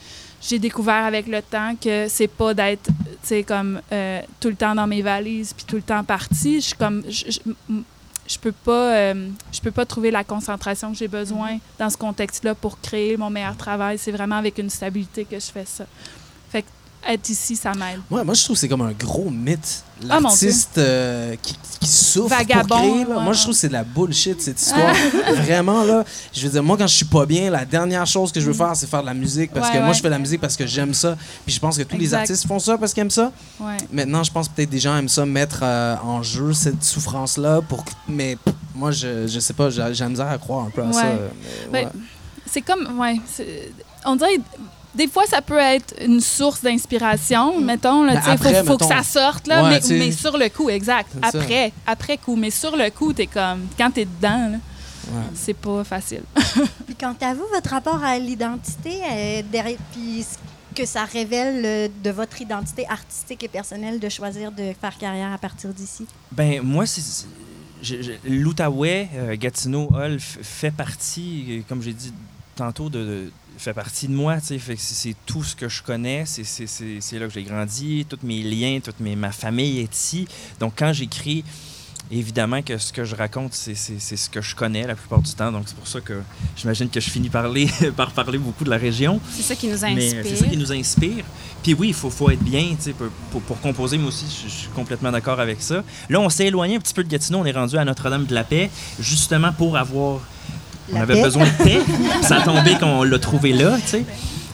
j'ai 0.45 0.59
découvert 0.59 1.05
avec 1.05 1.25
le 1.27 1.41
temps 1.41 1.73
que 1.81 2.07
c'est 2.09 2.27
pas 2.27 2.53
d'être, 2.53 2.87
tu 2.87 2.93
sais, 3.23 3.43
comme 3.43 3.79
euh, 3.93 4.21
tout 4.41 4.49
le 4.49 4.55
temps 4.57 4.75
dans 4.75 4.87
mes 4.87 5.01
valises 5.01 5.53
puis 5.53 5.63
tout 5.65 5.77
le 5.77 5.81
temps 5.81 6.03
parti. 6.03 6.55
Je 6.55 6.65
suis 6.65 6.75
comme, 6.75 7.01
je, 7.07 7.31
je, 7.31 7.39
m- 7.69 7.83
je 8.27 8.37
peux 8.37 8.51
pas, 8.51 8.93
euh, 8.93 9.29
je 9.53 9.61
peux 9.61 9.71
pas 9.71 9.85
trouver 9.85 10.11
la 10.11 10.25
concentration 10.25 10.91
que 10.91 10.97
j'ai 10.97 11.07
besoin 11.07 11.59
dans 11.79 11.89
ce 11.89 11.95
contexte-là 11.95 12.55
pour 12.55 12.77
créer 12.81 13.15
mon 13.15 13.29
meilleur 13.29 13.55
travail. 13.55 13.97
C'est 13.97 14.11
vraiment 14.11 14.35
avec 14.35 14.57
une 14.57 14.69
stabilité 14.69 15.23
que 15.23 15.39
je 15.39 15.49
fais 15.49 15.65
ça. 15.65 15.85
Être 17.07 17.29
ici, 17.29 17.55
ça 17.55 17.73
m'aide. 17.73 17.99
Ouais, 18.09 18.23
moi, 18.23 18.33
je 18.33 18.43
trouve 18.43 18.55
que 18.55 18.59
c'est 18.61 18.69
comme 18.69 18.81
un 18.81 18.93
gros 18.93 19.29
mythe. 19.29 19.83
Ah, 20.09 20.19
L'artiste 20.21 20.77
euh, 20.77 21.35
qui, 21.41 21.57
qui 21.81 21.87
souffre 21.89 22.29
Vagabond, 22.29 22.67
pour 22.67 22.77
créer. 22.77 23.05
là. 23.05 23.17
ouais, 23.17 23.23
Moi, 23.23 23.33
je 23.33 23.41
trouve 23.41 23.53
que 23.53 23.59
c'est 23.59 23.67
de 23.67 23.73
la 23.73 23.83
bullshit, 23.83 24.41
cette 24.41 24.61
histoire. 24.61 24.93
Vraiment, 25.43 25.83
là. 25.83 26.03
Je 26.33 26.45
veux 26.45 26.51
dire, 26.53 26.63
moi, 26.63 26.77
quand 26.77 26.87
je 26.87 26.95
suis 26.95 27.05
pas 27.05 27.25
bien, 27.25 27.49
la 27.49 27.65
dernière 27.65 28.05
chose 28.05 28.31
que 28.31 28.39
je 28.39 28.45
veux 28.45 28.53
faire, 28.53 28.73
c'est 28.75 28.87
faire 28.89 29.01
de 29.01 29.07
la 29.07 29.13
musique. 29.13 29.51
Parce 29.51 29.67
Ouais, 29.69 29.75
que 29.79 29.83
moi, 29.83 29.91
je 29.93 29.99
fais 30.01 30.07
de 30.07 30.13
la 30.13 30.19
musique 30.19 30.39
parce 30.41 30.55
que 30.55 30.65
j'aime 30.65 30.93
ça. 30.93 31.17
Puis 31.45 31.53
je 31.55 31.59
pense 31.59 31.77
que 31.77 31.83
tous 31.83 31.97
les 31.97 32.13
artistes 32.13 32.47
font 32.47 32.59
ça 32.59 32.77
parce 32.77 32.93
qu'ils 32.93 33.01
aiment 33.01 33.09
ça. 33.11 33.31
Maintenant, 33.91 34.23
je 34.23 34.31
pense 34.31 34.47
que 34.47 34.53
peut-être 34.55 34.69
des 34.69 34.79
gens 34.79 34.95
aiment 34.97 35.09
ça 35.09 35.25
mettre 35.25 35.59
euh, 35.63 35.95
en 36.03 36.23
jeu 36.23 36.53
cette 36.53 36.83
souffrance-là. 36.83 37.61
pour 37.61 37.83
Mais 38.07 38.37
pff, 38.43 38.53
moi, 38.75 38.91
je, 38.91 39.27
je 39.27 39.39
sais 39.39 39.53
pas, 39.53 39.69
j'ai 39.69 39.81
la 39.81 40.09
misère 40.09 40.27
à 40.29 40.37
croire 40.37 40.65
un 40.65 40.69
peu 40.69 40.81
à 40.83 40.91
ça. 40.93 41.05
Mais 41.71 41.83
Ben. 41.85 41.91
C'est 42.45 42.61
comme, 42.61 42.99
ouais, 42.99 43.19
on 44.05 44.15
dirait, 44.15 44.37
des 44.95 45.07
fois, 45.07 45.23
ça 45.27 45.41
peut 45.41 45.57
être 45.57 45.93
une 46.01 46.19
source 46.21 46.61
d'inspiration, 46.61 47.59
mettons. 47.59 48.05
Il 48.07 48.13
Ben, 48.13 48.21
faut, 48.21 48.29
après, 48.31 48.63
faut 48.63 48.77
que 48.77 48.83
mettons. 48.85 49.03
ça 49.03 49.03
sorte, 49.03 49.47
là, 49.47 49.63
Ouais, 49.63 49.79
mais, 49.89 50.11
sur 50.11 50.37
le 50.37 50.49
coup, 50.49 50.69
exact. 50.69 51.09
Ça. 51.21 51.27
Après, 51.39 51.71
après 51.87 52.17
coup. 52.17 52.35
Mais 52.35 52.49
sur 52.51 52.75
le 52.75 52.89
coup, 52.89 53.13
t'es 53.13 53.27
comme, 53.27 53.67
quand 53.77 53.91
t'es 53.91 54.05
dedans, 54.05 54.49
là, 54.51 54.57
Ouais. 55.11 55.21
c'est 55.35 55.53
pas 55.55 55.83
facile. 55.83 56.21
Puis 56.85 56.95
quant 56.95 57.15
à 57.21 57.33
vous, 57.33 57.43
votre 57.53 57.69
rapport 57.71 58.01
à 58.03 58.17
l'identité, 58.17 59.01
euh, 59.11 59.41
derrière- 59.51 59.77
puis 59.91 60.23
ce 60.23 60.79
que 60.81 60.85
ça 60.87 61.03
révèle 61.03 61.61
euh, 61.65 61.87
de 62.03 62.09
votre 62.09 62.41
identité 62.41 62.85
artistique 62.87 63.43
et 63.43 63.49
personnelle 63.49 63.99
de 63.99 64.07
choisir 64.07 64.49
de 64.53 64.71
faire 64.79 64.97
carrière 64.97 65.33
à 65.33 65.37
partir 65.37 65.71
d'ici? 65.73 66.05
Ben, 66.31 66.61
moi, 66.61 66.85
c'est. 66.85 67.25
L'Outaouais, 68.25 69.09
euh, 69.15 69.35
Gatineau, 69.37 69.89
Hall 69.93 70.17
fait 70.19 70.71
partie, 70.71 71.63
comme 71.67 71.81
j'ai 71.81 71.91
dit 71.93 72.13
tantôt, 72.55 72.89
de, 72.89 72.99
de- 72.99 73.31
fait 73.57 73.73
partie 73.73 74.07
de 74.07 74.13
moi. 74.13 74.37
tu 74.41 74.59
sais. 74.59 74.75
C'est 74.77 75.15
tout 75.25 75.43
ce 75.43 75.55
que 75.55 75.69
je 75.69 75.81
connais. 75.83 76.25
C'est- 76.25 77.19
là 77.19 77.27
que 77.27 77.33
j'ai 77.33 77.43
grandi. 77.43 78.05
Tous 78.09 78.19
mes 78.23 78.41
liens, 78.43 78.79
toute 78.83 78.99
mes, 78.99 79.15
ma 79.15 79.31
famille 79.31 79.79
est 79.79 79.95
ici. 79.95 80.27
Donc, 80.59 80.73
quand 80.77 80.93
j'écris, 80.93 81.43
évidemment 82.11 82.61
que 82.61 82.77
ce 82.77 82.91
que 82.93 83.03
je 83.05 83.15
raconte, 83.15 83.53
c'est 83.53 83.75
ce 83.75 84.29
que 84.29 84.41
je 84.41 84.55
connais 84.55 84.85
la 84.85 84.95
plupart 84.95 85.21
du 85.21 85.31
temps. 85.33 85.51
Donc, 85.51 85.63
c'est 85.67 85.75
pour 85.75 85.87
ça 85.87 86.01
que 86.01 86.21
j'imagine 86.55 86.89
que 86.89 86.99
je 86.99 87.09
finis 87.09 87.29
par 87.29 87.43
parler 88.13 88.37
beaucoup 88.37 88.63
de 88.63 88.69
la 88.69 88.77
région. 88.77 89.19
C'est 89.31 89.41
ça 89.43 89.55
qui 89.55 89.67
nous 89.67 89.83
inspire. 89.85 90.23
c'est 90.23 90.35
ça 90.35 90.45
qui 90.45 90.57
nous 90.57 90.71
inspire. 90.71 91.23
Puis 91.63 91.73
oui, 91.73 91.89
il 91.89 91.93
faut, 91.93 92.09
faut 92.09 92.29
être 92.29 92.43
bien 92.43 92.75
pour, 92.97 93.07
pour, 93.31 93.41
pour 93.41 93.61
composer. 93.61 93.97
Moi 93.97 94.09
aussi, 94.09 94.25
je, 94.29 94.49
je 94.49 94.53
suis 94.53 94.69
complètement 94.69 95.11
d'accord 95.11 95.39
avec 95.39 95.61
ça. 95.61 95.83
Là, 96.09 96.19
on 96.19 96.29
s'est 96.29 96.47
éloigné 96.47 96.75
un 96.75 96.79
petit 96.79 96.93
peu 96.93 97.03
de 97.03 97.09
Gatineau. 97.09 97.39
On 97.39 97.45
est 97.45 97.51
rendu 97.51 97.77
à 97.77 97.85
Notre-Dame-de-la-Paix, 97.85 98.69
justement 98.99 99.51
pour 99.53 99.77
avoir... 99.77 100.19
On 100.91 100.95
La 100.95 101.01
avait 101.01 101.15
paix. 101.15 101.21
besoin 101.23 101.45
de 101.45 101.63
paix. 101.63 101.79
Puis 101.85 101.93
ça 102.27 102.37
a 102.37 102.41
tombé 102.41 102.75
qu'on 102.79 103.03
l'a 103.03 103.19
trouvé 103.19 103.53
là, 103.53 103.77
tu 103.81 103.87
sais. 103.87 104.05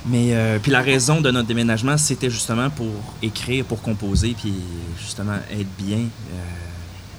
Mais 0.05 0.29
euh, 0.33 0.59
puis 0.61 0.71
la 0.71 0.81
raison 0.81 1.21
de 1.21 1.29
notre 1.29 1.47
déménagement, 1.47 1.97
c'était 1.97 2.29
justement 2.29 2.69
pour 2.69 2.87
écrire, 3.21 3.65
pour 3.65 3.81
composer, 3.81 4.35
puis 4.39 4.53
justement 4.99 5.35
être 5.51 5.67
bien. 5.77 5.97
euh, 5.97 6.43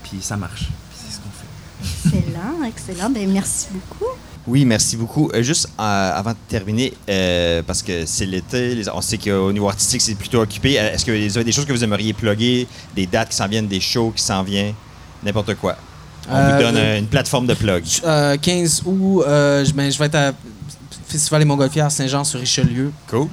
puis 0.03 0.19
ça 0.21 0.37
marche. 0.37 0.65
C'est 0.95 1.15
ce 1.15 1.19
qu'on 1.21 1.31
fait. 1.31 2.19
Excellent, 2.19 2.65
excellent. 2.67 3.11
Ben, 3.11 3.31
merci 3.31 3.67
beaucoup. 3.73 4.11
Oui, 4.47 4.65
merci 4.65 4.97
beaucoup. 4.97 5.31
Euh, 5.35 5.43
juste 5.43 5.69
euh, 5.79 6.13
avant 6.15 6.31
de 6.33 6.37
terminer, 6.49 6.95
euh, 7.09 7.63
parce 7.65 7.83
que 7.83 8.07
c'est 8.07 8.25
l'été, 8.27 8.75
les- 8.75 8.89
on 8.89 9.03
sait 9.03 9.19
qu'au 9.19 9.53
niveau 9.53 9.69
artistique, 9.69 10.01
c'est 10.01 10.15
plutôt 10.15 10.41
occupé. 10.41 10.73
Est-ce 10.75 11.05
que 11.05 11.13
vous 11.13 11.37
avez 11.37 11.45
des 11.45 11.53
choses 11.53 11.67
que 11.67 11.73
vous 11.73 11.85
aimeriez 11.85 12.13
plugger, 12.15 12.67
des 12.97 13.07
dates 13.07 13.29
qui 13.29 13.37
s'en 13.37 13.47
viennent, 13.47 13.69
des 13.69 13.81
shows 13.81 14.13
qui 14.17 14.23
s'en 14.23 14.43
viennent, 14.43 14.75
n'importe 15.23 15.55
quoi? 15.57 15.77
On 16.31 16.37
Euh, 16.37 16.57
vous 16.57 16.63
donne 16.63 16.77
euh, 16.77 16.99
une 16.99 17.07
plateforme 17.07 17.47
de 17.47 17.55
plug. 17.55 17.85
Euh, 18.05 18.37
15 18.41 18.83
août, 18.87 19.23
euh, 19.27 19.65
je, 19.65 19.73
ben, 19.73 19.91
je 19.91 19.99
vais 19.99 20.07
être 20.07 20.15
à 20.15 20.33
Festival 21.09 21.41
des 21.41 21.45
Montgolfières 21.47 21.91
Saint-Jean-sur-Richelieu. 21.91 22.93
Cool. 23.09 23.27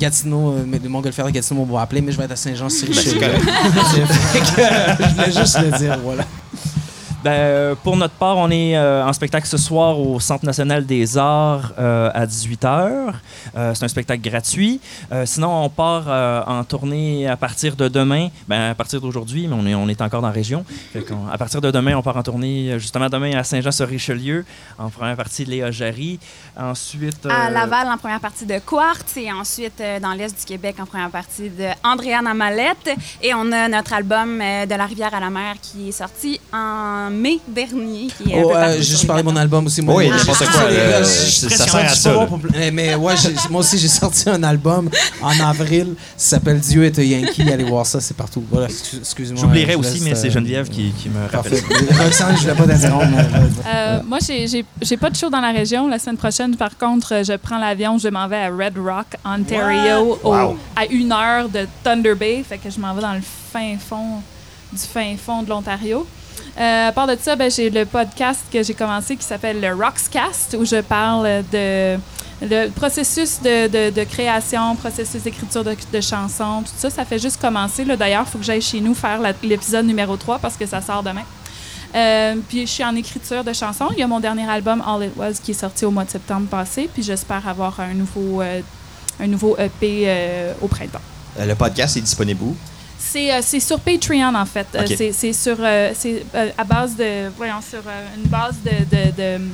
Gatineau, 0.00 0.52
euh, 0.52 0.64
mais 0.66 0.78
les 0.82 0.88
Montgolfières 0.88 1.26
de 1.26 1.30
Gatineau 1.30 1.64
m'ont 1.64 1.76
appelé, 1.76 2.00
mais 2.00 2.10
je 2.12 2.18
vais 2.18 2.24
être 2.24 2.32
à 2.32 2.36
Saint-Jean-sur-Richelieu. 2.36 3.20
Ben, 3.20 3.28
euh, 3.30 4.94
je 4.98 5.14
voulais 5.14 5.32
juste 5.32 5.58
le 5.60 5.78
dire, 5.78 5.98
voilà. 6.02 6.24
Ben, 7.22 7.30
euh, 7.30 7.74
pour 7.76 7.96
notre 7.96 8.14
part, 8.14 8.36
on 8.36 8.50
est 8.50 8.76
euh, 8.76 9.06
en 9.06 9.12
spectacle 9.12 9.46
ce 9.46 9.56
soir 9.56 10.00
au 10.00 10.18
Centre 10.18 10.44
national 10.44 10.84
des 10.84 11.16
arts 11.16 11.72
euh, 11.78 12.10
à 12.12 12.26
18h. 12.26 13.12
c'est 13.74 13.84
un 13.84 13.88
spectacle 13.88 14.22
gratuit. 14.22 14.80
Sinon, 15.24 15.64
on 15.64 15.68
part 15.68 16.08
en 16.48 16.64
tournée 16.64 17.28
à 17.28 17.36
partir 17.36 17.76
de 17.76 17.88
demain. 17.88 18.28
Ben, 18.48 18.70
à 18.70 18.74
partir 18.74 19.00
d'aujourd'hui, 19.00 19.46
mais 19.46 19.54
on 19.54 19.66
est, 19.66 19.74
on 19.74 19.88
est 19.88 20.00
encore 20.00 20.20
dans 20.20 20.28
la 20.28 20.32
région. 20.32 20.64
À 21.30 21.38
partir 21.38 21.60
de 21.60 21.70
demain, 21.70 21.94
on 21.96 22.02
part 22.02 22.16
en 22.16 22.22
tournée 22.22 22.78
justement 22.78 23.08
demain 23.08 23.36
à 23.36 23.44
Saint-Jean-sur-Richelieu, 23.44 24.44
en 24.78 24.90
première 24.90 25.16
partie 25.16 25.44
Léa 25.44 25.70
Jarry. 25.70 26.18
Ensuite... 26.56 27.26
À 27.26 27.50
Laval, 27.50 27.88
en 27.88 27.98
première 27.98 28.20
partie 28.20 28.46
de 28.46 28.58
Quartz, 28.58 29.16
et 29.16 29.30
ensuite 29.30 29.82
dans 30.00 30.12
l'Est 30.12 30.38
du 30.38 30.44
Québec, 30.44 30.76
en 30.80 30.86
première 30.86 31.10
partie 31.10 31.50
de 31.50 31.68
Andréane 31.84 32.26
Amalette. 32.26 32.90
Et 33.22 33.32
on 33.34 33.52
a 33.52 33.68
notre 33.68 33.92
album 33.92 34.38
De 34.38 34.74
la 34.74 34.86
rivière 34.86 35.14
à 35.14 35.20
la 35.20 35.30
mer 35.30 35.56
qui 35.60 35.90
est 35.90 35.92
sorti 35.92 36.40
en 36.52 37.11
mai 37.12 37.38
dernier. 37.46 38.08
Qui 38.18 38.32
est 38.32 38.38
un 38.38 38.42
Oh, 38.44 38.48
peu 38.50 38.56
euh, 38.56 38.80
j'ai 38.80 39.06
parlé 39.06 39.22
de 39.22 39.28
mon 39.28 39.36
album 39.36 39.66
aussi. 39.66 39.82
Moi, 39.82 39.94
Oui, 39.94 40.08
n'importe 40.10 40.38
j'ai- 40.40 40.44
quoi, 40.46 40.68
je- 41.02 41.04
ça 41.04 41.48
sert 41.66 41.74
à 41.76 41.88
ça, 41.88 42.12
là. 42.12 42.26
Mais, 42.72 42.94
ouais, 42.94 43.14
moi 43.50 43.60
aussi, 43.60 43.78
j'ai 43.78 43.88
sorti 43.88 44.28
un 44.28 44.42
album 44.42 44.88
en 45.22 45.40
avril. 45.40 45.94
Ça 46.16 46.36
s'appelle 46.36 46.58
Dieu 46.60 46.84
est 46.84 46.98
un 46.98 47.02
Yankee. 47.02 47.42
Allez 47.52 47.64
voir 47.64 47.86
ça, 47.86 48.00
c'est 48.00 48.16
partout. 48.16 48.42
Voilà, 48.50 48.66
excuse- 48.68 48.98
excuse-moi. 49.00 49.40
J'oublierai 49.40 49.74
aussi, 49.76 50.00
mais 50.02 50.14
c'est 50.14 50.28
euh, 50.28 50.32
Geneviève 50.32 50.68
qui, 50.68 50.90
qui 50.92 51.08
me 51.08 51.20
rappelle. 51.30 51.60
Parfait. 51.62 52.04
Roxane, 52.04 52.36
je 52.36 52.42
voulais 52.42 52.54
pas 52.54 52.66
t'interrompre. 52.66 53.06
mais- 53.10 53.72
Euh, 53.74 54.00
moi, 54.06 54.18
j'ai- 54.20 54.96
pas 54.96 55.10
de 55.10 55.16
show 55.16 55.28
dans 55.30 55.40
la 55.40 55.52
région. 55.52 55.88
La 55.88 55.98
semaine 55.98 56.16
prochaine, 56.16 56.56
par 56.56 56.76
contre, 56.78 57.14
euh, 57.14 57.24
je 57.24 57.32
prends 57.36 57.58
l'avion, 57.58 57.98
je 57.98 58.08
m'en 58.08 58.26
vais 58.28 58.36
à 58.36 58.48
Red 58.48 58.78
Rock, 58.78 59.06
Ontario, 59.24 60.18
au- 60.22 60.28
Wow. 60.34 60.56
à 60.76 60.86
une 60.86 61.12
heure 61.12 61.48
de 61.48 61.66
Thunder 61.84 62.14
Bay. 62.14 62.44
Fait 62.48 62.58
que 62.58 62.70
je 62.70 62.78
m'en 62.80 62.94
vais 62.94 63.02
dans 63.02 63.12
le 63.14 63.20
fin 63.52 63.76
fond 63.78 64.20
du 64.72 64.78
fin 64.78 65.14
fond 65.16 65.42
de 65.42 65.50
l'Ontario. 65.50 66.06
Euh, 66.60 66.88
à 66.88 66.92
part 66.92 67.06
de 67.06 67.16
ça, 67.20 67.34
ben, 67.34 67.50
j'ai 67.50 67.70
le 67.70 67.86
podcast 67.86 68.40
que 68.52 68.62
j'ai 68.62 68.74
commencé 68.74 69.16
qui 69.16 69.24
s'appelle 69.24 69.60
le 69.60 69.72
Rockscast, 69.74 70.56
où 70.60 70.64
je 70.64 70.80
parle 70.82 71.42
de 71.52 71.96
le 72.44 72.68
processus 72.70 73.40
de, 73.40 73.68
de- 73.68 73.90
de 73.94 74.04
création, 74.04 74.74
processus 74.74 75.22
d'écriture 75.22 75.62
de, 75.64 76.00
chansons, 76.00 76.62
tout 76.64 76.72
ça. 76.76 76.90
Ça 76.90 77.04
fait 77.04 77.18
juste 77.20 77.40
commencer. 77.40 77.84
D'ailleurs, 77.84 78.24
il 78.26 78.30
faut 78.30 78.38
que 78.38 78.44
j'aille 78.44 78.60
chez 78.60 78.80
nous 78.80 78.94
faire 78.94 79.20
l'épisode 79.42 79.86
numéro 79.86 80.16
3 80.16 80.40
parce 80.40 80.56
que 80.56 80.66
ça 80.66 80.80
sort 80.82 81.02
demain. 81.04 81.22
Euh, 81.94 82.34
puis 82.48 82.62
je 82.66 82.72
suis 82.72 82.84
en 82.84 82.96
écriture 82.96 83.44
de 83.44 83.52
chansons. 83.52 83.88
Il 83.92 83.98
y 83.98 84.02
a 84.02 84.06
mon 84.08 84.18
dernier 84.18 84.48
album 84.50 84.82
All 84.86 85.04
It 85.04 85.12
Was 85.16 85.34
qui 85.42 85.52
est 85.52 85.54
sorti 85.54 85.84
au 85.84 85.90
mois 85.92 86.04
de 86.04 86.10
septembre 86.10 86.48
passé. 86.48 86.88
Puis 86.92 87.02
j'espère 87.04 87.46
avoir 87.46 87.78
un 87.80 87.94
nouveau, 87.94 88.42
euh, 88.42 88.60
un 89.20 89.26
nouveau 89.28 89.56
EP 89.58 90.08
au 90.60 90.66
printemps. 90.68 91.00
Le 91.38 91.54
podcast 91.54 91.96
est 91.96 92.00
disponible 92.00 92.42
où? 92.42 92.56
C'est 93.04 93.32
euh, 93.32 93.40
c'est 93.42 93.60
sur 93.60 93.80
Patreon 93.80 94.34
en 94.34 94.46
fait. 94.46 94.66
Euh, 94.74 94.84
c'est- 94.96 95.12
c'est 95.12 95.32
sur 95.32 95.56
euh, 95.60 95.90
c'est 95.94 96.24
à 96.56 96.64
base 96.64 96.94
de 96.96 97.28
voyons 97.36 97.60
sur 97.60 97.80
une 98.16 98.28
base 98.30 98.56
de, 98.64 98.70
de, 98.70 99.10
de- 99.38 99.44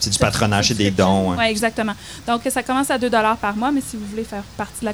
C'est 0.00 0.10
du 0.10 0.18
patronage 0.18 0.70
et 0.70 0.74
des 0.74 0.90
dons. 0.90 1.32
hein. 1.32 1.36
Oui, 1.38 1.44
exactement. 1.46 1.92
Donc, 2.26 2.42
ça 2.50 2.62
commence 2.62 2.90
à 2.90 2.98
2 2.98 3.08
par 3.40 3.56
mois, 3.56 3.70
mais 3.72 3.80
si 3.80 3.96
vous 3.96 4.06
voulez 4.06 4.24
faire 4.24 4.42
partie 4.56 4.80
de 4.80 4.86
la 4.86 4.92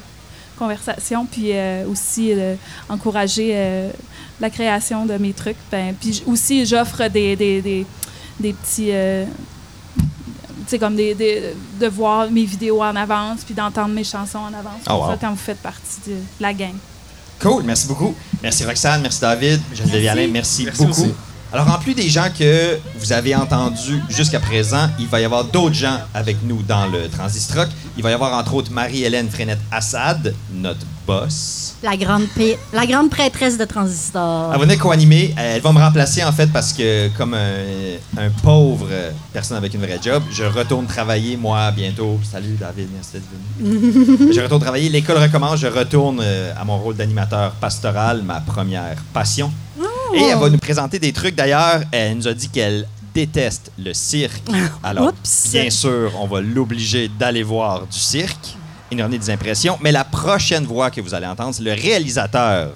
conversation, 0.57 1.25
puis 1.25 1.51
euh, 1.53 1.85
aussi 1.87 2.31
euh, 2.31 2.55
encourager 2.87 3.51
euh, 3.53 3.89
la 4.39 4.49
création 4.49 5.05
de 5.05 5.15
mes 5.17 5.33
trucs, 5.33 5.57
ben, 5.71 5.93
puis 5.99 6.23
aussi, 6.27 6.65
j'offre 6.65 7.07
des, 7.09 7.35
des, 7.35 7.61
des, 7.61 7.85
des 8.39 8.53
petits... 8.53 8.91
tu 8.91 10.67
sais, 10.67 10.79
comme 10.79 10.95
des, 10.95 11.13
des- 11.15 11.53
de 11.79 11.87
voir 11.87 12.29
mes 12.31 12.45
vidéos 12.45 12.81
en 12.81 12.95
avance, 12.95 13.41
puis 13.43 13.53
d'entendre 13.53 13.93
mes 13.93 14.03
chansons 14.05 14.39
en 14.39 14.53
avance. 14.53 14.81
Oh, 14.89 14.93
wow. 14.93 15.07
ça, 15.11 15.17
quand 15.19 15.31
vous 15.31 15.35
faites 15.37 15.61
partie 15.61 15.99
de 16.07 16.15
la 16.39 16.53
gang. 16.53 16.75
Cool, 17.43 17.63
merci 17.63 17.87
beaucoup. 17.87 18.15
Merci 18.41 18.63
Roxane, 18.63 19.01
merci 19.01 19.19
David, 19.19 19.59
Geneviève 19.73 20.11
Alain, 20.11 20.27
merci, 20.29 20.63
Merci 20.63 20.85
beaucoup. 20.85 21.01
aussi. 21.01 21.13
Alors, 21.53 21.69
en 21.69 21.77
plus 21.77 21.93
des 21.93 22.09
gens 22.09 22.29
que 22.35 22.79
vous 22.97 23.13
avez 23.13 23.35
entendus 23.35 24.01
jusqu'à 24.09 24.39
présent, 24.39 24.89
il 24.99 25.07
va 25.07 25.21
y 25.21 25.23
avoir 25.23 25.43
d'autres 25.43 25.75
gens 25.75 25.99
avec 26.15 26.37
nous 26.43 26.63
dans 26.63 26.87
le 26.87 27.07
Transistrock. 27.07 27.67
Il 27.95 28.01
va 28.01 28.09
y 28.09 28.13
avoir 28.13 28.33
entre 28.33 28.55
autres 28.55 28.71
Marie-Hélène 28.71 29.29
Frenette-Assad, 29.29 30.33
notre 30.51 30.79
boss. 31.05 31.75
La 31.83 31.95
grande, 31.95 32.23
pa- 32.35 32.57
la 32.73 32.87
grande 32.87 33.11
prêtresse 33.11 33.55
de 33.59 33.65
Transistor. 33.65 34.49
Elle 34.51 34.59
va 34.61 34.65
venir 34.65 34.79
co-animer. 34.79 35.35
Elle 35.37 35.61
va 35.61 35.71
me 35.71 35.79
remplacer, 35.79 36.23
en 36.23 36.31
fait, 36.31 36.47
parce 36.51 36.73
que, 36.73 37.09
comme 37.09 37.35
un, 37.35 37.97
un 38.17 38.29
pauvre 38.41 38.87
personne 39.31 39.57
avec 39.57 39.75
une 39.75 39.81
vraie 39.81 39.99
job, 40.03 40.23
je 40.31 40.45
retourne 40.45 40.87
travailler, 40.87 41.37
moi, 41.37 41.69
bientôt. 41.69 42.19
Salut, 42.31 42.57
David, 42.59 42.87
merci 42.95 43.11
d'être 43.13 43.29
venu. 43.59 44.33
je 44.33 44.41
retourne 44.41 44.61
travailler. 44.61 44.89
L'école 44.89 45.17
recommence. 45.19 45.59
Je 45.59 45.67
retourne 45.67 46.19
euh, 46.23 46.51
à 46.59 46.65
mon 46.65 46.79
rôle 46.79 46.95
d'animateur 46.95 47.51
pastoral, 47.51 48.23
ma 48.23 48.39
première 48.41 48.95
passion. 49.13 49.51
Et 50.13 50.21
elle 50.23 50.37
va 50.37 50.49
nous 50.49 50.57
présenter 50.57 50.99
des 50.99 51.11
trucs. 51.11 51.35
D'ailleurs, 51.35 51.81
elle 51.91 52.17
nous 52.17 52.27
a 52.27 52.33
dit 52.33 52.49
qu'elle 52.49 52.87
déteste 53.13 53.71
le 53.77 53.93
cirque. 53.93 54.43
Alors, 54.83 55.09
Oups. 55.09 55.49
bien 55.51 55.69
sûr, 55.69 56.11
on 56.19 56.27
va 56.27 56.41
l'obliger 56.41 57.07
d'aller 57.07 57.43
voir 57.43 57.85
du 57.87 57.99
cirque 57.99 58.55
et 58.91 58.95
nous 58.95 59.01
donner 59.01 59.17
des 59.17 59.29
impressions. 59.29 59.77
Mais 59.81 59.91
la 59.91 60.03
prochaine 60.03 60.65
voix 60.65 60.91
que 60.91 61.01
vous 61.01 61.13
allez 61.13 61.27
entendre, 61.27 61.53
c'est 61.55 61.63
le 61.63 61.73
réalisateur 61.73 62.73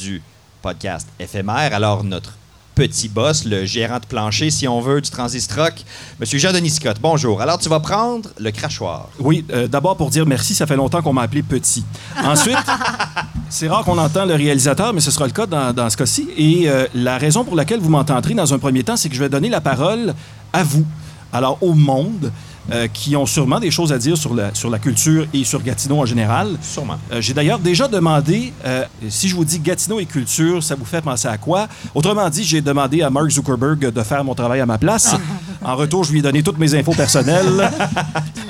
du 0.00 0.22
podcast 0.60 1.08
éphémère. 1.18 1.74
Alors, 1.74 2.04
notre 2.04 2.34
petit 2.74 3.08
boss, 3.08 3.44
le 3.44 3.64
gérant 3.64 3.98
de 3.98 4.06
plancher, 4.06 4.50
si 4.50 4.66
on 4.66 4.80
veut, 4.80 5.00
du 5.00 5.10
Transistrock, 5.10 5.74
Monsieur 6.20 6.38
Jean-Denis 6.38 6.70
Scott. 6.70 6.96
Bonjour. 7.00 7.40
Alors, 7.40 7.58
tu 7.58 7.68
vas 7.68 7.80
prendre 7.80 8.30
le 8.38 8.50
crachoir. 8.50 9.08
Oui, 9.18 9.44
euh, 9.52 9.68
d'abord 9.68 9.96
pour 9.96 10.10
dire 10.10 10.26
merci, 10.26 10.54
ça 10.54 10.66
fait 10.66 10.76
longtemps 10.76 11.02
qu'on 11.02 11.12
m'a 11.12 11.22
appelé 11.22 11.42
petit. 11.42 11.84
Ensuite, 12.22 12.56
c'est 13.50 13.68
rare 13.68 13.84
qu'on 13.84 13.98
entend 13.98 14.24
le 14.24 14.34
réalisateur, 14.34 14.92
mais 14.92 15.00
ce 15.00 15.10
sera 15.10 15.26
le 15.26 15.32
cas 15.32 15.46
dans, 15.46 15.72
dans 15.72 15.90
ce 15.90 15.96
cas-ci. 15.96 16.28
Et 16.36 16.68
euh, 16.68 16.86
la 16.94 17.18
raison 17.18 17.44
pour 17.44 17.56
laquelle 17.56 17.80
vous 17.80 17.90
m'entendrez 17.90 18.34
dans 18.34 18.54
un 18.54 18.58
premier 18.58 18.82
temps, 18.82 18.96
c'est 18.96 19.08
que 19.08 19.14
je 19.14 19.20
vais 19.20 19.28
donner 19.28 19.48
la 19.48 19.60
parole 19.60 20.14
à 20.52 20.62
vous, 20.62 20.86
alors 21.32 21.58
au 21.60 21.74
monde, 21.74 22.32
euh, 22.70 22.86
qui 22.92 23.16
ont 23.16 23.26
sûrement 23.26 23.58
des 23.58 23.70
choses 23.70 23.92
à 23.92 23.98
dire 23.98 24.16
sur 24.16 24.34
la, 24.34 24.54
sur 24.54 24.70
la 24.70 24.78
culture 24.78 25.26
et 25.34 25.44
sur 25.44 25.62
Gatineau 25.62 26.00
en 26.00 26.06
général. 26.06 26.48
Sûrement. 26.62 26.96
Euh, 27.12 27.20
J'ai 27.20 27.34
d'ailleurs 27.34 27.58
déjà 27.58 27.88
demandé, 27.88 28.52
euh, 28.64 28.84
si 29.08 29.28
je 29.28 29.34
vous 29.34 29.44
dis 29.44 29.58
Gatineau 29.58 29.98
et 29.98 30.06
culture, 30.06 30.62
ça 30.62 30.74
vous 30.74 30.84
fait 30.84 31.00
penser 31.02 31.28
à 31.28 31.38
quoi? 31.38 31.66
Autrement 31.94 32.28
dit, 32.30 32.44
j'ai 32.44 32.60
demandé 32.60 33.02
à 33.02 33.10
Mark 33.10 33.30
Zuckerberg 33.30 33.92
de 33.92 34.02
faire 34.02 34.22
mon 34.22 34.34
travail 34.34 34.60
à 34.60 34.66
ma 34.66 34.78
place. 34.78 35.16
en 35.64 35.74
retour, 35.76 36.04
je 36.04 36.12
lui 36.12 36.20
ai 36.20 36.22
donné 36.22 36.42
toutes 36.42 36.58
mes 36.58 36.74
infos 36.74 36.92
personnelles. 36.94 37.70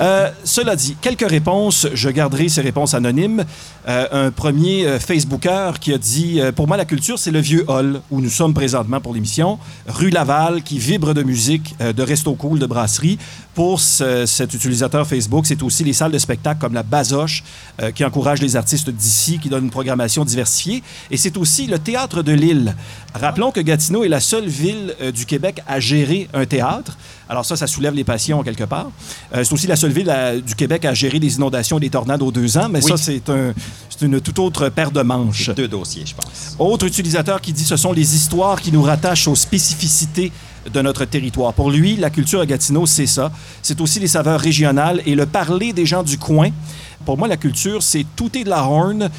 Euh, 0.01 0.31
cela 0.45 0.75
dit, 0.77 0.97
quelques 1.01 1.29
réponses. 1.29 1.87
Je 1.95 2.09
garderai 2.09 2.49
ces 2.49 2.61
réponses 2.61 2.95
anonymes. 2.95 3.45
Euh, 3.89 4.27
un 4.27 4.31
premier 4.31 4.87
euh, 4.87 4.99
Facebooker 4.99 5.79
qui 5.81 5.93
a 5.93 5.99
dit 5.99 6.41
euh, 6.41 6.53
Pour 6.53 6.67
moi, 6.67 6.77
la 6.77 6.85
culture, 6.85 7.19
c'est 7.19 7.31
le 7.31 7.41
vieux 7.41 7.65
hall 7.69 8.01
où 8.11 8.21
nous 8.21 8.31
sommes 8.31 8.55
présentement 8.55 9.01
pour 9.01 9.15
l'émission. 9.15 9.59
Rue 9.87 10.11
Laval, 10.11 10.63
qui 10.63 10.79
vibre 10.79 11.15
de 11.15 11.23
musique, 11.23 11.75
euh, 11.81 11.93
de 11.93 12.03
resto 12.03 12.35
cool, 12.35 12.59
de 12.59 12.67
brasserie. 12.67 13.19
Pour 13.55 13.81
ce- 13.81 14.25
cet 14.25 14.55
utilisateur 14.55 15.07
Facebook, 15.07 15.45
c'est 15.47 15.63
aussi 15.63 15.85
les 15.85 15.93
salles 15.93 16.11
de 16.13 16.17
spectacle 16.19 16.59
comme 16.59 16.73
la 16.73 16.83
Bazoche, 16.83 17.45
euh, 17.83 17.91
qui 17.91 18.03
encourage 18.03 18.41
les 18.41 18.57
artistes 18.57 18.89
d'ici, 18.89 19.39
qui 19.39 19.51
donne 19.51 19.65
une 19.65 19.71
programmation 19.71 20.25
diversifiée. 20.25 20.83
Et 21.11 21.19
c'est 21.19 21.37
aussi 21.37 21.67
le 21.67 21.79
Théâtre 21.79 22.23
de 22.23 22.33
Lille. 22.33 22.75
Rappelons 23.15 23.51
que 23.53 23.61
Gatineau 23.61 24.05
est 24.05 24.09
la 24.09 24.21
seule 24.21 24.47
ville 24.49 24.95
euh, 25.03 25.13
du 25.13 25.27
Québec 25.27 25.61
à 25.69 25.81
gérer 25.81 26.29
un 26.33 26.47
théâtre. 26.47 26.97
Alors 27.29 27.45
ça, 27.45 27.55
ça 27.57 27.67
soulève 27.67 27.95
les 27.95 28.05
passions 28.05 28.43
quelque 28.43 28.65
part. 28.65 28.91
Euh, 29.35 29.45
c'est 29.45 29.53
aussi 29.53 29.67
la 29.67 29.77
seule 29.77 29.93
ville 29.93 30.09
à- 30.09 30.39
du 30.39 30.55
Québec 30.55 30.87
à 30.87 30.95
gérer 30.95 31.21
des 31.21 31.35
inondations 31.37 31.77
et 31.77 31.81
des 31.81 31.91
tornades 31.91 32.23
aux 32.23 32.33
deux 32.33 32.57
ans, 32.57 32.69
mais 32.71 32.83
Oui. 32.83 32.91
ça, 32.91 32.97
c'est 32.97 33.29
un, 33.29 33.53
c'est 33.91 34.07
une 34.07 34.19
toute 34.23 34.39
autre 34.39 34.71
paire 34.71 34.91
de 34.93 35.03
manches. 35.03 35.51
Deux 35.55 35.69
dossiers, 35.69 36.05
je 36.07 36.15
pense. 36.15 36.57
Autre 36.59 36.87
utilisateur 36.87 37.39
qui 37.43 37.53
dit 37.53 37.65
ce 37.65 37.77
sont 37.77 37.93
les 37.93 38.17
histoires 38.17 38.63
qui 38.63 38.73
nous 38.73 38.83
rattachent 38.83 39.29
aux 39.29 39.35
spécificités 39.37 40.33
de 40.71 40.81
notre 40.81 41.05
territoire. 41.05 41.53
Pour 41.53 41.71
lui, 41.71 41.97
la 41.97 42.11
culture 42.11 42.41
à 42.41 42.47
Gatineau, 42.47 42.87
c'est 42.87 43.07
ça. 43.07 43.31
C'est 43.63 43.81
aussi 43.81 44.01
les 44.01 44.07
saveurs 44.07 44.41
régionales 44.41 45.03
et 45.07 45.15
le 45.15 45.27
parler 45.27 45.73
des 45.73 45.87
gens 45.87 46.03
du 46.03 46.19
coin. 46.19 46.51
Pour 47.05 47.19
moi, 47.19 47.29
la 47.29 47.37
culture, 47.37 47.83
c'est 47.83 48.07
tout 48.17 48.37
est 48.37 48.45
de 48.45 48.51
la 48.51 48.63
horn 48.63 49.11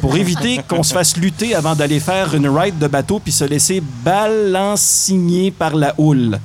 pour 0.00 0.16
éviter 0.16 0.60
qu'on 0.68 0.82
se 0.82 0.94
fasse 0.94 1.16
lutter 1.16 1.54
avant 1.54 1.74
d'aller 1.74 2.00
faire 2.00 2.34
une 2.34 2.48
ride 2.48 2.78
de 2.78 2.86
bateau 2.86 3.18
puis 3.18 3.32
se 3.32 3.44
laisser 3.44 3.82
balansigner 4.04 5.50
par 5.50 5.74
la 5.74 5.94
houle. 5.98 6.38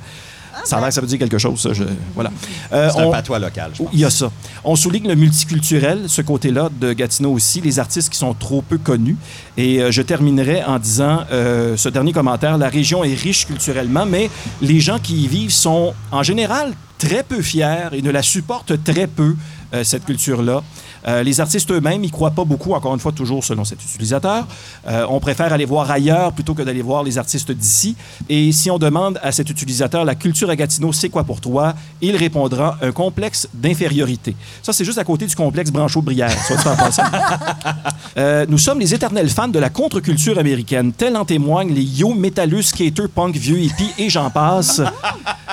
Ça 0.64 0.76
a 0.78 0.80
l'air 0.80 0.92
ça 0.92 1.00
veut 1.00 1.06
dire 1.06 1.18
quelque 1.18 1.38
chose, 1.38 1.60
ça. 1.60 1.72
je- 1.72 1.84
voilà. 2.14 2.30
Euh, 2.72 2.88
C'est 2.92 3.00
un 3.00 3.04
on- 3.06 3.10
patois 3.10 3.38
local, 3.38 3.70
je 3.74 3.82
pense. 3.82 3.90
il 3.92 4.00
y 4.00 4.04
a 4.04 4.10
ça. 4.10 4.30
On 4.64 4.76
souligne 4.76 5.08
le 5.08 5.14
multiculturel, 5.14 6.04
ce 6.08 6.22
côté-là 6.22 6.68
de 6.80 6.92
Gatineau 6.92 7.32
aussi, 7.32 7.60
les 7.60 7.78
artistes 7.78 8.10
qui 8.10 8.18
sont 8.18 8.34
trop 8.34 8.62
peu 8.62 8.78
connus. 8.78 9.16
Et 9.56 9.80
euh, 9.82 9.90
je 9.90 10.02
terminerai 10.02 10.62
en 10.64 10.78
disant 10.78 11.24
euh, 11.32 11.76
ce 11.76 11.88
dernier 11.88 12.12
commentaire 12.12 12.58
la 12.58 12.68
région 12.68 13.04
est 13.04 13.14
riche 13.14 13.46
culturellement, 13.46 14.04
mais 14.06 14.30
les 14.60 14.80
gens 14.80 14.98
qui 14.98 15.22
y 15.24 15.28
vivent 15.28 15.50
sont 15.52 15.94
en 16.12 16.22
général 16.22 16.72
très 16.98 17.22
peu 17.22 17.40
fiers 17.42 17.88
et 17.92 18.02
ne 18.02 18.10
la 18.10 18.22
supportent 18.22 18.82
très 18.82 19.06
peu, 19.06 19.36
cette 19.82 20.06
culture-là. 20.06 20.62
Euh, 21.06 21.22
les 21.22 21.40
artistes 21.40 21.70
eux-mêmes, 21.70 22.04
ils 22.04 22.10
croient 22.10 22.30
pas 22.30 22.44
beaucoup, 22.44 22.72
encore 22.72 22.94
une 22.94 23.00
fois, 23.00 23.12
toujours 23.12 23.44
selon 23.44 23.64
cet 23.64 23.82
utilisateur. 23.82 24.46
Euh, 24.86 25.06
on 25.08 25.20
préfère 25.20 25.52
aller 25.52 25.64
voir 25.64 25.90
ailleurs 25.90 26.32
plutôt 26.32 26.54
que 26.54 26.62
d'aller 26.62 26.82
voir 26.82 27.02
les 27.02 27.18
artistes 27.18 27.52
d'ici. 27.52 27.96
Et 28.28 28.52
si 28.52 28.70
on 28.70 28.78
demande 28.78 29.18
à 29.22 29.32
cet 29.32 29.50
utilisateur 29.50 30.04
la 30.04 30.14
culture 30.14 30.50
à 30.50 30.56
Gatineau, 30.56 30.92
c'est 30.92 31.08
quoi 31.08 31.24
pour 31.24 31.40
toi, 31.40 31.74
il 32.00 32.16
répondra 32.16 32.78
un 32.82 32.92
complexe 32.92 33.48
d'infériorité. 33.54 34.34
Ça, 34.62 34.72
c'est 34.72 34.84
juste 34.84 34.98
à 34.98 35.04
côté 35.04 35.26
du 35.26 35.34
complexe 35.34 35.70
Branchot-Brière. 35.70 36.36
Euh, 38.16 38.46
nous 38.48 38.58
sommes 38.58 38.80
les 38.80 38.94
éternels 38.94 39.28
fans 39.28 39.48
de 39.48 39.58
la 39.58 39.70
contre-culture 39.70 40.38
américaine. 40.38 40.92
Tel 40.92 41.16
en 41.16 41.24
témoignent 41.24 41.72
les 41.72 41.82
yo, 41.82 42.14
métalleux, 42.14 42.62
skater, 42.62 43.06
punk, 43.06 43.36
vieux 43.36 43.60
hippie 43.60 43.90
et 43.96 44.10
j'en 44.10 44.30
passe. 44.30 44.80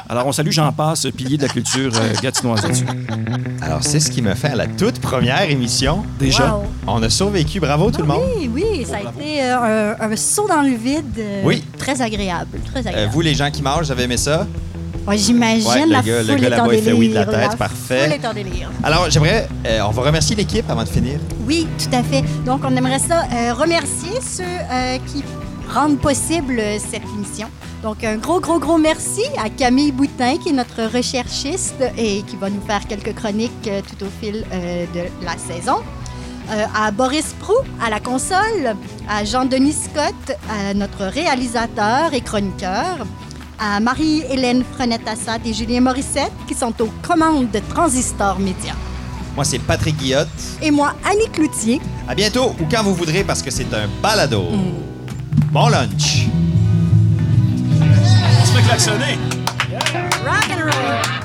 Alors, 0.10 0.26
on 0.26 0.32
salue 0.32 0.52
Jean 0.52 0.72
Passe, 0.72 1.08
pilier 1.16 1.38
de 1.38 1.44
la 1.44 1.50
culture 1.50 1.92
euh, 1.96 2.14
gatinoise. 2.22 2.64
Alors, 3.62 3.84
c'est 3.84 4.00
ce 4.00 4.10
qui 4.10 4.22
me 4.22 4.34
fait 4.34 4.50
à 4.50 4.56
la 4.56 4.68
toute 4.68 5.00
première 5.00 5.35
émission. 5.44 6.04
Déjà? 6.20 6.56
Wow. 6.56 6.64
On 6.88 7.04
a 7.04 7.10
survécu. 7.10 7.60
Bravo, 7.60 7.92
tout 7.92 8.02
le 8.02 8.08
monde. 8.08 8.22
Oui, 8.38 8.50
oui, 8.54 8.86
ça 8.86 8.98
a 8.98 9.00
été 9.02 9.42
euh, 9.44 9.94
un, 10.00 10.12
un 10.12 10.16
saut 10.16 10.48
dans 10.48 10.62
le 10.62 10.70
vide. 10.76 11.04
euh, 11.20 11.42
Oui. 11.44 11.64
Très 11.78 12.02
agréable, 12.02 12.60
très 12.72 12.86
Euh, 12.86 12.90
agréable. 12.90 13.12
vous, 13.14 13.22
les 13.22 13.34
gens 13.36 13.52
qui 13.52 13.62
mangent, 13.62 13.86
vous 13.86 13.92
avez 13.92 14.04
aimé 14.04 14.18
ça? 14.18 14.48
Ouais, 15.08 15.18
J'imagine 15.20 15.68
Ouais, 15.70 15.86
le 15.86 15.92
la 15.92 16.02
gars- 16.02 16.24
le 16.24 16.24
foule 16.30 16.36
gars 16.42 16.48
est 16.48 16.54
en 16.60 16.64
là-bas, 16.64 16.74
il 16.76 16.82
fait 16.84 16.92
oui 16.94 17.10
de 17.10 17.14
la 17.14 17.26
tête, 17.26 17.56
parfait. 17.58 18.06
foule 18.10 18.14
est 18.14 18.26
en 18.28 18.34
délire. 18.34 18.72
Alors, 18.84 19.08
j'aimerais... 19.12 19.48
euh, 19.68 19.82
on 19.88 19.92
va 19.92 20.02
remercier 20.02 20.36
l'équipe 20.36 20.68
avant 20.68 20.84
de 20.84 20.90
finir. 20.90 21.20
Oui, 21.46 21.68
tout 21.78 21.96
à 21.96 22.02
fait. 22.02 22.24
Donc, 22.44 22.62
on 22.64 22.76
aimerait 22.76 22.98
ça 22.98 23.24
euh, 23.32 23.54
remercier 23.54 24.20
ceux 24.20 24.44
euh, 24.44 24.98
qui 25.14 25.24
rendent 25.70 26.00
possible 26.00 26.60
euh, 26.60 26.78
cette 26.80 27.04
émission. 27.16 27.48
Donc, 27.86 28.04
un 28.04 28.18
gros, 28.18 28.40
gros, 28.40 28.58
gros 28.58 28.80
merci 28.80 29.22
à 29.38 29.48
Camille 29.48 29.92
Boutin, 29.92 30.38
qui 30.38 30.50
est 30.50 30.54
notre 30.54 30.86
recherchiste 30.92 31.84
et 31.98 32.24
qui 32.24 32.36
va 32.36 32.50
nous 32.50 32.62
faire 32.62 32.88
quelques 32.88 33.14
chroniques 33.14 33.52
euh, 33.68 33.82
tout 33.82 34.06
au 34.06 34.10
fil 34.20 34.44
euh, 34.52 34.86
de 34.94 35.02
la 35.24 35.38
saison. 35.38 35.84
Euh, 36.50 36.66
à 36.76 36.90
Boris 36.90 37.36
Prou, 37.40 37.54
à 37.80 37.92
la 37.92 38.00
console, 38.00 38.76
à 39.08 39.24
Jean-Denis 39.24 39.74
Scott, 39.74 40.38
à 40.50 40.74
notre 40.74 41.06
réalisateur 41.06 42.14
et 42.14 42.22
chroniqueur, 42.22 43.06
à 43.60 43.80
Marie-Hélène 43.80 44.64
Frenette-Assad 44.64 45.46
et 45.46 45.54
Julien 45.54 45.82
Morissette, 45.82 46.34
qui 46.48 46.56
sont 46.56 46.74
aux 46.82 46.90
commandes 47.08 47.52
de 47.52 47.60
Transistor 47.70 48.40
Média. 48.40 48.74
Moi, 49.36 49.46
c'est 49.46 49.60
Patrick 49.60 49.98
Guillotte. 49.98 50.28
Et 50.64 50.72
moi, 50.72 50.96
Annie 51.04 51.30
Cloutier, 51.32 51.80
À 52.08 52.16
bientôt 52.16 52.56
ou 52.60 52.66
quand 52.70 52.82
vous 52.82 52.96
voudrez 52.96 53.24
parce 53.24 53.44
que 53.44 53.52
c'est 53.52 53.72
un 53.74 53.88
balado. 54.02 54.44
Bon 55.56 55.70
lunch! 55.70 56.28
On 57.80 58.46
se 58.46 58.52
fait 58.52 58.64
klaxonner! 58.64 59.18
Yeah. 59.72 60.10
Rock 60.26 60.50
and 60.52 60.66
roll! 60.66 61.25